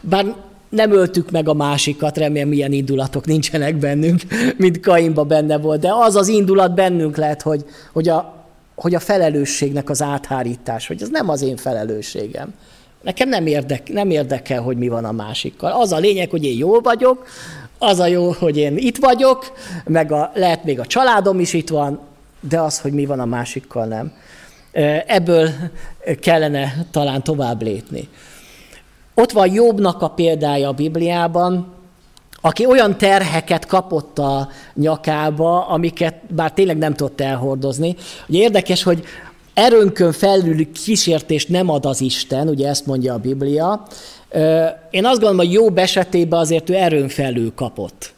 bár 0.00 0.34
nem 0.68 0.92
öltük 0.92 1.30
meg 1.30 1.48
a 1.48 1.54
másikat, 1.54 2.16
remélem 2.16 2.52
ilyen 2.52 2.72
indulatok 2.72 3.26
nincsenek 3.26 3.76
bennünk, 3.76 4.22
mint 4.56 4.80
Kainba 4.80 5.24
benne 5.24 5.58
volt, 5.58 5.80
de 5.80 5.92
az 5.92 6.16
az 6.16 6.28
indulat 6.28 6.74
bennünk 6.74 7.16
lehet, 7.16 7.42
hogy, 7.42 7.64
hogy, 7.92 8.08
a, 8.08 8.44
hogy 8.74 8.94
a 8.94 9.00
felelősségnek 9.00 9.90
az 9.90 10.02
áthárítás, 10.02 10.86
hogy 10.86 11.02
ez 11.02 11.08
nem 11.08 11.28
az 11.28 11.42
én 11.42 11.56
felelősségem. 11.56 12.54
Nekem 13.02 13.28
nem, 13.28 13.46
érdek, 13.46 13.88
nem 13.88 14.10
érdekel, 14.10 14.62
hogy 14.62 14.76
mi 14.76 14.88
van 14.88 15.04
a 15.04 15.12
másikkal. 15.12 15.72
Az 15.72 15.92
a 15.92 15.98
lényeg, 15.98 16.30
hogy 16.30 16.44
én 16.44 16.58
jól 16.58 16.80
vagyok, 16.80 17.26
az 17.78 17.98
a 17.98 18.06
jó, 18.06 18.30
hogy 18.30 18.56
én 18.56 18.76
itt 18.76 18.96
vagyok, 18.96 19.52
meg 19.84 20.12
a, 20.12 20.30
lehet 20.34 20.64
még 20.64 20.80
a 20.80 20.86
családom 20.86 21.40
is 21.40 21.52
itt 21.52 21.68
van, 21.68 22.00
de 22.40 22.60
az, 22.60 22.80
hogy 22.80 22.92
mi 22.92 23.06
van 23.06 23.20
a 23.20 23.24
másikkal 23.24 23.84
nem. 23.84 24.12
Ebből 25.06 25.50
kellene 26.20 26.86
talán 26.90 27.22
tovább 27.22 27.62
lépni. 27.62 28.08
Ott 29.14 29.32
van 29.32 29.52
Jobbnak 29.52 30.02
a 30.02 30.08
példája 30.08 30.68
a 30.68 30.72
Bibliában, 30.72 31.76
aki 32.40 32.66
olyan 32.66 32.98
terheket 32.98 33.66
kapott 33.66 34.18
a 34.18 34.48
nyakába, 34.74 35.66
amiket 35.66 36.14
bár 36.34 36.52
tényleg 36.52 36.76
nem 36.76 36.94
tudott 36.94 37.20
elhordozni. 37.20 37.96
Ugye 38.26 38.40
érdekes, 38.40 38.82
hogy 38.82 39.04
erőnkön 39.58 40.12
felül 40.12 40.72
kísértést 40.72 41.48
nem 41.48 41.68
ad 41.68 41.86
az 41.86 42.00
Isten, 42.00 42.48
ugye 42.48 42.68
ezt 42.68 42.86
mondja 42.86 43.14
a 43.14 43.18
Biblia. 43.18 43.86
Én 44.90 45.04
azt 45.04 45.20
gondolom, 45.20 45.36
hogy 45.36 45.52
jobb 45.52 45.78
esetében 45.78 46.38
azért 46.38 46.70
ő 46.70 46.74
erőn 46.74 47.08
felül 47.08 47.52
kapott. 47.54 48.12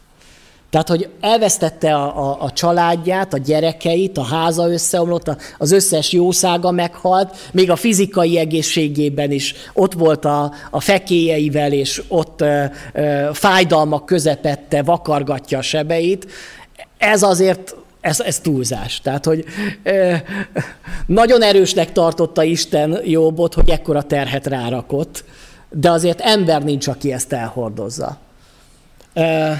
Tehát, 0.70 0.88
hogy 0.88 1.08
elvesztette 1.20 1.94
a, 1.94 2.30
a, 2.30 2.42
a 2.42 2.52
családját, 2.52 3.34
a 3.34 3.38
gyerekeit, 3.38 4.18
a 4.18 4.22
háza 4.22 4.70
összeomlott, 4.70 5.36
az 5.58 5.72
összes 5.72 6.12
jószága 6.12 6.70
meghalt, 6.70 7.36
még 7.52 7.70
a 7.70 7.76
fizikai 7.76 8.38
egészségében 8.38 9.30
is 9.30 9.54
ott 9.74 9.92
volt 9.92 10.24
a, 10.24 10.52
a 10.70 10.80
fekélyeivel, 10.80 11.72
és 11.72 12.02
ott 12.08 12.40
ö, 12.40 12.64
ö, 12.92 13.28
fájdalmak 13.32 14.06
közepette 14.06 14.82
vakargatja 14.82 15.58
a 15.58 15.62
sebeit. 15.62 16.26
Ez 16.98 17.22
azért 17.22 17.74
ez, 18.00 18.20
ez 18.20 18.40
túlzás. 18.40 19.00
Tehát, 19.00 19.24
hogy 19.24 19.44
ö, 19.82 20.14
nagyon 21.06 21.42
erősnek 21.42 21.92
tartotta 21.92 22.42
Isten 22.42 22.98
Jobbot, 23.04 23.54
hogy 23.54 23.70
ekkora 23.70 24.02
terhet 24.02 24.46
rárakott, 24.46 25.24
de 25.70 25.90
azért 25.90 26.20
ember 26.20 26.64
nincs, 26.64 26.86
aki 26.86 27.12
ezt 27.12 27.32
elhordozza. 27.32 28.18
Ö, 29.14 29.50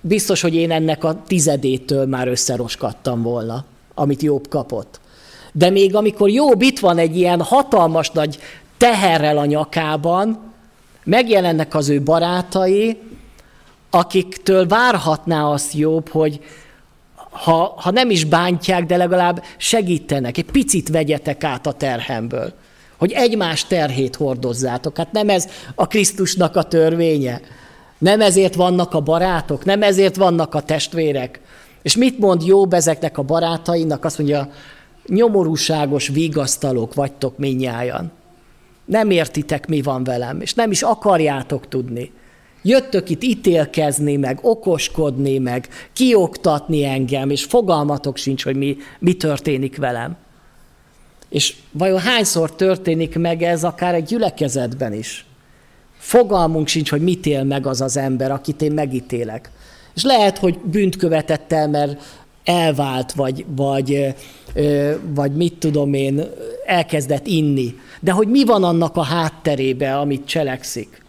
biztos, 0.00 0.40
hogy 0.40 0.54
én 0.54 0.70
ennek 0.70 1.04
a 1.04 1.22
tizedétől 1.26 2.06
már 2.06 2.28
összeroskattam 2.28 3.22
volna, 3.22 3.64
amit 3.94 4.22
Jobb 4.22 4.48
kapott. 4.48 5.00
De 5.52 5.70
még 5.70 5.94
amikor 5.94 6.30
Jobb 6.30 6.62
itt 6.62 6.78
van 6.78 6.98
egy 6.98 7.16
ilyen 7.16 7.42
hatalmas 7.42 8.10
nagy 8.10 8.38
teherrel 8.78 9.38
a 9.38 9.44
nyakában, 9.44 10.52
megjelennek 11.04 11.74
az 11.74 11.88
ő 11.88 12.02
barátai, 12.02 12.98
akiktől 13.90 14.66
várhatná 14.66 15.44
azt 15.44 15.72
Jobb, 15.72 16.08
hogy 16.08 16.40
ha, 17.36 17.74
ha 17.76 17.90
nem 17.90 18.10
is 18.10 18.24
bántják, 18.24 18.86
de 18.86 18.96
legalább 18.96 19.44
segítenek, 19.56 20.38
egy 20.38 20.50
picit 20.50 20.88
vegyetek 20.88 21.44
át 21.44 21.66
a 21.66 21.72
terhemből, 21.72 22.52
hogy 22.98 23.12
egymás 23.12 23.64
terhét 23.64 24.16
hordozzátok. 24.16 24.96
Hát 24.96 25.12
nem 25.12 25.28
ez 25.28 25.48
a 25.74 25.86
Krisztusnak 25.86 26.56
a 26.56 26.62
törvénye. 26.62 27.40
Nem 27.98 28.20
ezért 28.20 28.54
vannak 28.54 28.94
a 28.94 29.00
barátok, 29.00 29.64
nem 29.64 29.82
ezért 29.82 30.16
vannak 30.16 30.54
a 30.54 30.60
testvérek. 30.60 31.40
És 31.82 31.96
mit 31.96 32.18
mond 32.18 32.46
Jobb 32.46 32.72
ezeknek 32.72 33.18
a 33.18 33.22
barátainak? 33.22 34.04
Azt 34.04 34.18
mondja, 34.18 34.50
nyomorúságos 35.06 36.08
vigasztalók 36.08 36.94
vagytok 36.94 37.38
minnyájan. 37.38 38.12
Nem 38.84 39.10
értitek, 39.10 39.66
mi 39.66 39.82
van 39.82 40.04
velem, 40.04 40.40
és 40.40 40.54
nem 40.54 40.70
is 40.70 40.82
akarjátok 40.82 41.68
tudni. 41.68 42.12
Jöttök 42.66 43.10
itt 43.10 43.22
ítélkezni, 43.22 44.16
meg 44.16 44.38
okoskodni, 44.42 45.38
meg 45.38 45.68
kioktatni 45.92 46.84
engem, 46.84 47.30
és 47.30 47.44
fogalmatok 47.44 48.16
sincs, 48.16 48.44
hogy 48.44 48.56
mi, 48.56 48.76
mi 48.98 49.14
történik 49.14 49.76
velem. 49.76 50.16
És 51.28 51.54
vajon 51.70 51.98
hányszor 51.98 52.54
történik 52.54 53.18
meg 53.18 53.42
ez 53.42 53.64
akár 53.64 53.94
egy 53.94 54.04
gyülekezetben 54.04 54.92
is? 54.92 55.26
Fogalmunk 55.98 56.68
sincs, 56.68 56.90
hogy 56.90 57.00
mit 57.00 57.26
él 57.26 57.44
meg 57.44 57.66
az 57.66 57.80
az 57.80 57.96
ember, 57.96 58.30
akit 58.30 58.62
én 58.62 58.72
megítélek. 58.72 59.50
És 59.94 60.02
lehet, 60.02 60.38
hogy 60.38 60.58
bűnt 60.58 60.96
követett 60.96 61.52
el, 61.52 61.68
mert 61.68 62.02
elvált, 62.44 63.12
vagy, 63.12 63.44
vagy, 63.48 64.14
vagy 65.14 65.32
mit 65.32 65.54
tudom 65.54 65.94
én, 65.94 66.22
elkezdett 66.66 67.26
inni. 67.26 67.74
De 68.00 68.12
hogy 68.12 68.28
mi 68.28 68.44
van 68.44 68.64
annak 68.64 68.96
a 68.96 69.02
hátterébe, 69.02 69.98
amit 69.98 70.26
cselekszik? 70.26 71.04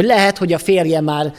Hogy 0.00 0.08
lehet, 0.08 0.38
hogy 0.38 0.52
a 0.52 0.58
férje 0.58 1.00
már 1.00 1.34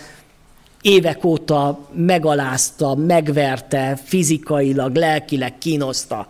évek 0.81 1.23
óta 1.23 1.87
megalázta, 1.93 2.95
megverte, 2.95 3.99
fizikailag, 4.03 4.95
lelkileg 4.95 5.57
kínoszta. 5.57 6.27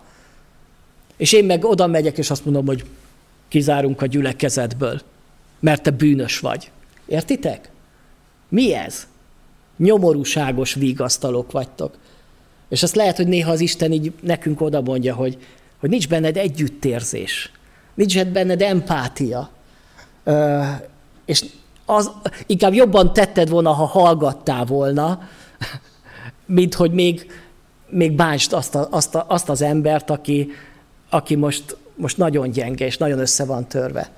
És 1.16 1.32
én 1.32 1.44
meg 1.44 1.64
oda 1.64 1.86
megyek, 1.86 2.18
és 2.18 2.30
azt 2.30 2.44
mondom, 2.44 2.66
hogy 2.66 2.84
kizárunk 3.48 4.02
a 4.02 4.06
gyülekezetből 4.06 5.00
mert 5.62 5.82
te 5.82 5.90
bűnös 5.90 6.38
vagy. 6.38 6.70
Értitek? 7.06 7.70
Mi 8.48 8.74
ez? 8.74 9.06
Nyomorúságos 9.76 10.74
vigasztalók 10.74 11.52
vagytok. 11.52 11.96
És 12.68 12.82
azt 12.82 12.94
lehet, 12.94 13.16
hogy 13.16 13.26
néha 13.26 13.50
az 13.50 13.60
Isten 13.60 13.92
így 13.92 14.12
nekünk 14.20 14.60
oda 14.60 14.80
mondja, 14.80 15.14
hogy, 15.14 15.38
hogy 15.78 15.90
nincs 15.90 16.08
benned 16.08 16.36
együttérzés, 16.36 17.50
nincs 17.94 18.24
benned 18.24 18.62
empátia. 18.62 19.50
És 21.24 21.44
az, 21.92 22.10
inkább 22.46 22.74
jobban 22.74 23.12
tetted 23.12 23.48
volna, 23.48 23.72
ha 23.72 23.84
hallgattál 23.84 24.64
volna, 24.64 25.28
mint 26.46 26.74
hogy 26.74 26.92
még, 26.92 27.30
még 27.88 28.12
bántsd 28.12 28.52
azt, 28.52 28.74
a, 28.74 28.88
azt, 28.90 29.14
a, 29.14 29.24
azt 29.28 29.48
az 29.48 29.62
embert, 29.62 30.10
aki, 30.10 30.50
aki 31.10 31.34
most, 31.34 31.76
most 31.94 32.16
nagyon 32.16 32.50
gyenge 32.50 32.86
és 32.86 32.96
nagyon 32.96 33.18
össze 33.18 33.44
van 33.44 33.68
törve. 33.68 34.10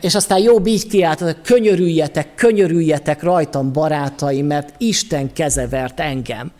És 0.00 0.14
aztán 0.14 0.38
Jobb 0.38 0.66
így 0.66 0.86
kiállt, 0.86 1.40
könyörüljetek, 1.42 2.34
könyörüljetek 2.34 3.22
rajtam, 3.22 3.72
barátaim, 3.72 4.46
mert 4.46 4.74
Isten 4.78 5.32
keze 5.32 5.68
vert 5.68 6.00
engem. 6.00 6.52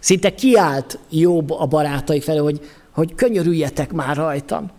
Szinte 0.00 0.34
kiállt 0.34 0.98
Jobb 1.10 1.50
a 1.50 1.66
barátai 1.66 2.20
felé, 2.20 2.38
hogy, 2.38 2.60
hogy 2.90 3.14
könyörüljetek 3.14 3.92
már 3.92 4.16
rajtam, 4.16 4.70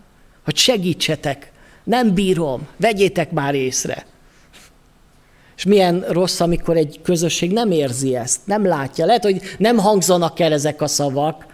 hogy 0.43 0.55
segítsetek, 0.55 1.50
nem 1.83 2.13
bírom, 2.13 2.67
vegyétek 2.77 3.31
már 3.31 3.55
észre. 3.55 4.05
És 5.55 5.63
milyen 5.63 6.05
rossz, 6.07 6.39
amikor 6.39 6.77
egy 6.77 6.99
közösség 7.03 7.51
nem 7.51 7.71
érzi 7.71 8.15
ezt, 8.15 8.39
nem 8.45 8.65
látja. 8.65 9.05
Lehet, 9.05 9.23
hogy 9.23 9.41
nem 9.57 9.77
hangzanak 9.77 10.39
el 10.39 10.53
ezek 10.53 10.81
a 10.81 10.87
szavak, 10.87 11.45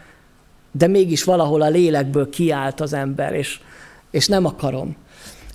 de 0.71 0.87
mégis 0.87 1.23
valahol 1.23 1.61
a 1.61 1.69
lélekből 1.69 2.29
kiállt 2.29 2.79
az 2.79 2.93
ember, 2.93 3.33
és, 3.33 3.59
és 4.11 4.27
nem 4.27 4.45
akarom. 4.45 4.95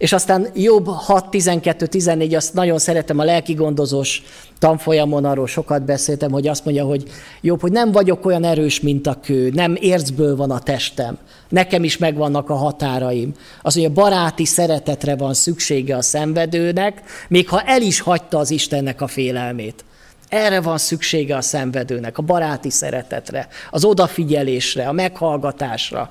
És 0.03 0.13
aztán 0.13 0.47
jobb 0.55 0.87
6, 0.87 1.31
12, 1.31 1.87
14, 1.87 2.35
azt 2.35 2.55
nagyon 2.55 2.79
szeretem 2.79 3.19
a 3.19 3.25
lelki 3.25 3.55
gondozós 3.55 4.23
tanfolyamon, 4.59 5.25
arról 5.25 5.47
sokat 5.47 5.85
beszéltem, 5.85 6.31
hogy 6.31 6.47
azt 6.47 6.65
mondja, 6.65 6.85
hogy 6.85 7.03
jobb, 7.41 7.61
hogy 7.61 7.73
nem 7.73 7.93
vagyok 7.93 8.27
olyan 8.27 8.45
erős, 8.45 8.81
mint 8.81 9.07
a 9.07 9.19
kő, 9.23 9.51
nem 9.55 9.77
érzből 9.81 10.37
van 10.37 10.51
a 10.51 10.59
testem, 10.59 11.19
nekem 11.49 11.85
is 11.85 11.99
megvannak 11.99 12.51
a 12.51 12.55
határaim. 12.55 13.35
Az, 13.63 13.75
hogy 13.75 13.85
a 13.85 13.91
baráti 13.91 14.45
szeretetre 14.45 15.17
van 15.17 15.35
szüksége 15.35 15.97
a 15.97 16.03
szenvedőnek, 16.03 17.03
még 17.29 17.49
ha 17.49 17.61
el 17.61 17.83
is 17.83 18.01
hagyta 18.01 18.39
az 18.39 18.51
Istennek 18.51 19.01
a 19.01 19.07
félelmét. 19.07 19.85
Erre 20.29 20.61
van 20.61 20.79
szüksége 20.79 21.37
a 21.37 21.43
szenvedőnek, 21.43 22.19
a 22.19 22.23
baráti 22.23 22.71
szeretetre, 22.71 23.49
az 23.71 23.85
odafigyelésre, 23.85 24.89
a 24.89 24.93
meghallgatásra, 24.93 26.11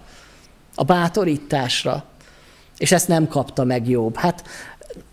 a 0.75 0.83
bátorításra 0.83 2.05
és 2.81 2.91
ezt 2.91 3.07
nem 3.07 3.27
kapta 3.27 3.63
meg 3.63 3.89
Jobb. 3.89 4.15
Hát 4.15 4.43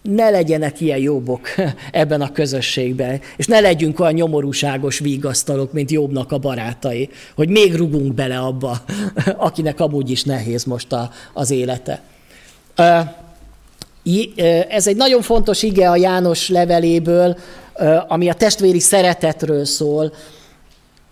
ne 0.02 0.30
legyenek 0.30 0.80
ilyen 0.80 0.98
jobbok 0.98 1.48
ebben 1.92 2.20
a 2.20 2.32
közösségben, 2.32 3.20
és 3.36 3.46
ne 3.46 3.60
legyünk 3.60 4.00
olyan 4.00 4.12
nyomorúságos 4.12 4.98
vígasztalok, 4.98 5.72
mint 5.72 5.90
jobbnak 5.90 6.32
a 6.32 6.38
barátai, 6.38 7.08
hogy 7.34 7.48
még 7.48 7.74
rugunk 7.74 8.14
bele 8.14 8.38
abba, 8.38 8.78
akinek 9.36 9.80
amúgy 9.80 10.10
is 10.10 10.22
nehéz 10.22 10.64
most 10.64 10.92
a, 10.92 11.10
az 11.32 11.50
élete. 11.50 12.02
Ez 14.68 14.86
egy 14.86 14.96
nagyon 14.96 15.22
fontos 15.22 15.62
ige 15.62 15.90
a 15.90 15.96
János 15.96 16.48
leveléből, 16.48 17.36
ami 18.08 18.28
a 18.28 18.34
testvéri 18.34 18.80
szeretetről 18.80 19.64
szól, 19.64 20.12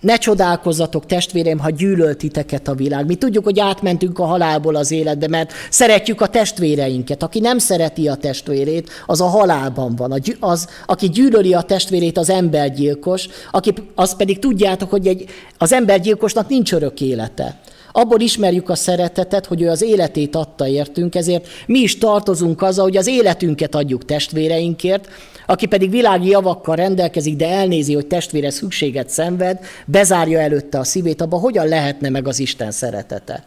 ne 0.01 0.17
csodálkozzatok, 0.17 1.07
testvéreim, 1.07 1.59
ha 1.59 1.71
gyűlölt 1.71 2.19
titeket 2.19 2.69
a 2.69 2.75
világ. 2.75 3.07
Mi 3.07 3.15
tudjuk, 3.15 3.45
hogy 3.45 3.61
átmentünk 3.61 4.19
a 4.19 4.25
halálból 4.25 4.75
az 4.75 4.91
életbe, 4.91 5.29
mert 5.29 5.53
szeretjük 5.71 6.21
a 6.21 6.27
testvéreinket. 6.27 7.23
Aki 7.23 7.41
nem 7.41 7.59
szereti 7.59 8.09
a 8.09 8.15
testvérét, 8.15 8.91
az 9.07 9.21
a 9.21 9.27
halálban 9.27 9.97
van. 9.97 10.23
Az, 10.41 10.69
aki 10.87 11.09
gyűlöli 11.09 11.55
a 11.55 11.63
testvérét, 11.63 12.19
az 12.19 12.31
embergyilkos, 12.31 13.29
aki, 13.51 13.73
az 13.95 14.17
pedig 14.17 14.39
tudjátok, 14.39 14.91
hogy 14.91 15.07
egy, 15.07 15.25
az 15.59 15.73
embergyilkosnak 15.73 16.49
nincs 16.49 16.73
örök 16.73 17.01
élete. 17.01 17.61
Abból 17.93 18.21
ismerjük 18.21 18.69
a 18.69 18.75
szeretetet, 18.75 19.47
hogy 19.47 19.63
ő 19.63 19.69
az 19.69 19.83
életét 19.83 20.37
adta 20.37 20.67
értünk, 20.67 21.15
ezért 21.15 21.47
mi 21.67 21.79
is 21.79 21.99
tartozunk 21.99 22.63
azzal, 22.63 22.85
hogy 22.85 22.97
az 22.97 23.07
életünket 23.07 23.75
adjuk 23.75 24.05
testvéreinkért, 24.05 25.09
aki 25.47 25.67
pedig 25.67 25.91
világi 25.91 26.29
javakkal 26.29 26.77
rendelkezik, 26.77 27.37
de 27.37 27.49
elnézi, 27.49 27.95
hogy 27.95 28.07
testvére 28.07 28.51
szükséget 28.51 29.11
szenved, 29.11 29.59
bezárja 29.87 30.41
előtte 30.41 30.79
a 30.79 30.85
szívét, 30.85 31.21
abban 31.21 31.41
hogyan 31.41 31.69
lehetne 31.69 32.09
meg 32.09 32.29
az 32.29 32.39
Isten 32.39 32.71
szeretete? 32.71 33.45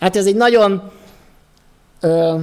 Hát 0.00 0.16
ez 0.16 0.26
egy 0.26 0.36
nagyon 0.36 0.90
ö, 2.00 2.38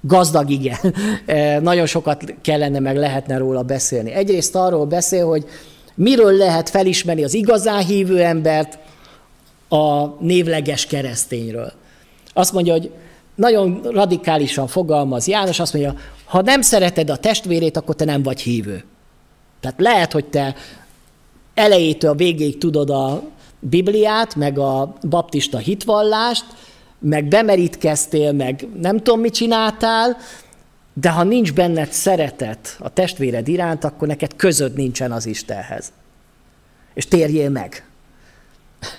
gazdag 0.00 0.50
ige. 0.50 0.80
nagyon 1.60 1.86
sokat 1.86 2.34
kellene 2.40 2.78
meg 2.78 2.96
lehetne 2.96 3.36
róla 3.36 3.62
beszélni. 3.62 4.12
Egyrészt 4.12 4.54
arról 4.54 4.86
beszél, 4.86 5.26
hogy 5.26 5.44
miről 5.94 6.32
lehet 6.32 6.70
felismerni 6.70 7.24
az 7.24 7.34
igazán 7.34 7.84
hívő 7.84 8.22
embert, 8.22 8.78
a 9.68 10.06
névleges 10.20 10.86
keresztényről. 10.86 11.72
Azt 12.32 12.52
mondja, 12.52 12.72
hogy 12.72 12.90
nagyon 13.34 13.80
radikálisan 13.82 14.66
fogalmaz 14.66 15.26
János, 15.26 15.60
azt 15.60 15.72
mondja, 15.72 15.94
ha 16.24 16.42
nem 16.42 16.60
szereted 16.60 17.10
a 17.10 17.16
testvérét, 17.16 17.76
akkor 17.76 17.94
te 17.94 18.04
nem 18.04 18.22
vagy 18.22 18.40
hívő. 18.40 18.84
Tehát 19.60 19.80
lehet, 19.80 20.12
hogy 20.12 20.24
te 20.24 20.54
elejétől 21.56 22.10
a 22.10 22.14
végéig 22.14 22.58
tudod 22.58 22.90
a 22.90 23.22
Bibliát, 23.60 24.34
meg 24.34 24.58
a 24.58 24.94
baptista 25.08 25.58
hitvallást, 25.58 26.44
meg 26.98 27.28
bemerítkeztél, 27.28 28.32
meg 28.32 28.68
nem 28.80 28.96
tudom, 28.96 29.20
mit 29.20 29.34
csináltál, 29.34 30.16
de 30.92 31.10
ha 31.10 31.22
nincs 31.22 31.52
benned 31.52 31.92
szeretet 31.92 32.76
a 32.78 32.88
testvéred 32.88 33.48
iránt, 33.48 33.84
akkor 33.84 34.08
neked 34.08 34.36
közöd 34.36 34.74
nincsen 34.74 35.12
az 35.12 35.26
Istenhez. 35.26 35.92
És 36.94 37.06
térjél 37.06 37.50
meg. 37.50 37.86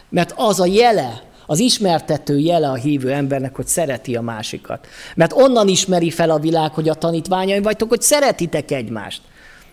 Mert 0.10 0.34
az 0.36 0.60
a 0.60 0.66
jele, 0.66 1.22
az 1.46 1.60
ismertető 1.60 2.38
jele 2.38 2.70
a 2.70 2.76
hívő 2.76 3.12
embernek, 3.12 3.56
hogy 3.56 3.68
szereti 3.68 4.16
a 4.16 4.22
másikat. 4.22 4.88
Mert 5.16 5.34
onnan 5.34 5.68
ismeri 5.68 6.10
fel 6.10 6.30
a 6.30 6.40
világ, 6.40 6.72
hogy 6.72 6.90
a 6.90 6.94
tanítványaim 6.94 7.62
vagytok, 7.62 7.90
hogy 7.90 8.02
szeretitek 8.02 8.72
egymást. 8.72 9.22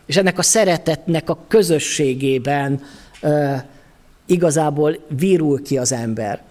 És 0.07 0.16
ennek 0.16 0.38
a 0.38 0.42
szeretetnek 0.42 1.30
a 1.30 1.44
közösségében 1.48 2.82
igazából 4.26 4.98
virul 5.09 5.62
ki 5.62 5.78
az 5.78 5.92
ember. 5.92 6.42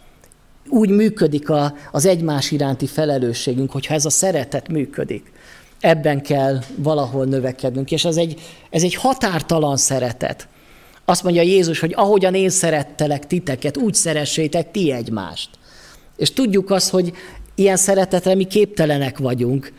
Úgy 0.70 0.90
működik 0.90 1.50
a, 1.50 1.74
az 1.92 2.06
egymás 2.06 2.52
iránti 2.52 2.88
felelősségünk, 2.88 3.72
hogyha 3.72 3.94
ez 3.94 4.06
a 4.06 4.10
szeretet 4.10 4.68
működik. 4.68 5.32
Ebben 5.80 6.22
kell 6.22 6.60
valahol 6.76 7.26
növekednünk, 7.26 7.92
és 7.92 8.06
ez 8.06 8.18
egy, 8.18 8.42
ez 8.70 8.84
egy 8.84 8.96
határtalan 8.96 9.78
szeretet. 9.78 10.48
Azt 11.06 11.24
mondja 11.24 11.42
Jézus, 11.42 11.80
hogy 11.80 11.94
ahogyan 11.96 12.36
én 12.36 12.50
szerettelek 12.50 13.28
titeket, 13.28 13.78
úgy 13.78 13.94
szeressétek 13.94 14.72
ti 14.72 14.92
egymást. 14.92 15.50
És 16.18 16.32
tudjuk 16.32 16.70
azt, 16.70 16.90
hogy 16.90 17.14
ilyen 17.56 17.78
szeretetre 17.78 18.36
mi 18.36 18.44
képtelenek 18.44 19.18
vagyunk, 19.18 19.74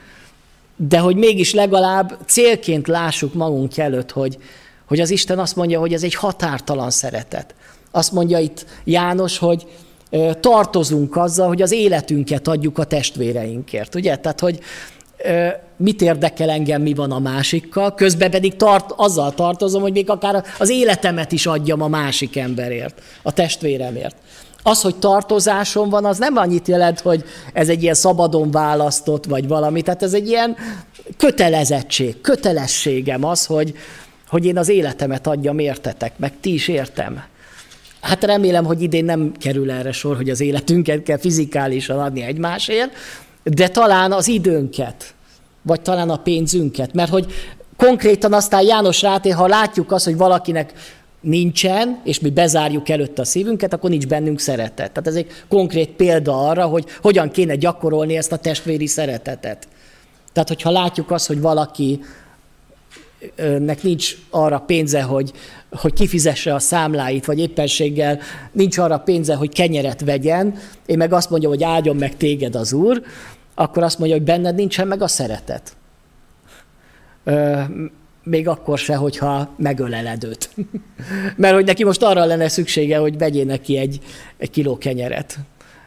de 0.77 0.99
hogy 0.99 1.17
mégis 1.17 1.55
legalább 1.55 2.19
célként 2.27 2.87
lássuk 2.87 3.35
magunk 3.35 3.79
előtt, 3.79 4.11
hogy, 4.11 4.39
hogy 4.87 5.01
az 5.01 5.11
Isten 5.11 5.39
azt 5.39 5.57
mondja, 5.57 5.81
hogy 5.81 5.93
ez 5.93 6.03
egy 6.03 6.15
határtalan 6.15 6.91
szeretet. 6.91 7.55
Azt 7.91 8.13
mondja 8.13 8.39
itt 8.39 8.67
János, 8.85 9.39
hogy 9.39 9.67
tartozunk 10.41 11.17
azzal, 11.17 11.49
hogy 11.49 11.63
az 11.63 11.73
életünket 11.73 12.49
adjuk 12.49 12.79
a 12.79 12.85
testvéreinkért. 12.85 13.95
Ugye? 13.95 14.17
Tehát, 14.17 14.41
hogy 14.41 14.59
mit 15.77 16.03
érdekel 16.03 16.51
engem, 16.51 16.83
mi 16.83 16.95
van 16.95 17.13
a 17.13 17.19
másikkal, 17.19 17.95
közben 17.95 18.31
pedig 18.31 18.57
tart, 18.57 18.93
azzal 18.97 19.35
tartozom, 19.35 19.83
hogy 19.83 19.93
még 19.93 20.11
akár 20.11 20.45
az 20.59 20.71
életemet 20.71 21.33
is 21.33 21.47
adjam 21.47 21.83
a 21.83 21.89
másik 21.89 22.37
emberért, 22.37 23.03
a 23.23 23.33
testvéremért. 23.33 24.17
Az, 24.67 24.81
hogy 24.81 24.97
tartozásom 24.97 25.89
van, 25.89 26.05
az 26.05 26.19
nem 26.19 26.37
annyit 26.37 26.69
jelent, 26.69 27.01
hogy 27.01 27.25
ez 27.53 27.69
egy 27.69 27.83
ilyen 27.83 27.95
szabadon 27.95 28.51
választott, 28.51 29.25
vagy 29.25 29.49
valami. 29.49 29.83
Tehát 29.83 30.03
ez 30.03 30.15
egy 30.15 30.29
ilyen 30.29 30.57
kötelezettség, 31.17 32.21
kötelességem 32.21 33.25
az, 33.25 33.47
hogy, 33.47 33.75
hogy 34.29 34.45
én 34.45 34.59
az 34.59 34.69
életemet 34.69 35.27
adjam, 35.27 35.59
értetek, 35.59 36.19
meg 36.19 36.33
ti 36.41 36.53
is 36.53 36.69
értem. 36.69 37.23
Hát 38.01 38.25
remélem, 38.25 38.65
hogy 38.65 38.83
idén 38.83 39.05
nem 39.05 39.33
kerül 39.39 39.71
erre 39.71 39.93
sor, 39.93 40.17
hogy 40.17 40.31
az 40.31 40.41
életünket 40.41 41.03
kell 41.03 41.19
fizikálisan 41.19 41.99
adni 41.99 42.23
egymásért, 42.23 42.93
de 43.43 43.69
talán 43.69 44.13
az 44.13 44.29
időnket, 44.29 45.15
vagy 45.63 45.81
talán 45.81 46.11
a 46.11 46.17
pénzünket. 46.17 46.93
Mert 46.93 47.11
hogy 47.11 47.33
konkrétan 47.77 48.33
aztán 48.33 48.63
János 48.63 49.03
ráté, 49.03 49.31
ha 49.31 49.47
látjuk 49.47 49.93
azt, 49.93 50.05
hogy 50.05 50.17
valakinek 50.17 50.73
nincsen, 51.25 52.01
és 52.05 52.21
mi 52.21 52.31
bezárjuk 52.31 52.89
előtte 52.89 53.23
a 53.23 53.25
szívünket, 53.25 53.73
akkor 53.73 53.91
nincs 53.91 54.07
bennünk 54.07 54.41
szeretet. 54.41 54.93
Tehát 54.93 55.07
ez 55.07 55.15
egy 55.15 55.27
konkrét 55.49 55.91
példa 55.91 56.49
arra, 56.49 56.67
hogy 56.67 56.85
hogyan 57.03 57.31
kéne 57.31 57.57
gyakorolni 57.57 58.17
ezt 58.17 58.33
a 58.33 58.37
testvéri 58.37 58.87
szeretetet. 58.87 59.69
Tehát, 60.33 60.49
hogyha 60.49 60.71
látjuk 60.71 61.11
azt, 61.11 61.27
hogy 61.27 61.41
valaki 61.41 62.01
nek 63.59 63.83
nincs 63.83 64.17
arra 64.31 64.59
pénze, 64.59 65.03
hogy, 65.03 65.33
hogy 65.71 65.93
kifizesse 65.93 66.55
a 66.55 66.59
számláit, 66.59 67.25
vagy 67.25 67.39
éppenséggel 67.39 68.19
nincs 68.53 68.79
arra 68.79 68.99
pénze, 68.99 69.35
hogy 69.35 69.53
kenyeret 69.53 70.01
vegyen, 70.01 70.55
én 70.87 70.97
meg 70.97 71.13
azt 71.13 71.31
mondja, 71.31 71.49
hogy 71.49 71.63
áldjon 71.63 71.97
meg 71.97 72.17
téged 72.17 72.55
az 72.55 72.73
Úr, 72.73 73.03
akkor 73.55 73.83
azt 73.83 73.99
mondja, 73.99 74.17
hogy 74.17 74.27
benned 74.27 74.55
nincsen 74.55 74.87
meg 74.87 75.03
a 75.03 75.09
szeretet. 75.09 75.77
Még 78.25 78.49
akkor 78.49 78.79
se, 78.79 78.95
hogyha 78.95 79.55
megöleled 79.57 80.25
őt. 80.25 80.51
Mert 81.37 81.55
hogy 81.55 81.65
neki 81.65 81.85
most 81.85 82.03
arra 82.03 82.25
lenne 82.25 82.49
szüksége, 82.49 82.99
hogy 82.99 83.19
vegyél 83.19 83.45
neki 83.45 83.77
egy, 83.77 84.01
egy 84.37 84.51
kiló 84.51 84.79
kenyeret. 84.79 85.39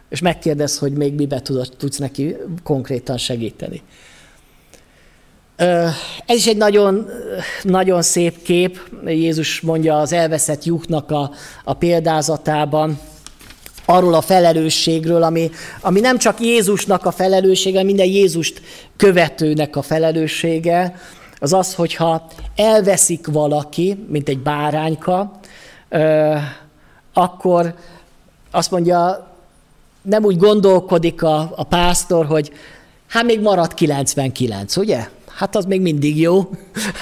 És 0.09 0.19
megkérdez, 0.19 0.77
hogy 0.77 0.91
még 0.91 1.13
mibe 1.13 1.41
tudod, 1.41 1.69
tudsz 1.77 1.97
neki 1.97 2.35
konkrétan 2.63 3.17
segíteni. 3.17 3.81
Ez 6.25 6.35
is 6.35 6.47
egy 6.47 6.57
nagyon, 6.57 7.09
nagyon 7.63 8.01
szép 8.01 8.41
kép. 8.41 8.79
Jézus 9.05 9.61
mondja 9.61 9.99
az 9.99 10.13
elveszett 10.13 10.63
lyuknak 10.63 11.11
a, 11.11 11.31
a 11.63 11.73
példázatában, 11.73 12.99
arról 13.85 14.13
a 14.13 14.21
felelősségről, 14.21 15.23
ami, 15.23 15.49
ami 15.81 15.99
nem 15.99 16.17
csak 16.17 16.39
Jézusnak 16.41 17.05
a 17.05 17.11
felelőssége, 17.11 17.83
minden 17.83 18.05
Jézust 18.05 18.61
követőnek 18.97 19.75
a 19.75 19.81
felelőssége, 19.81 20.95
az 21.39 21.53
az, 21.53 21.75
hogyha 21.75 22.27
elveszik 22.55 23.27
valaki, 23.27 24.05
mint 24.07 24.29
egy 24.29 24.39
bárányka, 24.39 25.39
akkor 27.13 27.73
azt 28.51 28.71
mondja, 28.71 29.27
nem 30.01 30.23
úgy 30.23 30.37
gondolkodik 30.37 31.23
a, 31.23 31.53
a 31.55 31.63
pásztor, 31.63 32.25
hogy 32.25 32.51
hát 33.07 33.23
még 33.23 33.41
marad 33.41 33.73
99, 33.73 34.75
ugye? 34.75 35.07
hát 35.37 35.55
az 35.55 35.65
még 35.65 35.81
mindig 35.81 36.19
jó. 36.19 36.49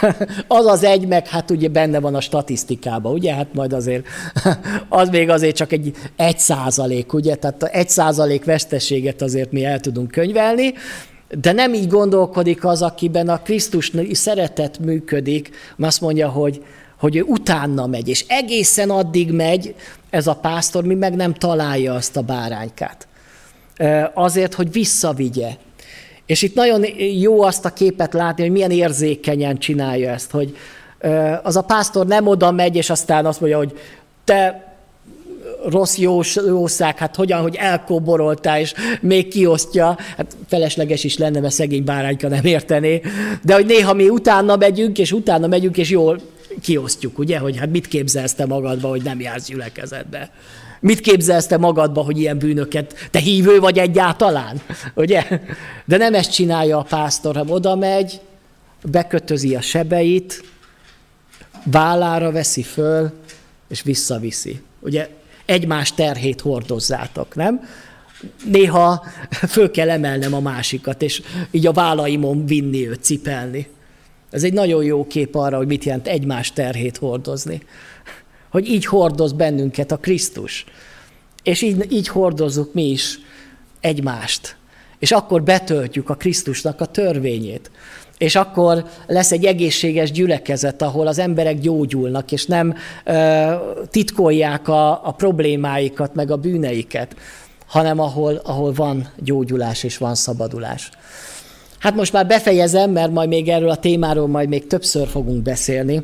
az 0.47 0.65
az 0.65 0.83
egy, 0.83 1.07
meg 1.07 1.27
hát 1.27 1.51
ugye 1.51 1.67
benne 1.67 1.99
van 1.99 2.15
a 2.15 2.21
statisztikában, 2.21 3.13
ugye? 3.13 3.33
Hát 3.33 3.53
majd 3.53 3.73
azért, 3.73 4.05
az 4.89 5.09
még 5.09 5.29
azért 5.29 5.55
csak 5.55 5.71
egy 5.71 5.91
egy 6.15 6.39
százalék, 6.39 7.13
ugye? 7.13 7.36
Tehát 7.36 7.63
egy 7.63 7.89
százalék 7.89 8.45
veszteséget 8.45 9.21
azért 9.21 9.51
mi 9.51 9.65
el 9.65 9.79
tudunk 9.79 10.11
könyvelni, 10.11 10.73
de 11.41 11.51
nem 11.51 11.73
így 11.73 11.88
gondolkodik 11.88 12.65
az, 12.65 12.81
akiben 12.81 13.29
a 13.29 13.41
Krisztus 13.41 13.91
szeretet 14.11 14.79
működik, 14.79 15.49
azt 15.79 16.01
mondja, 16.01 16.29
hogy, 16.29 16.63
hogy 16.99 17.15
ő 17.15 17.21
utána 17.21 17.88
megy, 17.88 18.07
és 18.07 18.25
egészen 18.27 18.89
addig 18.89 19.31
megy 19.31 19.75
ez 20.09 20.27
a 20.27 20.36
pásztor, 20.36 20.83
mi 20.83 20.93
meg 20.93 21.15
nem 21.15 21.33
találja 21.33 21.93
azt 21.93 22.17
a 22.17 22.21
báránykát. 22.21 23.07
Azért, 24.13 24.53
hogy 24.53 24.71
visszavigye, 24.71 25.49
és 26.25 26.41
itt 26.41 26.55
nagyon 26.55 26.86
jó 27.19 27.41
azt 27.41 27.65
a 27.65 27.69
képet 27.69 28.13
látni, 28.13 28.43
hogy 28.43 28.51
milyen 28.51 28.71
érzékenyen 28.71 29.57
csinálja 29.57 30.11
ezt, 30.11 30.31
hogy 30.31 30.57
az 31.43 31.55
a 31.55 31.61
pásztor 31.61 32.05
nem 32.05 32.27
oda 32.27 32.51
megy, 32.51 32.75
és 32.75 32.89
aztán 32.89 33.25
azt 33.25 33.39
mondja, 33.39 33.57
hogy 33.57 33.79
te 34.23 34.64
rossz 35.70 35.97
jós, 35.97 36.36
jószág, 36.36 36.97
hát 36.97 37.16
hogyan, 37.16 37.41
hogy 37.41 37.55
elkoboroltál, 37.55 38.59
és 38.59 38.74
még 39.01 39.28
kiosztja, 39.28 39.97
hát 40.18 40.36
felesleges 40.47 41.03
is 41.03 41.18
lenne, 41.18 41.39
mert 41.39 41.53
szegény 41.53 41.84
bárányka 41.84 42.28
nem 42.28 42.45
értené, 42.45 43.01
de 43.43 43.53
hogy 43.53 43.66
néha 43.66 43.93
mi 43.93 44.09
utána 44.09 44.55
megyünk, 44.55 44.97
és 44.97 45.11
utána 45.11 45.47
megyünk, 45.47 45.78
és 45.78 45.89
jól 45.89 46.20
kiosztjuk, 46.61 47.20
ugye, 47.20 47.38
hogy 47.38 47.57
hát 47.57 47.70
mit 47.70 47.88
képzelsz 47.88 48.34
te 48.34 48.45
magadba, 48.45 48.88
hogy 48.88 49.03
nem 49.03 49.20
jársz 49.20 49.45
gyülekezetbe. 49.45 50.32
Mit 50.80 50.99
képzelsz 50.99 51.47
te 51.47 51.57
magadba, 51.57 52.01
hogy 52.01 52.20
ilyen 52.20 52.38
bűnöket, 52.38 53.07
te 53.11 53.20
hívő 53.20 53.59
vagy 53.59 53.78
egyáltalán, 53.78 54.61
ugye? 54.93 55.24
De 55.86 55.97
nem 55.97 56.13
ezt 56.13 56.32
csinálja 56.32 56.78
a 56.78 56.86
pásztor, 56.89 57.36
hanem 57.36 57.53
oda 57.53 57.76
megy, 57.76 58.22
bekötözi 58.84 59.55
a 59.55 59.61
sebeit, 59.61 60.43
vállára 61.63 62.32
veszi 62.32 62.63
föl, 62.63 63.11
és 63.68 63.82
visszaviszi. 63.82 64.61
Ugye 64.80 65.09
egymás 65.45 65.93
terhét 65.93 66.41
hordozzátok, 66.41 67.35
nem? 67.35 67.61
Néha 68.45 69.05
föl 69.29 69.71
kell 69.71 69.89
emelnem 69.89 70.33
a 70.33 70.39
másikat, 70.39 71.01
és 71.01 71.21
így 71.51 71.67
a 71.67 71.71
vállaimon 71.71 72.45
vinni 72.45 72.87
őt, 72.87 73.03
cipelni. 73.03 73.67
Ez 74.31 74.43
egy 74.43 74.53
nagyon 74.53 74.83
jó 74.83 75.07
kép 75.07 75.35
arra, 75.35 75.57
hogy 75.57 75.67
mit 75.67 75.83
jelent 75.83 76.07
egymás 76.07 76.53
terhét 76.53 76.97
hordozni. 76.97 77.61
Hogy 78.49 78.69
így 78.69 78.85
hordoz 78.85 79.31
bennünket 79.33 79.91
a 79.91 79.97
Krisztus. 79.97 80.65
És 81.43 81.61
így, 81.61 81.91
így 81.91 82.07
hordozzuk 82.07 82.73
mi 82.73 82.89
is 82.89 83.19
egymást. 83.79 84.55
És 84.99 85.11
akkor 85.11 85.43
betöltjük 85.43 86.09
a 86.09 86.15
Krisztusnak 86.15 86.81
a 86.81 86.85
törvényét. 86.85 87.71
És 88.18 88.36
akkor 88.36 88.86
lesz 89.07 89.32
egy 89.32 89.45
egészséges 89.45 90.11
gyülekezet, 90.11 90.82
ahol 90.82 91.07
az 91.07 91.20
emberek 91.20 91.59
gyógyulnak, 91.59 92.32
és 92.32 92.45
nem 92.45 92.76
ö, 93.03 93.51
titkolják 93.89 94.68
a, 94.68 95.07
a 95.07 95.11
problémáikat, 95.11 96.16
meg 96.16 96.32
a 96.32 96.38
bűneiket, 96.38 97.16
hanem 97.68 97.99
ahol, 97.99 98.41
ahol 98.43 98.74
van 98.74 99.09
gyógyulás 99.18 99.84
és 99.84 99.97
van 99.97 100.16
szabadulás. 100.16 100.89
Hát 101.80 101.95
most 101.95 102.13
már 102.13 102.28
befejezem, 102.28 102.91
mert 102.91 103.11
majd 103.11 103.30
még 103.30 103.47
erről 103.47 103.70
a 103.70 103.76
témáról 103.76 104.28
majd 104.28 104.49
még 104.49 104.68
többször 104.68 105.07
fogunk 105.07 105.41
beszélni. 105.41 106.03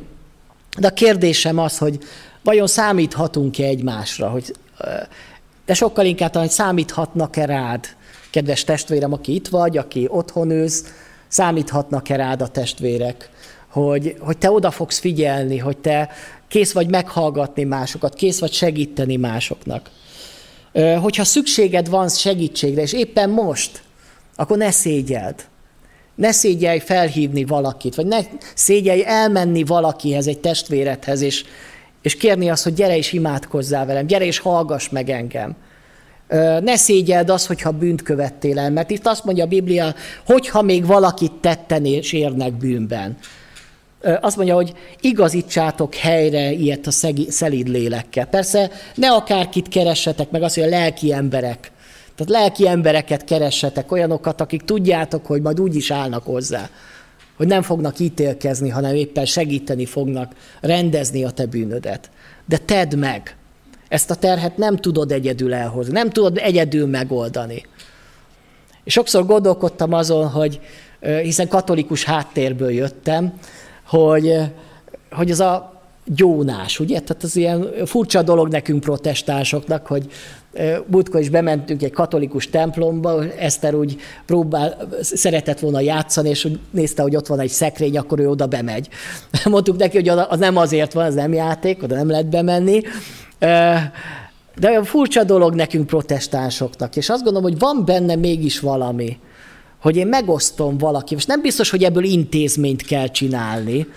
De 0.77 0.87
a 0.87 0.93
kérdésem 0.93 1.57
az, 1.57 1.77
hogy 1.77 1.99
vajon 2.43 2.67
számíthatunk-e 2.67 3.63
egymásra, 3.63 4.29
hogy, 4.29 4.55
de 5.65 5.73
sokkal 5.73 6.05
inkább, 6.05 6.35
hogy 6.35 6.49
számíthatnak-e 6.49 7.45
rád, 7.45 7.85
kedves 8.29 8.63
testvérem, 8.63 9.13
aki 9.13 9.33
itt 9.33 9.47
vagy, 9.47 9.77
aki 9.77 10.07
otthon 10.09 10.49
ősz, 10.49 10.83
számíthatnak-e 11.31 12.15
rád 12.15 12.41
a 12.41 12.47
testvérek, 12.47 13.29
hogy, 13.67 14.15
hogy 14.19 14.37
te 14.37 14.51
oda 14.51 14.71
fogsz 14.71 14.99
figyelni, 14.99 15.57
hogy 15.57 15.77
te 15.77 16.09
kész 16.47 16.71
vagy 16.71 16.89
meghallgatni 16.89 17.63
másokat, 17.63 18.13
kész 18.13 18.39
vagy 18.39 18.53
segíteni 18.53 19.15
másoknak. 19.15 19.89
Hogyha 21.01 21.23
szükséged 21.23 21.89
van 21.89 22.09
segítségre, 22.09 22.81
és 22.81 22.93
éppen 22.93 23.29
most, 23.29 23.81
akkor 24.35 24.57
ne 24.57 24.71
szégyeld. 24.71 25.35
Ne 26.15 26.31
szégyelj 26.31 26.79
felhívni 26.79 27.45
valakit, 27.45 27.95
vagy 27.95 28.05
ne 28.05 28.19
szégyelj 28.55 29.03
elmenni 29.05 29.63
valakihez, 29.63 30.27
egy 30.27 30.39
testvéredhez, 30.39 31.21
és, 31.21 31.43
és 32.01 32.15
kérni 32.15 32.49
azt, 32.49 32.63
hogy 32.63 32.73
gyere 32.73 32.97
és 32.97 33.13
imádkozzál 33.13 33.85
velem, 33.85 34.05
gyere 34.05 34.25
és 34.25 34.39
hallgass 34.39 34.89
meg 34.89 35.09
engem. 35.09 35.55
Ne 36.61 36.75
szégyeld 36.75 37.29
azt, 37.29 37.47
hogyha 37.47 37.71
bűnt 37.71 38.01
követtél 38.01 38.59
el, 38.59 38.71
mert 38.71 38.89
itt 38.89 39.07
azt 39.07 39.23
mondja 39.23 39.43
a 39.43 39.47
Biblia, 39.47 39.95
hogyha 40.25 40.61
még 40.61 40.85
valakit 40.85 41.31
tetten 41.31 41.85
és 41.85 42.13
érnek 42.13 42.53
bűnben. 42.53 43.17
Azt 44.21 44.35
mondja, 44.35 44.55
hogy 44.55 44.73
igazítsátok 44.99 45.95
helyre 45.95 46.51
ilyet 46.51 46.87
a 46.87 46.91
szelíd 47.27 47.67
lélekkel. 47.67 48.25
Persze 48.25 48.71
ne 48.95 49.11
akárkit 49.11 49.67
keressetek 49.67 50.31
meg, 50.31 50.41
azt 50.41 50.57
mondja, 50.57 50.77
lelki 50.77 51.13
emberek. 51.13 51.71
Tehát 52.15 52.41
lelki 52.41 52.67
embereket 52.67 53.23
keressetek, 53.23 53.91
olyanokat, 53.91 54.41
akik 54.41 54.61
tudjátok, 54.61 55.25
hogy 55.25 55.41
majd 55.41 55.59
úgy 55.59 55.75
is 55.75 55.91
állnak 55.91 56.23
hozzá, 56.23 56.69
hogy 57.37 57.47
nem 57.47 57.61
fognak 57.61 57.99
ítélkezni, 57.99 58.69
hanem 58.69 58.95
éppen 58.95 59.25
segíteni 59.25 59.85
fognak 59.85 60.31
rendezni 60.61 61.23
a 61.23 61.29
te 61.29 61.45
bűnödet. 61.45 62.09
De 62.45 62.57
tedd 62.57 62.97
meg. 62.97 63.35
Ezt 63.91 64.11
a 64.11 64.15
terhet 64.15 64.57
nem 64.57 64.77
tudod 64.77 65.11
egyedül 65.11 65.53
elhozni, 65.53 65.91
nem 65.91 66.09
tudod 66.09 66.37
egyedül 66.37 66.87
megoldani. 66.87 67.65
És 68.83 68.93
sokszor 68.93 69.25
gondolkodtam 69.25 69.93
azon, 69.93 70.27
hogy 70.27 70.59
hiszen 71.21 71.47
katolikus 71.47 72.03
háttérből 72.03 72.71
jöttem, 72.71 73.33
hogy, 73.87 74.37
hogy 75.11 75.31
az 75.31 75.39
a 75.39 75.81
gyónás, 76.05 76.79
ugye? 76.79 76.99
Tehát 76.99 77.23
az 77.23 77.35
ilyen 77.35 77.67
furcsa 77.85 78.21
dolog 78.21 78.47
nekünk 78.47 78.79
protestánsoknak, 78.79 79.87
hogy 79.87 80.11
múltkor 80.85 81.19
is 81.19 81.29
bementünk 81.29 81.83
egy 81.83 81.91
katolikus 81.91 82.49
templomba, 82.49 83.23
Eszter 83.25 83.73
úgy 83.75 83.97
próbál, 84.25 84.87
szeretett 85.01 85.59
volna 85.59 85.79
játszani, 85.79 86.29
és 86.29 86.45
úgy 86.45 86.59
nézte, 86.69 87.01
hogy 87.01 87.15
ott 87.15 87.27
van 87.27 87.39
egy 87.39 87.49
szekrény, 87.49 87.97
akkor 87.97 88.19
ő 88.19 88.29
oda 88.29 88.45
bemegy. 88.47 88.89
Mondtuk 89.49 89.77
neki, 89.77 89.97
hogy 89.97 90.09
az 90.09 90.39
nem 90.39 90.57
azért 90.57 90.93
van, 90.93 91.05
az 91.05 91.13
nem 91.13 91.33
játék, 91.33 91.83
oda 91.83 91.95
nem 91.95 92.09
lehet 92.09 92.29
bemenni. 92.29 92.81
De 94.55 94.83
furcsa 94.83 95.23
dolog 95.23 95.53
nekünk 95.53 95.87
protestánsoknak, 95.87 96.95
és 96.95 97.09
azt 97.09 97.23
gondolom, 97.23 97.49
hogy 97.49 97.59
van 97.59 97.85
benne 97.85 98.15
mégis 98.15 98.59
valami, 98.59 99.19
hogy 99.81 99.95
én 99.95 100.07
megosztom 100.07 100.77
valaki, 100.77 101.15
és 101.15 101.25
nem 101.25 101.41
biztos, 101.41 101.69
hogy 101.69 101.83
ebből 101.83 102.03
intézményt 102.03 102.81
kell 102.81 103.07
csinálni, 103.07 103.87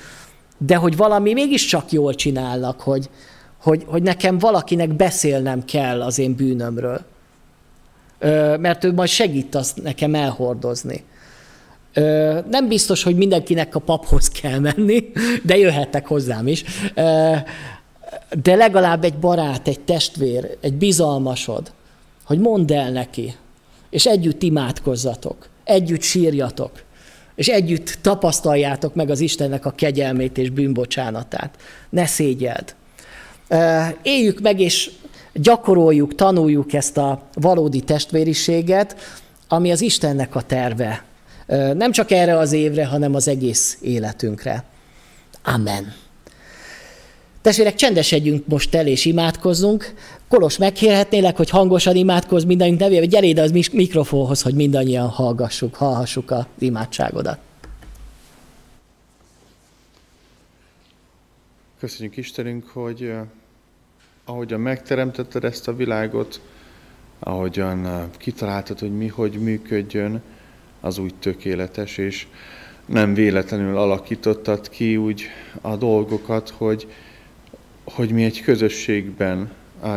de 0.59 0.77
hogy 0.77 0.97
valami 0.97 1.33
mégiscsak 1.33 1.93
jól 1.93 2.15
csinálnak, 2.15 2.81
hogy, 2.81 3.11
hogy, 3.63 3.85
hogy 3.87 4.03
nekem 4.03 4.39
valakinek 4.39 4.97
beszélnem 4.97 5.65
kell 5.65 6.03
az 6.03 6.19
én 6.19 6.35
bűnömről. 6.35 7.01
Mert 8.59 8.85
ő 8.85 8.93
majd 8.93 9.09
segít 9.09 9.55
azt 9.55 9.83
nekem 9.83 10.15
elhordozni. 10.15 11.05
Nem 12.51 12.69
biztos, 12.69 13.03
hogy 13.03 13.17
mindenkinek 13.17 13.75
a 13.75 13.79
paphoz 13.81 14.29
kell 14.29 14.59
menni, 14.59 15.13
de 15.43 15.57
jöhettek 15.57 16.07
hozzám 16.07 16.47
is. 16.47 16.65
De 18.43 18.55
legalább 18.55 19.05
egy 19.05 19.19
barát, 19.19 19.69
egy 19.69 19.81
testvér, 19.81 20.57
egy 20.61 20.75
bizalmasod, 20.75 21.73
hogy 22.25 22.39
mondd 22.39 22.73
el 22.73 22.91
neki, 22.91 23.35
és 23.91 24.07
együtt 24.07 24.43
imádkozzatok, 24.43 25.49
együtt 25.65 26.03
sírjatok, 26.03 26.83
és 27.35 27.49
együtt 27.49 27.99
tapasztaljátok 28.01 28.95
meg 28.95 29.11
az 29.11 29.21
Istennek 29.21 29.67
a 29.67 29.71
kegyelmét 29.71 30.39
és 30.39 30.51
bűnbocsánatát. 30.51 31.57
Ne 31.91 32.07
szégyeld. 32.07 32.75
Éljük 34.03 34.41
meg, 34.41 34.61
és 34.61 34.91
gyakoroljuk, 35.33 36.15
tanuljuk 36.15 36.73
ezt 36.73 36.97
a 36.97 37.23
valódi 37.35 37.81
testvériséget, 37.81 38.97
ami 39.49 39.71
az 39.71 39.81
Istennek 39.81 40.35
a 40.35 40.43
terve. 40.43 41.05
Nem 41.75 41.93
csak 41.93 42.11
erre 42.11 42.39
az 42.39 42.53
évre, 42.53 42.87
hanem 42.87 43.15
az 43.15 43.29
egész 43.29 43.79
életünkre. 43.81 44.65
Amen. 45.45 45.95
Testvérek, 47.45 47.75
csendesedjünk 47.75 48.47
most 48.47 48.75
el 48.75 48.87
és 48.87 49.05
imádkozzunk. 49.05 49.95
Kolos, 50.29 50.59
megkérhetnélek, 50.59 51.37
hogy 51.37 51.51
hangosan 51.51 51.97
imádkozz 51.97 52.45
mindannyiunk 52.45 52.81
nevében? 52.81 53.09
Gyere 53.09 53.27
ide 53.27 53.43
az 53.43 53.51
mikrofonhoz, 53.73 54.43
hogy 54.43 54.55
mindannyian 54.55 55.09
hallgassuk, 55.09 55.75
hallhassuk 55.75 56.31
az 56.31 56.45
imádságodat. 56.59 57.39
Köszönjük 61.79 62.17
Istenünk, 62.17 62.67
hogy 62.67 63.13
ahogyan 64.25 64.61
megteremtetted 64.61 65.45
ezt 65.45 65.69
a 65.69 65.77
világot, 65.77 66.41
ahogyan 67.19 68.11
kitaláltad, 68.17 68.79
hogy 68.79 68.97
mi 68.97 69.07
hogy 69.07 69.33
működjön, 69.33 70.23
az 70.81 70.99
úgy 70.99 71.15
tökéletes, 71.15 71.99
és 71.99 72.27
nem 72.87 73.15
véletlenül 73.15 73.77
alakítottad 73.77 74.69
ki 74.69 74.97
úgy 74.97 75.23
a 75.61 75.77
dolgokat, 75.77 76.49
hogy, 76.49 76.87
hogy 77.85 78.11
mi 78.11 78.25
egy 78.25 78.41
közösségben 78.41 79.53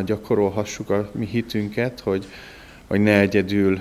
gyakorolhassuk 0.06 0.90
a 0.90 1.12
mi 1.14 1.26
hitünket, 1.26 2.00
hogy, 2.00 2.26
hogy 2.88 3.00
ne 3.00 3.20
egyedül 3.20 3.80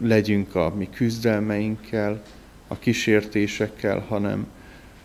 legyünk 0.00 0.54
a 0.54 0.74
mi 0.76 0.88
küzdelmeinkkel, 0.90 2.22
a 2.68 2.78
kísértésekkel, 2.78 4.04
hanem, 4.08 4.46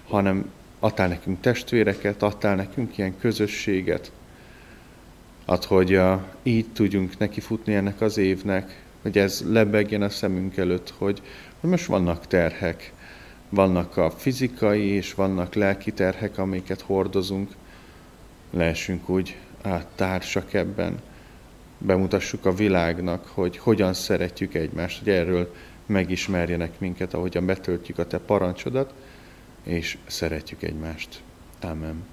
hanem 0.08 0.52
adtál 0.80 1.08
nekünk 1.08 1.42
testvéreket, 1.42 2.24
adtál 2.24 2.56
nekünk 2.56 2.98
ilyen 2.98 3.18
közösséget, 3.20 4.12
ad, 5.46 5.64
hogy 5.64 5.96
uh, 5.96 6.20
így 6.44 6.66
tudjunk 6.74 7.18
neki 7.18 7.40
futni 7.40 7.76
ennek 7.76 8.02
az 8.02 8.18
évnek, 8.18 8.84
hogy 9.02 9.18
ez 9.18 9.44
lebegjen 9.50 10.02
a 10.02 10.10
szemünk 10.10 10.58
előtt, 10.58 10.94
hogy, 10.98 11.22
hogy 11.60 11.70
most 11.70 11.86
vannak 11.86 12.28
terhek, 12.28 12.94
vannak 13.50 13.98
a 13.98 14.12
fizikai 14.12 14.86
és 14.86 15.14
vannak 15.14 15.54
lelki 15.54 15.92
terhek, 15.92 16.38
amiket 16.38 16.82
hordozunk, 16.82 17.52
lehessünk 18.54 19.10
úgy 19.10 19.38
át 19.62 19.88
társak 19.96 20.54
ebben, 20.54 21.02
bemutassuk 21.78 22.46
a 22.46 22.54
világnak, 22.54 23.26
hogy 23.28 23.58
hogyan 23.58 23.94
szeretjük 23.94 24.54
egymást, 24.54 25.00
hogy 25.00 25.10
erről 25.10 25.54
megismerjenek 25.86 26.80
minket, 26.80 27.14
ahogyan 27.14 27.46
betöltjük 27.46 27.98
a 27.98 28.08
Te 28.08 28.18
parancsodat, 28.18 28.94
és 29.64 29.98
szeretjük 30.08 30.64
egymást. 30.64 31.22
Amen. 31.62 32.13